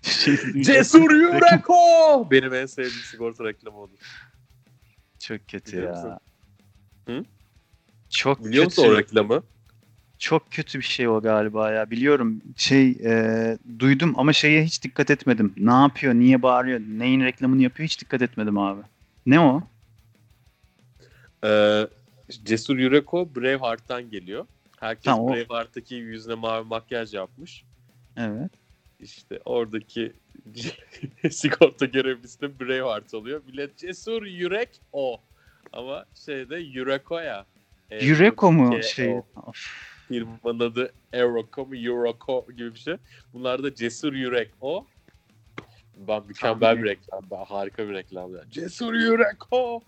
Şey, 0.03 0.63
Cesur 0.63 1.11
Yureko! 1.15 2.29
Benim 2.31 2.55
en 2.55 2.67
sevdiğim 2.67 3.03
sigorta 3.05 3.45
reklamı 3.45 3.81
odur. 3.81 3.99
Çok 5.19 5.49
kötü 5.49 5.73
Biliyor 5.73 5.97
ya. 5.97 6.03
musun? 6.03 6.19
Hı? 7.09 7.25
Çok 8.11 8.45
Biliyor 8.45 8.65
musun 8.65 8.83
o 8.83 8.87
kötü. 8.87 8.99
reklamı? 8.99 9.43
Çok 10.19 10.53
kötü 10.53 10.79
bir 10.79 10.85
şey 10.85 11.09
o 11.09 11.23
galiba 11.23 11.73
ya. 11.73 11.91
Biliyorum 11.91 12.43
şey 12.57 12.91
e, 12.91 13.59
duydum 13.79 14.15
ama 14.17 14.33
şeye 14.33 14.65
hiç 14.65 14.83
dikkat 14.85 15.11
etmedim. 15.11 15.55
Ne 15.57 15.73
yapıyor, 15.73 16.15
niye 16.15 16.43
bağırıyor, 16.43 16.81
neyin 16.81 17.21
reklamını 17.21 17.63
yapıyor 17.63 17.85
hiç 17.89 18.01
dikkat 18.01 18.23
etmedim 18.23 18.59
abi. 18.59 18.81
Ne 19.27 19.41
o? 19.41 19.63
Ee, 21.45 21.87
Cesur 22.45 22.79
Yureko 22.79 23.35
Braveheart'tan 23.35 24.11
geliyor. 24.11 24.47
Herkes 24.81 25.05
Tamam, 25.05 25.25
o- 25.25 25.29
Braveheart'taki 25.33 25.95
yüzüne 25.95 26.35
mavi 26.35 26.67
makyaj 26.67 27.15
yapmış. 27.15 27.65
Evet. 28.17 28.51
İşte 29.03 29.41
oradaki 29.45 30.13
sigorta 31.31 31.87
görevlisi 31.87 32.41
de 32.41 32.61
Braveheart 32.61 33.15
oluyor. 33.15 33.43
Millet 33.47 33.77
Cesur 33.77 34.27
Yürek 34.27 34.81
o. 34.93 35.21
Ama 35.73 36.05
şeyde 36.27 36.57
Yureko 36.57 37.19
ya. 37.19 37.47
E, 37.91 38.07
Yureko 38.07 38.53
mu 38.53 38.83
şey? 38.83 39.17
Firmanın 40.09 40.61
adı 40.61 40.93
Euroko 41.13 41.67
mu 41.67 41.77
Euroko 41.77 42.47
gibi 42.57 42.75
bir 42.75 42.79
şey. 42.79 42.95
Bunlar 43.33 43.63
da 43.63 43.75
Cesur 43.75 44.13
Yürek 44.13 44.51
o. 44.61 44.87
Ben 45.97 46.27
mükemmel 46.27 46.83
bir 46.83 46.89
reklam. 46.89 47.23
Ben 47.31 47.45
harika 47.45 47.89
bir 47.89 47.95
reklam. 47.95 48.37
Yani. 48.37 48.51
Cesur 48.51 48.95
Yürek 48.95 49.53
o. 49.53 49.81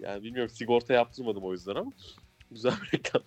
Yani 0.00 0.22
bilmiyorum 0.22 0.50
sigorta 0.54 0.94
yaptırmadım 0.94 1.44
o 1.44 1.52
yüzden 1.52 1.74
ama 1.74 1.92
güzel 2.50 2.72
bir 2.82 2.98
reklam. 2.98 3.22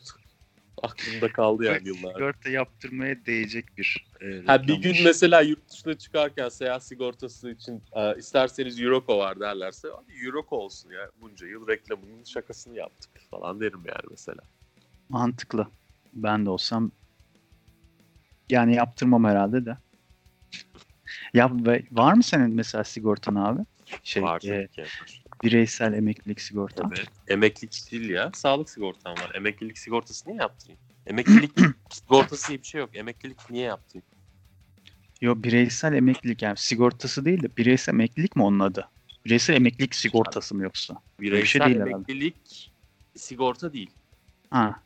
Aklımda 0.85 1.33
kaldı 1.33 1.63
yani 1.63 1.87
yıllar. 1.87 2.13
Sigorta 2.13 2.49
yaptırmaya 2.49 3.25
değecek 3.25 3.77
bir 3.77 4.07
e, 4.21 4.45
Ha, 4.45 4.67
bir 4.67 4.75
gün 4.75 4.95
mesela 5.03 5.41
yurt 5.41 5.69
dışına 5.69 5.97
çıkarken 5.97 6.49
seyahat 6.49 6.83
sigortası 6.83 7.51
için 7.51 7.83
e, 7.93 8.17
isterseniz 8.17 8.81
Euroko 8.81 9.17
var 9.17 9.39
derlerse 9.39 9.87
hadi 9.95 10.25
Euroko 10.25 10.57
olsun 10.57 10.89
ya. 10.89 11.09
Bunca 11.21 11.47
yıl 11.47 11.67
reklamının 11.67 12.23
şakasını 12.23 12.77
yaptık 12.77 13.11
falan 13.31 13.59
derim 13.59 13.81
yani 13.85 14.05
mesela. 14.09 14.41
Mantıklı. 15.09 15.67
Ben 16.13 16.45
de 16.45 16.49
olsam 16.49 16.91
yani 18.49 18.75
yaptırmam 18.75 19.23
herhalde 19.23 19.65
de. 19.65 19.77
Ya 21.33 21.51
ve 21.53 21.83
var 21.91 22.13
mı 22.13 22.23
senin 22.23 22.55
mesela 22.55 22.83
sigortan 22.83 23.35
abi? 23.35 23.61
Şey, 24.03 24.23
var 24.23 24.41
e, 24.43 24.67
tabii 24.67 24.67
ki. 24.67 24.83
Bireysel 25.45 25.93
emeklilik 25.93 26.41
sigortan. 26.41 26.91
Evet. 26.97 27.09
Emeklilik 27.27 27.91
değil 27.91 28.09
ya. 28.09 28.31
Sağlık 28.33 28.69
sigortam 28.69 29.13
var. 29.13 29.31
Emeklilik 29.35 29.77
sigortası 29.77 30.29
niye 30.29 30.39
yaptırayım? 30.41 30.79
Emeklilik 31.07 31.51
sigortası 31.89 32.47
diye 32.47 32.59
bir 32.59 32.67
şey 32.67 32.81
yok. 32.81 32.89
Emeklilik 32.93 33.49
niye 33.49 33.63
yaptırayım? 33.65 34.05
Yo 35.21 35.33
bireysel 35.37 35.93
emeklilik 35.93 36.41
yani 36.41 36.57
sigortası 36.57 37.25
değil 37.25 37.43
de 37.43 37.57
bireysel 37.57 37.93
emeklilik 37.93 38.35
mi 38.35 38.43
onun 38.43 38.59
adı? 38.59 38.89
Bireysel 39.25 39.53
emeklilik 39.53 39.95
sigortası 39.95 40.55
mı 40.55 40.63
yoksa? 40.63 40.95
Bireysel 41.19 41.65
değil 41.65 41.75
herhalde. 41.75 41.91
emeklilik 41.91 42.71
sigorta 43.15 43.73
değil. 43.73 43.89
Ha. 44.49 44.79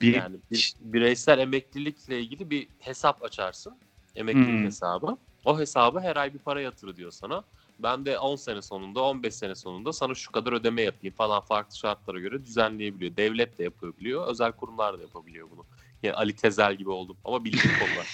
Bir, 0.00 0.14
Yani 0.14 0.36
bir, 0.50 0.74
bireysel 0.80 1.38
emeklilikle 1.38 2.20
ilgili 2.20 2.50
bir 2.50 2.68
hesap 2.78 3.24
açarsın. 3.24 3.74
Emeklilik 4.16 4.48
Hmm. 4.48 4.64
hesabı. 4.64 5.16
O 5.44 5.58
hesaba 5.58 6.00
her 6.02 6.16
ay 6.16 6.34
bir 6.34 6.38
para 6.38 6.60
yatır 6.60 6.96
diyor 6.96 7.10
sana. 7.10 7.44
Ben 7.78 8.06
de 8.06 8.18
10 8.18 8.36
sene 8.36 8.62
sonunda, 8.62 9.02
15 9.02 9.34
sene 9.34 9.54
sonunda 9.54 9.92
sana 9.92 10.14
şu 10.14 10.32
kadar 10.32 10.52
ödeme 10.52 10.82
yapayım 10.82 11.14
falan 11.14 11.40
farklı 11.40 11.76
şartlara 11.76 12.20
göre 12.20 12.44
düzenleyebiliyor. 12.44 13.16
Devlet 13.16 13.58
de 13.58 13.64
yapabiliyor, 13.64 14.26
özel 14.26 14.52
kurumlar 14.52 14.98
da 14.98 15.02
yapabiliyor 15.02 15.50
bunu. 15.50 15.64
Yani 16.02 16.14
Ali 16.14 16.36
Tezel 16.36 16.74
gibi 16.74 16.90
oldum 16.90 17.16
ama 17.24 17.44
bildiğim 17.44 17.76
konular. 17.78 18.06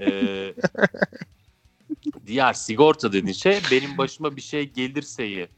Ee, 0.00 0.54
diğer 2.26 2.52
sigorta 2.52 3.12
dediğin 3.12 3.34
şey 3.34 3.60
benim 3.70 3.98
başıma 3.98 4.36
bir 4.36 4.40
şey 4.40 4.70
gelirseyi 4.70 5.48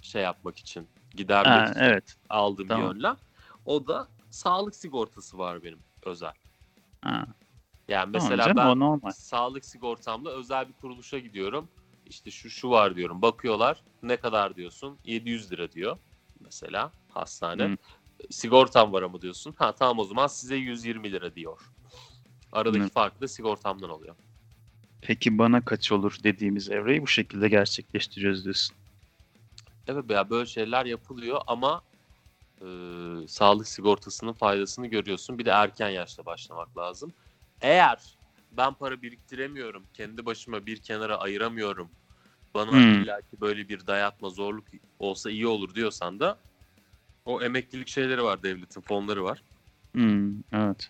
şey 0.00 0.22
yapmak 0.22 0.58
için, 0.58 0.88
gidermek 1.14 1.60
ha, 1.60 1.70
için 1.70 1.80
evet. 1.80 2.16
aldığım 2.28 2.68
Tamam. 2.68 2.90
bir 2.90 2.96
önlem. 2.96 3.16
O 3.64 3.86
da 3.86 4.08
sağlık 4.30 4.76
sigortası 4.76 5.38
var 5.38 5.62
benim 5.62 5.78
özel. 6.02 6.32
Ha. 7.02 7.26
Yani 7.88 8.12
Tamam 8.12 8.28
mesela 8.30 8.54
canım, 8.54 9.00
ben 9.04 9.10
sağlık 9.10 9.64
sigortamla 9.64 10.30
özel 10.30 10.68
bir 10.68 10.72
kuruluşa 10.72 11.18
gidiyorum. 11.18 11.68
İşte 12.06 12.30
şu 12.30 12.50
şu 12.50 12.70
var 12.70 12.96
diyorum. 12.96 13.22
Bakıyorlar. 13.22 13.82
Ne 14.02 14.16
kadar 14.16 14.56
diyorsun? 14.56 14.98
700 15.04 15.52
lira 15.52 15.72
diyor. 15.72 15.98
Mesela 16.40 16.92
hastane. 17.08 17.62
Hı. 17.64 17.76
Sigortam 18.30 18.92
var 18.92 19.02
ama 19.02 19.22
diyorsun. 19.22 19.54
Ha 19.58 19.72
tamam 19.72 19.98
o 19.98 20.04
zaman 20.04 20.26
size 20.26 20.56
120 20.56 21.12
lira 21.12 21.34
diyor. 21.34 21.60
Aradaki 22.52 22.84
Hı. 22.84 22.88
fark 22.88 23.20
da 23.20 23.28
sigortamdan 23.28 23.90
oluyor. 23.90 24.14
Peki 25.00 25.38
bana 25.38 25.64
kaç 25.64 25.92
olur 25.92 26.16
dediğimiz 26.24 26.70
evreyi 26.70 27.02
bu 27.02 27.06
şekilde 27.06 27.48
gerçekleştiriyoruz 27.48 28.44
diyorsun. 28.44 28.76
Evet 29.86 30.10
ya 30.10 30.30
böyle 30.30 30.46
şeyler 30.46 30.86
yapılıyor 30.86 31.40
ama 31.46 31.82
e, 32.60 32.66
sağlık 33.28 33.68
sigortasının 33.68 34.32
faydasını 34.32 34.86
görüyorsun. 34.86 35.38
Bir 35.38 35.44
de 35.44 35.50
erken 35.50 35.88
yaşta 35.88 36.26
başlamak 36.26 36.78
lazım. 36.78 37.12
Eğer 37.60 37.98
ben 38.56 38.74
para 38.74 39.02
biriktiremiyorum, 39.02 39.86
kendi 39.94 40.26
başıma 40.26 40.66
bir 40.66 40.76
kenara 40.76 41.16
ayıramıyorum, 41.16 41.88
bana 42.54 42.70
Hmm. 42.70 43.02
illaki 43.02 43.40
böyle 43.40 43.68
bir 43.68 43.86
dayatma, 43.86 44.30
zorluk 44.30 44.64
olsa 44.98 45.30
iyi 45.30 45.46
olur 45.46 45.74
diyorsan 45.74 46.20
da 46.20 46.38
o 47.24 47.42
emeklilik 47.42 47.88
şeyleri 47.88 48.22
var, 48.22 48.42
devletin 48.42 48.80
fonları 48.80 49.24
var. 49.24 49.42
Hmm, 49.94 50.32
evet. 50.52 50.88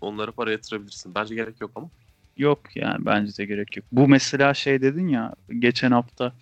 Onlara 0.00 0.32
para 0.32 0.52
yatırabilirsin. 0.52 1.14
Bence 1.14 1.34
gerek 1.34 1.60
yok 1.60 1.70
ama. 1.74 1.90
Yok 2.36 2.76
yani 2.76 3.06
bence 3.06 3.36
de 3.36 3.44
gerek 3.44 3.76
yok. 3.76 3.86
Bu 3.92 4.08
mesela 4.08 4.54
şey 4.54 4.82
dedin 4.82 5.08
ya 5.08 5.34
geçen 5.58 5.90
hafta 5.90 6.32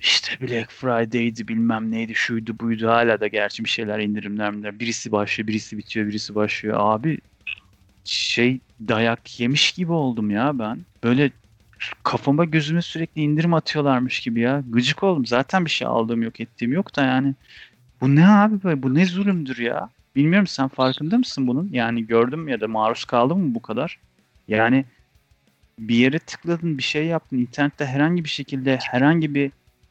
işte 0.00 0.40
Black 0.40 0.70
Friday'di 0.70 1.48
bilmem 1.48 1.90
neydi 1.90 2.14
şuydu 2.14 2.58
buydu 2.60 2.88
hala 2.88 3.20
da 3.20 3.26
gerçi 3.26 3.64
bir 3.64 3.68
şeyler 3.68 3.98
indirimler 3.98 4.80
birisi 4.80 5.12
başlıyor 5.12 5.48
birisi 5.48 5.78
bitiyor 5.78 6.06
birisi 6.06 6.34
başlıyor 6.34 6.76
abi 6.80 7.18
şey 8.04 8.60
dayak 8.88 9.40
yemiş 9.40 9.72
gibi 9.72 9.92
oldum 9.92 10.30
ya 10.30 10.58
ben. 10.58 10.78
Böyle 11.04 11.30
kafama 12.02 12.44
gözüme 12.44 12.82
sürekli 12.82 13.22
indirim 13.22 13.54
atıyorlarmış 13.54 14.20
gibi 14.20 14.40
ya. 14.40 14.62
Gıcık 14.70 15.02
oldum. 15.02 15.26
Zaten 15.26 15.64
bir 15.64 15.70
şey 15.70 15.88
aldığım 15.88 16.22
yok 16.22 16.40
ettiğim 16.40 16.72
yok 16.72 16.96
da 16.96 17.04
yani. 17.04 17.34
Bu 18.00 18.16
ne 18.16 18.28
abi 18.28 18.62
böyle? 18.62 18.82
Bu 18.82 18.94
ne 18.94 19.06
zulümdür 19.06 19.58
ya? 19.58 19.90
Bilmiyorum 20.16 20.46
sen 20.46 20.68
farkında 20.68 21.18
mısın 21.18 21.46
bunun? 21.46 21.68
Yani 21.72 22.06
gördün 22.06 22.38
mü 22.38 22.50
ya 22.50 22.60
da 22.60 22.68
maruz 22.68 23.04
kaldın 23.04 23.38
mı 23.38 23.54
bu 23.54 23.62
kadar? 23.62 23.98
Yani 24.48 24.84
bir 25.78 25.94
yere 25.94 26.18
tıkladın 26.18 26.78
bir 26.78 26.82
şey 26.82 27.06
yaptın. 27.06 27.38
İnternette 27.38 27.86
herhangi 27.86 28.24
bir 28.24 28.28
şekilde 28.28 28.78
herhangi 28.82 29.34
bir 29.34 29.50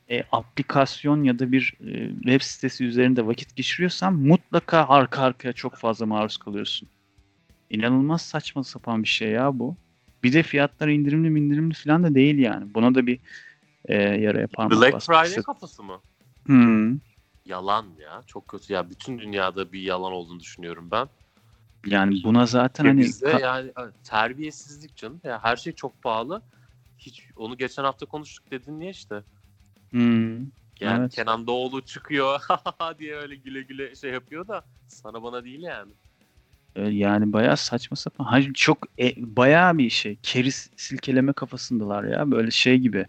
e, 0.09 0.23
aplikasyon 0.31 1.23
ya 1.23 1.39
da 1.39 1.51
bir 1.51 1.73
e, 1.88 2.09
web 2.13 2.41
sitesi 2.41 2.85
üzerinde 2.85 3.27
vakit 3.27 3.55
geçiriyorsan 3.55 4.13
mutlaka 4.13 4.88
arka 4.88 5.21
arkaya 5.21 5.53
çok 5.53 5.75
fazla 5.75 6.05
maruz 6.05 6.38
kalıyorsun. 6.38 6.89
İnanılmaz 7.70 8.22
saçma 8.22 8.63
sapan 8.63 9.03
bir 9.03 9.07
şey 9.07 9.30
ya 9.30 9.59
bu. 9.59 9.76
Bir 10.24 10.34
de 10.34 10.43
fiyatlar 10.43 10.88
indirimli 10.88 11.39
indirimli 11.39 11.74
falan 11.74 12.03
da 12.03 12.15
değil 12.15 12.38
yani. 12.38 12.74
Buna 12.74 12.95
da 12.95 13.07
bir 13.07 13.20
e, 13.86 13.95
yaraya 13.95 14.47
parmak 14.47 14.82
Black 14.82 14.93
basmak 14.93 15.26
Friday 15.26 15.43
kafası 15.43 15.84
mı? 15.84 16.01
Hmm. 16.45 16.99
Yalan 17.45 17.86
ya. 17.99 18.24
Çok 18.28 18.47
kötü 18.47 18.74
ya. 18.74 18.89
Bütün 18.89 19.20
dünyada 19.20 19.72
bir 19.72 19.82
yalan 19.82 20.11
olduğunu 20.11 20.39
düşünüyorum 20.39 20.91
ben. 20.91 21.09
Yani 21.86 22.24
buna 22.24 22.45
zaten 22.45 22.86
Ve 22.86 22.89
hani 22.89 22.99
bizde 22.99 23.30
yani 23.41 23.72
terbiyesizlik 24.03 24.95
canım. 24.95 25.22
Ya 25.24 25.43
her 25.43 25.55
şey 25.55 25.74
çok 25.74 26.01
pahalı. 26.01 26.41
Hiç 26.97 27.24
onu 27.36 27.57
geçen 27.57 27.84
hafta 27.84 28.05
konuştuk 28.05 28.51
dedin 28.51 28.80
niye 28.80 28.91
işte. 28.91 29.24
Hmm. 29.89 30.38
Yani 30.80 30.99
Evet. 30.99 31.15
Kenan 31.15 31.47
Doğulu 31.47 31.82
çıkıyor 31.82 32.39
diye 32.99 33.15
öyle 33.15 33.36
güle 33.36 33.61
güle 33.61 33.95
şey 33.95 34.11
yapıyor 34.11 34.47
da 34.47 34.65
sana 34.88 35.24
bana 35.24 35.43
değil 35.43 35.61
yani. 35.61 35.91
E, 36.78 36.82
Yani 36.82 37.34
bayağı 37.34 37.57
saçma 37.57 37.97
sapan. 37.97 38.25
Hayır, 38.25 38.53
çok 38.53 38.78
e, 38.99 39.13
bayağı 39.17 39.78
bir 39.78 39.89
şey. 39.89 40.17
Keriz 40.23 40.69
silkeleme 40.78 41.34
kafasındalar 41.34 42.03
ya. 42.03 42.32
Böyle 42.32 42.51
şey 42.51 42.78
gibi. 42.78 43.05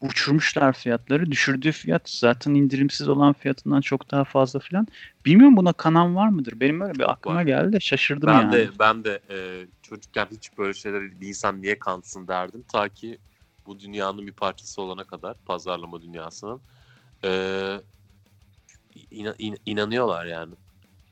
Uçurmuşlar 0.00 0.72
fiyatları. 0.72 1.30
Düşürdüğü 1.30 1.72
fiyat 1.72 2.10
zaten 2.10 2.54
indirimsiz 2.54 3.08
olan 3.08 3.32
fiyatından 3.32 3.80
çok 3.80 4.10
daha 4.10 4.24
fazla 4.24 4.60
filan. 4.60 4.86
Bilmiyorum 5.26 5.56
buna 5.56 5.72
kanan 5.72 6.16
var 6.16 6.28
mıdır? 6.28 6.60
Benim 6.60 6.80
öyle 6.80 6.94
bir 6.94 7.10
aklıma 7.10 7.36
var. 7.36 7.42
geldi 7.42 7.72
de 7.72 7.80
şaşırdım 7.80 8.28
Ben 8.28 8.42
yani. 8.42 8.52
de 8.52 8.70
ben 8.78 9.04
de 9.04 9.20
e, 9.30 9.66
çocukken 9.82 10.26
hiç 10.30 10.58
böyle 10.58 10.74
şeyler 10.74 11.20
bir 11.20 11.28
insan 11.28 11.62
niye 11.62 11.78
kansın 11.78 12.28
derdim 12.28 12.62
ta 12.72 12.88
ki 12.88 13.18
bu 13.66 13.80
dünyanın 13.80 14.26
bir 14.26 14.32
parçası 14.32 14.82
olana 14.82 15.04
kadar 15.04 15.34
pazarlama 15.46 16.02
dünyasının 16.02 16.60
e, 17.24 17.28
ina- 19.10 19.34
in- 19.38 19.58
inanıyorlar 19.66 20.26
yani. 20.26 20.54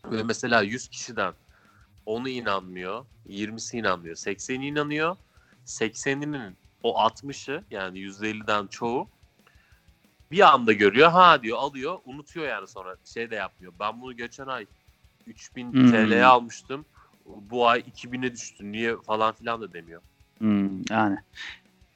Ve 0.06 0.22
mesela 0.22 0.62
100 0.62 0.88
kişiden 0.88 1.34
10'u 2.06 2.28
inanmıyor, 2.28 3.04
20'si 3.28 3.78
inanmıyor, 3.78 4.16
80'i 4.16 4.66
inanıyor. 4.66 5.16
80'inin 5.66 6.56
o 6.82 6.94
60'ı 6.98 7.64
yani 7.70 7.98
%50'den 7.98 8.66
çoğu 8.66 9.08
bir 10.30 10.52
anda 10.54 10.72
görüyor. 10.72 11.10
Ha 11.10 11.42
diyor 11.42 11.58
alıyor 11.58 11.98
unutuyor 12.04 12.46
yani 12.48 12.68
sonra 12.68 12.96
şey 13.04 13.30
de 13.30 13.34
yapmıyor. 13.34 13.72
Ben 13.80 14.00
bunu 14.00 14.16
geçen 14.16 14.46
ay 14.46 14.66
3000 15.26 15.72
Hmm. 15.72 15.90
TL'ye 15.90 16.24
almıştım. 16.24 16.84
Bu 17.26 17.68
ay 17.68 17.80
2000'e 17.80 18.32
düştü. 18.32 18.72
Niye 18.72 18.96
falan 18.96 19.34
filan 19.34 19.60
da 19.60 19.72
demiyor. 19.72 20.00
Hmm, 20.38 20.82
yani. 20.90 21.18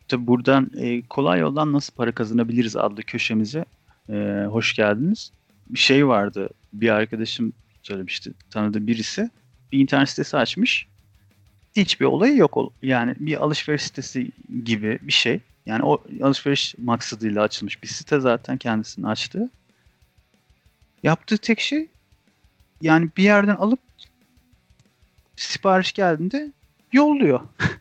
Tabii 0.09 0.27
buradan 0.27 0.71
e, 0.77 1.03
kolay 1.03 1.41
yoldan 1.41 1.73
nasıl 1.73 1.95
para 1.95 2.13
kazanabiliriz 2.13 2.77
adlı 2.77 3.03
köşemize 3.03 3.65
e, 4.09 4.45
hoş 4.51 4.75
geldiniz. 4.75 5.33
Bir 5.67 5.79
şey 5.79 6.07
vardı. 6.07 6.49
Bir 6.73 6.89
arkadaşım 6.89 7.53
söylemişti. 7.83 8.33
Tanıdığı 8.51 8.87
birisi. 8.87 9.31
Bir 9.75 9.81
internet 9.81 10.09
sitesi 10.09 10.37
açmış. 10.37 10.87
Hiçbir 11.77 12.05
olayı 12.05 12.37
yok. 12.37 12.73
Yani 12.83 13.15
bir 13.19 13.45
alışveriş 13.45 13.83
sitesi 13.83 14.31
gibi 14.65 14.99
bir 15.03 15.13
şey. 15.13 15.41
Yani 15.67 15.83
o 15.83 16.05
alışveriş 16.23 16.75
maksadıyla 16.79 17.43
açılmış 17.43 17.83
bir 17.83 17.89
site 17.89 18.21
zaten 18.21 18.57
kendisinin 18.57 19.07
açtığı. 19.07 19.51
Yaptığı 21.03 21.39
tek 21.39 21.61
şey 21.61 21.89
yani 22.81 23.09
bir 23.17 23.23
yerden 23.23 23.57
alıp 23.57 23.81
sipariş 25.37 25.93
geldiğinde 25.93 26.53
yolluyor. 26.93 27.41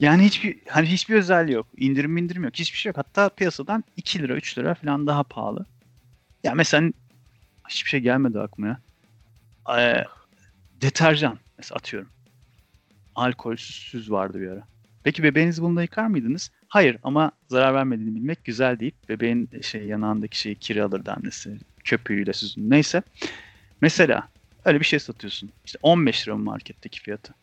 Yani 0.00 0.24
hiçbir 0.24 0.58
hani 0.68 0.86
hiçbir 0.86 1.14
özelliği 1.14 1.54
yok. 1.54 1.66
İndirim 1.76 2.16
indirim 2.16 2.44
yok. 2.44 2.54
Hiçbir 2.54 2.78
şey 2.78 2.90
yok. 2.90 2.98
Hatta 2.98 3.28
piyasadan 3.28 3.84
2 3.96 4.18
lira 4.18 4.34
3 4.34 4.58
lira 4.58 4.74
falan 4.74 5.06
daha 5.06 5.22
pahalı. 5.22 5.66
Ya 6.44 6.54
mesela 6.54 6.90
hiçbir 7.68 7.88
şey 7.88 8.00
gelmedi 8.00 8.40
aklıma 8.40 8.68
ya. 8.68 8.78
Ee, 9.78 10.04
deterjan 10.82 11.38
mesela 11.58 11.76
atıyorum. 11.76 12.08
Alkolsüz 13.14 14.10
vardı 14.10 14.40
bir 14.40 14.48
ara. 14.48 14.64
Peki 15.04 15.22
bebeğinizi 15.22 15.62
bununla 15.62 15.82
yıkar 15.82 16.06
mıydınız? 16.06 16.50
Hayır 16.68 16.96
ama 17.02 17.32
zarar 17.48 17.74
vermediğini 17.74 18.14
bilmek 18.14 18.44
güzel 18.44 18.80
deyip 18.80 19.08
bebeğin 19.08 19.50
şey 19.62 19.86
yanağındaki 19.86 20.40
şeyi 20.40 20.54
kiri 20.54 20.82
alırdı 20.82 21.12
annesi. 21.12 21.58
Köpüğüyle 21.84 22.32
süzün. 22.32 22.70
Neyse. 22.70 23.02
Mesela 23.80 24.28
öyle 24.64 24.80
bir 24.80 24.84
şey 24.84 24.98
satıyorsun. 24.98 25.52
İşte 25.64 25.78
15 25.82 26.28
lira 26.28 26.36
marketteki 26.36 27.00
fiyatı. 27.00 27.34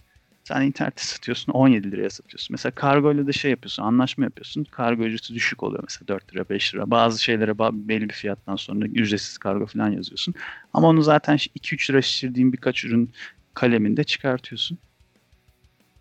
Sen 0.50 0.62
internette 0.62 1.04
satıyorsun 1.04 1.52
17 1.52 1.92
liraya 1.92 2.10
satıyorsun. 2.10 2.54
Mesela 2.54 2.72
kargoyla 2.72 3.28
da 3.28 3.32
şey 3.32 3.52
yapıyorsun 3.52 3.84
anlaşma 3.84 4.24
yapıyorsun. 4.24 4.64
Kargo 4.64 5.04
ücreti 5.04 5.34
düşük 5.34 5.64
oluyor 5.64 5.84
mesela 5.84 6.08
4 6.08 6.34
lira 6.34 6.50
5 6.50 6.76
lira. 6.76 6.92
Bazı 6.92 7.24
şeylere 7.24 7.60
belli 7.60 8.10
bir 8.10 8.14
fiyattan 8.14 8.56
sonra 8.56 8.86
ücretsiz 8.86 9.38
kargo 9.38 9.66
falan 9.66 9.90
yazıyorsun. 9.90 10.34
Ama 10.74 10.88
onu 10.88 11.02
zaten 11.02 11.36
2-3 11.36 11.90
lira 11.90 12.02
şişirdiğin 12.02 12.54
birkaç 12.54 12.86
ürün 12.86 13.12
kaleminde 13.54 14.04
çıkartıyorsun. 14.04 14.78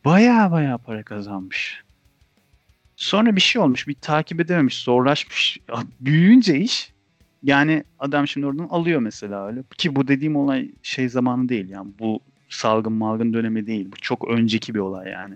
Baya 0.05 0.51
baya 0.51 0.79
para 0.79 1.03
kazanmış. 1.03 1.83
Sonra 2.97 3.37
bir 3.37 3.41
şey 3.41 3.63
olmuş 3.63 3.89
bir 3.89 3.95
takip 3.95 4.41
edememiş 4.41 4.79
zorlaşmış. 4.79 5.59
Ya, 5.69 5.83
Büyüyünce 6.01 6.61
iş 6.61 6.93
yani 7.43 7.85
adam 7.99 8.29
şimdi 8.29 8.47
oradan 8.47 8.69
alıyor 8.69 9.01
mesela 9.01 9.47
öyle. 9.47 9.63
Ki 9.79 9.97
bu 9.97 10.09
dediğim 10.09 10.37
olay 10.37 10.71
şey 10.83 11.09
zamanı 11.09 11.49
değil 11.49 11.69
yani 11.69 11.91
bu 11.99 12.21
salgın 12.49 12.93
malgın 12.93 13.33
dönemi 13.33 13.67
değil. 13.67 13.87
Bu 13.93 13.97
çok 13.97 14.29
önceki 14.29 14.75
bir 14.75 14.79
olay 14.79 15.11
yani. 15.11 15.35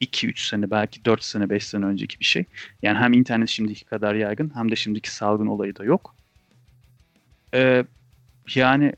2-3 0.00 0.48
sene 0.48 0.70
belki 0.70 1.04
4 1.04 1.24
sene 1.24 1.50
5 1.50 1.66
sene 1.66 1.84
önceki 1.84 2.20
bir 2.20 2.24
şey. 2.24 2.44
Yani 2.82 2.98
hem 2.98 3.12
internet 3.12 3.48
şimdiki 3.48 3.84
kadar 3.84 4.14
yaygın 4.14 4.52
hem 4.54 4.70
de 4.70 4.76
şimdiki 4.76 5.14
salgın 5.14 5.46
olayı 5.46 5.76
da 5.76 5.84
yok. 5.84 6.14
Ee, 7.54 7.84
yani 8.54 8.92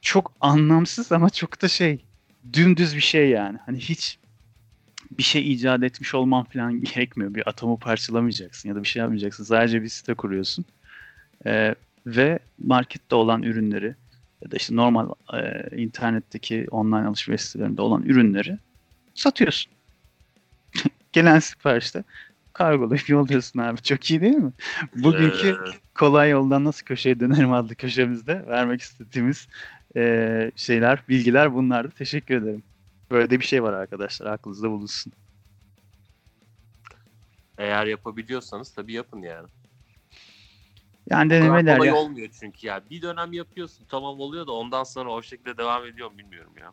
çok 0.00 0.32
anlamsız 0.40 1.12
ama 1.12 1.30
çok 1.30 1.62
da 1.62 1.68
şey 1.68 2.04
dümdüz 2.52 2.96
bir 2.96 3.00
şey 3.00 3.28
yani. 3.28 3.58
Hani 3.66 3.78
hiç 3.78 4.18
bir 5.18 5.22
şey 5.22 5.52
icat 5.52 5.82
etmiş 5.82 6.14
olman 6.14 6.44
falan 6.44 6.80
gerekmiyor. 6.84 7.34
Bir 7.34 7.48
atomu 7.48 7.78
parçalamayacaksın 7.78 8.68
ya 8.68 8.74
da 8.74 8.82
bir 8.82 8.88
şey 8.88 9.00
yapmayacaksın. 9.00 9.44
Sadece 9.44 9.82
bir 9.82 9.88
site 9.88 10.14
kuruyorsun. 10.14 10.64
Ee, 11.46 11.74
ve 12.06 12.38
markette 12.58 13.14
olan 13.14 13.42
ürünleri 13.42 13.94
ya 14.42 14.50
da 14.50 14.56
işte 14.56 14.76
normal 14.76 15.08
e, 15.32 15.68
internetteki 15.76 16.66
online 16.70 17.06
alışveriş 17.08 17.42
sitelerinde 17.42 17.82
olan 17.82 18.02
ürünleri 18.02 18.58
satıyorsun. 19.14 19.72
Gelen 21.12 21.38
siparişte 21.38 22.04
kargolayıp 22.52 23.08
yolluyorsun 23.08 23.60
abi. 23.60 23.82
Çok 23.82 24.10
iyi 24.10 24.20
değil 24.20 24.34
mi? 24.34 24.52
Bugünkü 24.96 25.58
kolay 25.94 26.30
yoldan 26.30 26.64
nasıl 26.64 26.86
köşeye 26.86 27.20
dönerim 27.20 27.52
adlı 27.52 27.74
köşemizde 27.74 28.46
vermek 28.46 28.80
istediğimiz 28.80 29.48
e, 29.96 30.50
şeyler, 30.56 31.02
bilgiler 31.08 31.54
bunlardı. 31.54 31.90
Teşekkür 31.90 32.34
ederim. 32.42 32.62
Böyle 33.10 33.30
de 33.30 33.40
bir 33.40 33.44
şey 33.44 33.62
var 33.62 33.72
arkadaşlar. 33.72 34.26
Aklınızda 34.26 34.70
bulunsun. 34.70 35.12
eğer 37.60 37.86
yapabiliyorsanız 37.86 38.72
tabii 38.74 38.92
yapın 38.92 39.22
yani. 39.22 39.48
Yani 41.10 41.30
denemeler 41.30 41.76
kolay 41.76 41.88
ya. 41.88 41.96
olmuyor 41.96 42.28
çünkü 42.40 42.66
ya. 42.66 42.82
Bir 42.90 43.02
dönem 43.02 43.32
yapıyorsun 43.32 43.86
tamam 43.88 44.20
oluyor 44.20 44.46
da 44.46 44.52
ondan 44.52 44.84
sonra 44.84 45.10
o 45.10 45.22
şekilde 45.22 45.56
devam 45.56 45.86
ediyor 45.86 46.10
mu 46.10 46.18
bilmiyorum 46.18 46.52
ya. 46.60 46.72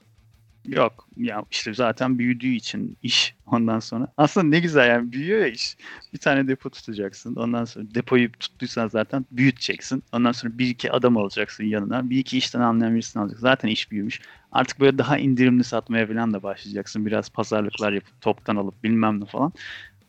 Yok 0.67 1.07
ya 1.17 1.43
işte 1.51 1.73
zaten 1.73 2.19
büyüdüğü 2.19 2.47
için 2.47 2.97
iş 3.03 3.35
ondan 3.45 3.79
sonra. 3.79 4.07
Aslında 4.17 4.47
ne 4.47 4.59
güzel 4.59 4.89
yani 4.89 5.11
büyüyor 5.11 5.39
ya 5.39 5.47
iş. 5.47 5.77
Bir 6.13 6.17
tane 6.17 6.47
depo 6.47 6.69
tutacaksın. 6.69 7.35
Ondan 7.35 7.65
sonra 7.65 7.85
depoyu 7.95 8.31
tuttuysan 8.31 8.87
zaten 8.87 9.25
büyüteceksin. 9.31 10.03
Ondan 10.13 10.31
sonra 10.31 10.57
bir 10.57 10.67
iki 10.67 10.91
adam 10.91 11.17
alacaksın 11.17 11.63
yanına. 11.63 12.09
Bir 12.09 12.17
iki 12.17 12.37
işten 12.37 12.59
anlayan 12.61 12.93
birisini 12.93 13.21
alacaksın. 13.21 13.41
Zaten 13.41 13.69
iş 13.69 13.91
büyümüş. 13.91 14.21
Artık 14.51 14.79
böyle 14.79 14.97
daha 14.97 15.17
indirimli 15.17 15.63
satmaya 15.63 16.07
falan 16.07 16.33
da 16.33 16.43
başlayacaksın. 16.43 17.05
Biraz 17.05 17.29
pazarlıklar 17.29 17.91
yapıp 17.93 18.21
toptan 18.21 18.55
alıp 18.55 18.83
bilmem 18.83 19.21
ne 19.21 19.25
falan. 19.25 19.53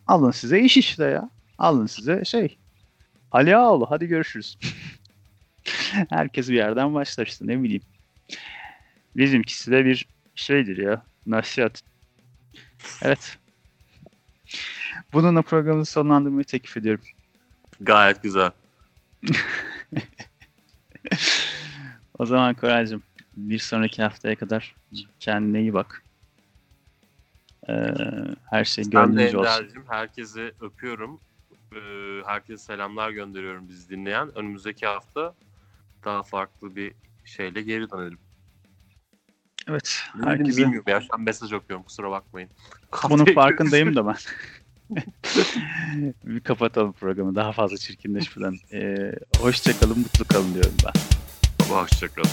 Alın 0.07 0.31
size 0.31 0.59
iş 0.59 0.77
işte 0.77 1.03
ya. 1.03 1.29
Alın 1.57 1.85
size 1.85 2.25
şey. 2.25 2.57
Ali 3.31 3.55
Ağoğlu 3.55 3.91
hadi 3.91 4.07
görüşürüz. 4.07 4.57
Herkes 6.09 6.49
bir 6.49 6.55
yerden 6.55 6.93
başlar 6.93 7.27
işte 7.27 7.47
ne 7.47 7.63
bileyim. 7.63 7.83
Bizimkisi 9.15 9.71
de 9.71 9.85
bir 9.85 10.07
şeydir 10.35 10.77
ya. 10.77 11.05
Nasihat. 11.25 11.81
Evet. 13.01 13.37
Bununla 15.13 15.41
programı 15.41 15.85
sonlandırmayı 15.85 16.45
teklif 16.45 16.77
ediyorum. 16.77 17.05
Gayet 17.81 18.23
güzel. 18.23 18.51
O 22.19 22.25
zaman 22.25 22.53
Koraycığım 22.53 23.03
bir 23.37 23.59
sonraki 23.59 24.01
haftaya 24.01 24.35
kadar 24.35 24.75
kendine 25.19 25.61
iyi 25.61 25.73
bak. 25.73 26.03
Ee, 27.69 27.93
her 28.49 28.65
şey 28.65 28.85
Ben 28.85 28.91
de 28.91 28.91
gönlünce 28.91 29.37
olsun. 29.37 29.51
Ender'cim 29.63 29.83
herkesi 29.87 30.53
öpüyorum. 30.59 31.19
Ee, 31.75 32.21
herkese 32.25 32.63
selamlar 32.63 33.09
gönderiyorum 33.09 33.69
bizi 33.69 33.89
dinleyen. 33.89 34.37
Önümüzdeki 34.37 34.85
hafta 34.85 35.35
daha 36.05 36.23
farklı 36.23 36.75
bir 36.75 36.93
şeyle 37.25 37.61
geri 37.61 37.91
dönelim. 37.91 38.19
Evet. 39.67 39.99
Herkese 40.23 40.57
bilmiyorum 40.57 40.85
ya. 40.87 41.01
Şu 41.01 41.07
an 41.11 41.21
mesaj 41.21 41.53
okuyorum 41.53 41.83
kusura 41.83 42.11
bakmayın. 42.11 42.49
bunun 43.09 43.25
farkındayım 43.25 43.95
da 43.95 44.07
ben. 44.07 44.15
bir 46.25 46.39
kapatalım 46.39 46.93
programı. 46.93 47.35
Daha 47.35 47.51
fazla 47.51 47.77
çirkinleşmeden. 47.77 48.57
Ee, 48.73 49.13
hoşça 49.39 49.79
kalın, 49.79 49.99
mutlu 49.99 50.25
kalın 50.25 50.53
diyorum 50.53 50.75
ben. 50.85 50.93
Hoşçakalın. 51.65 52.29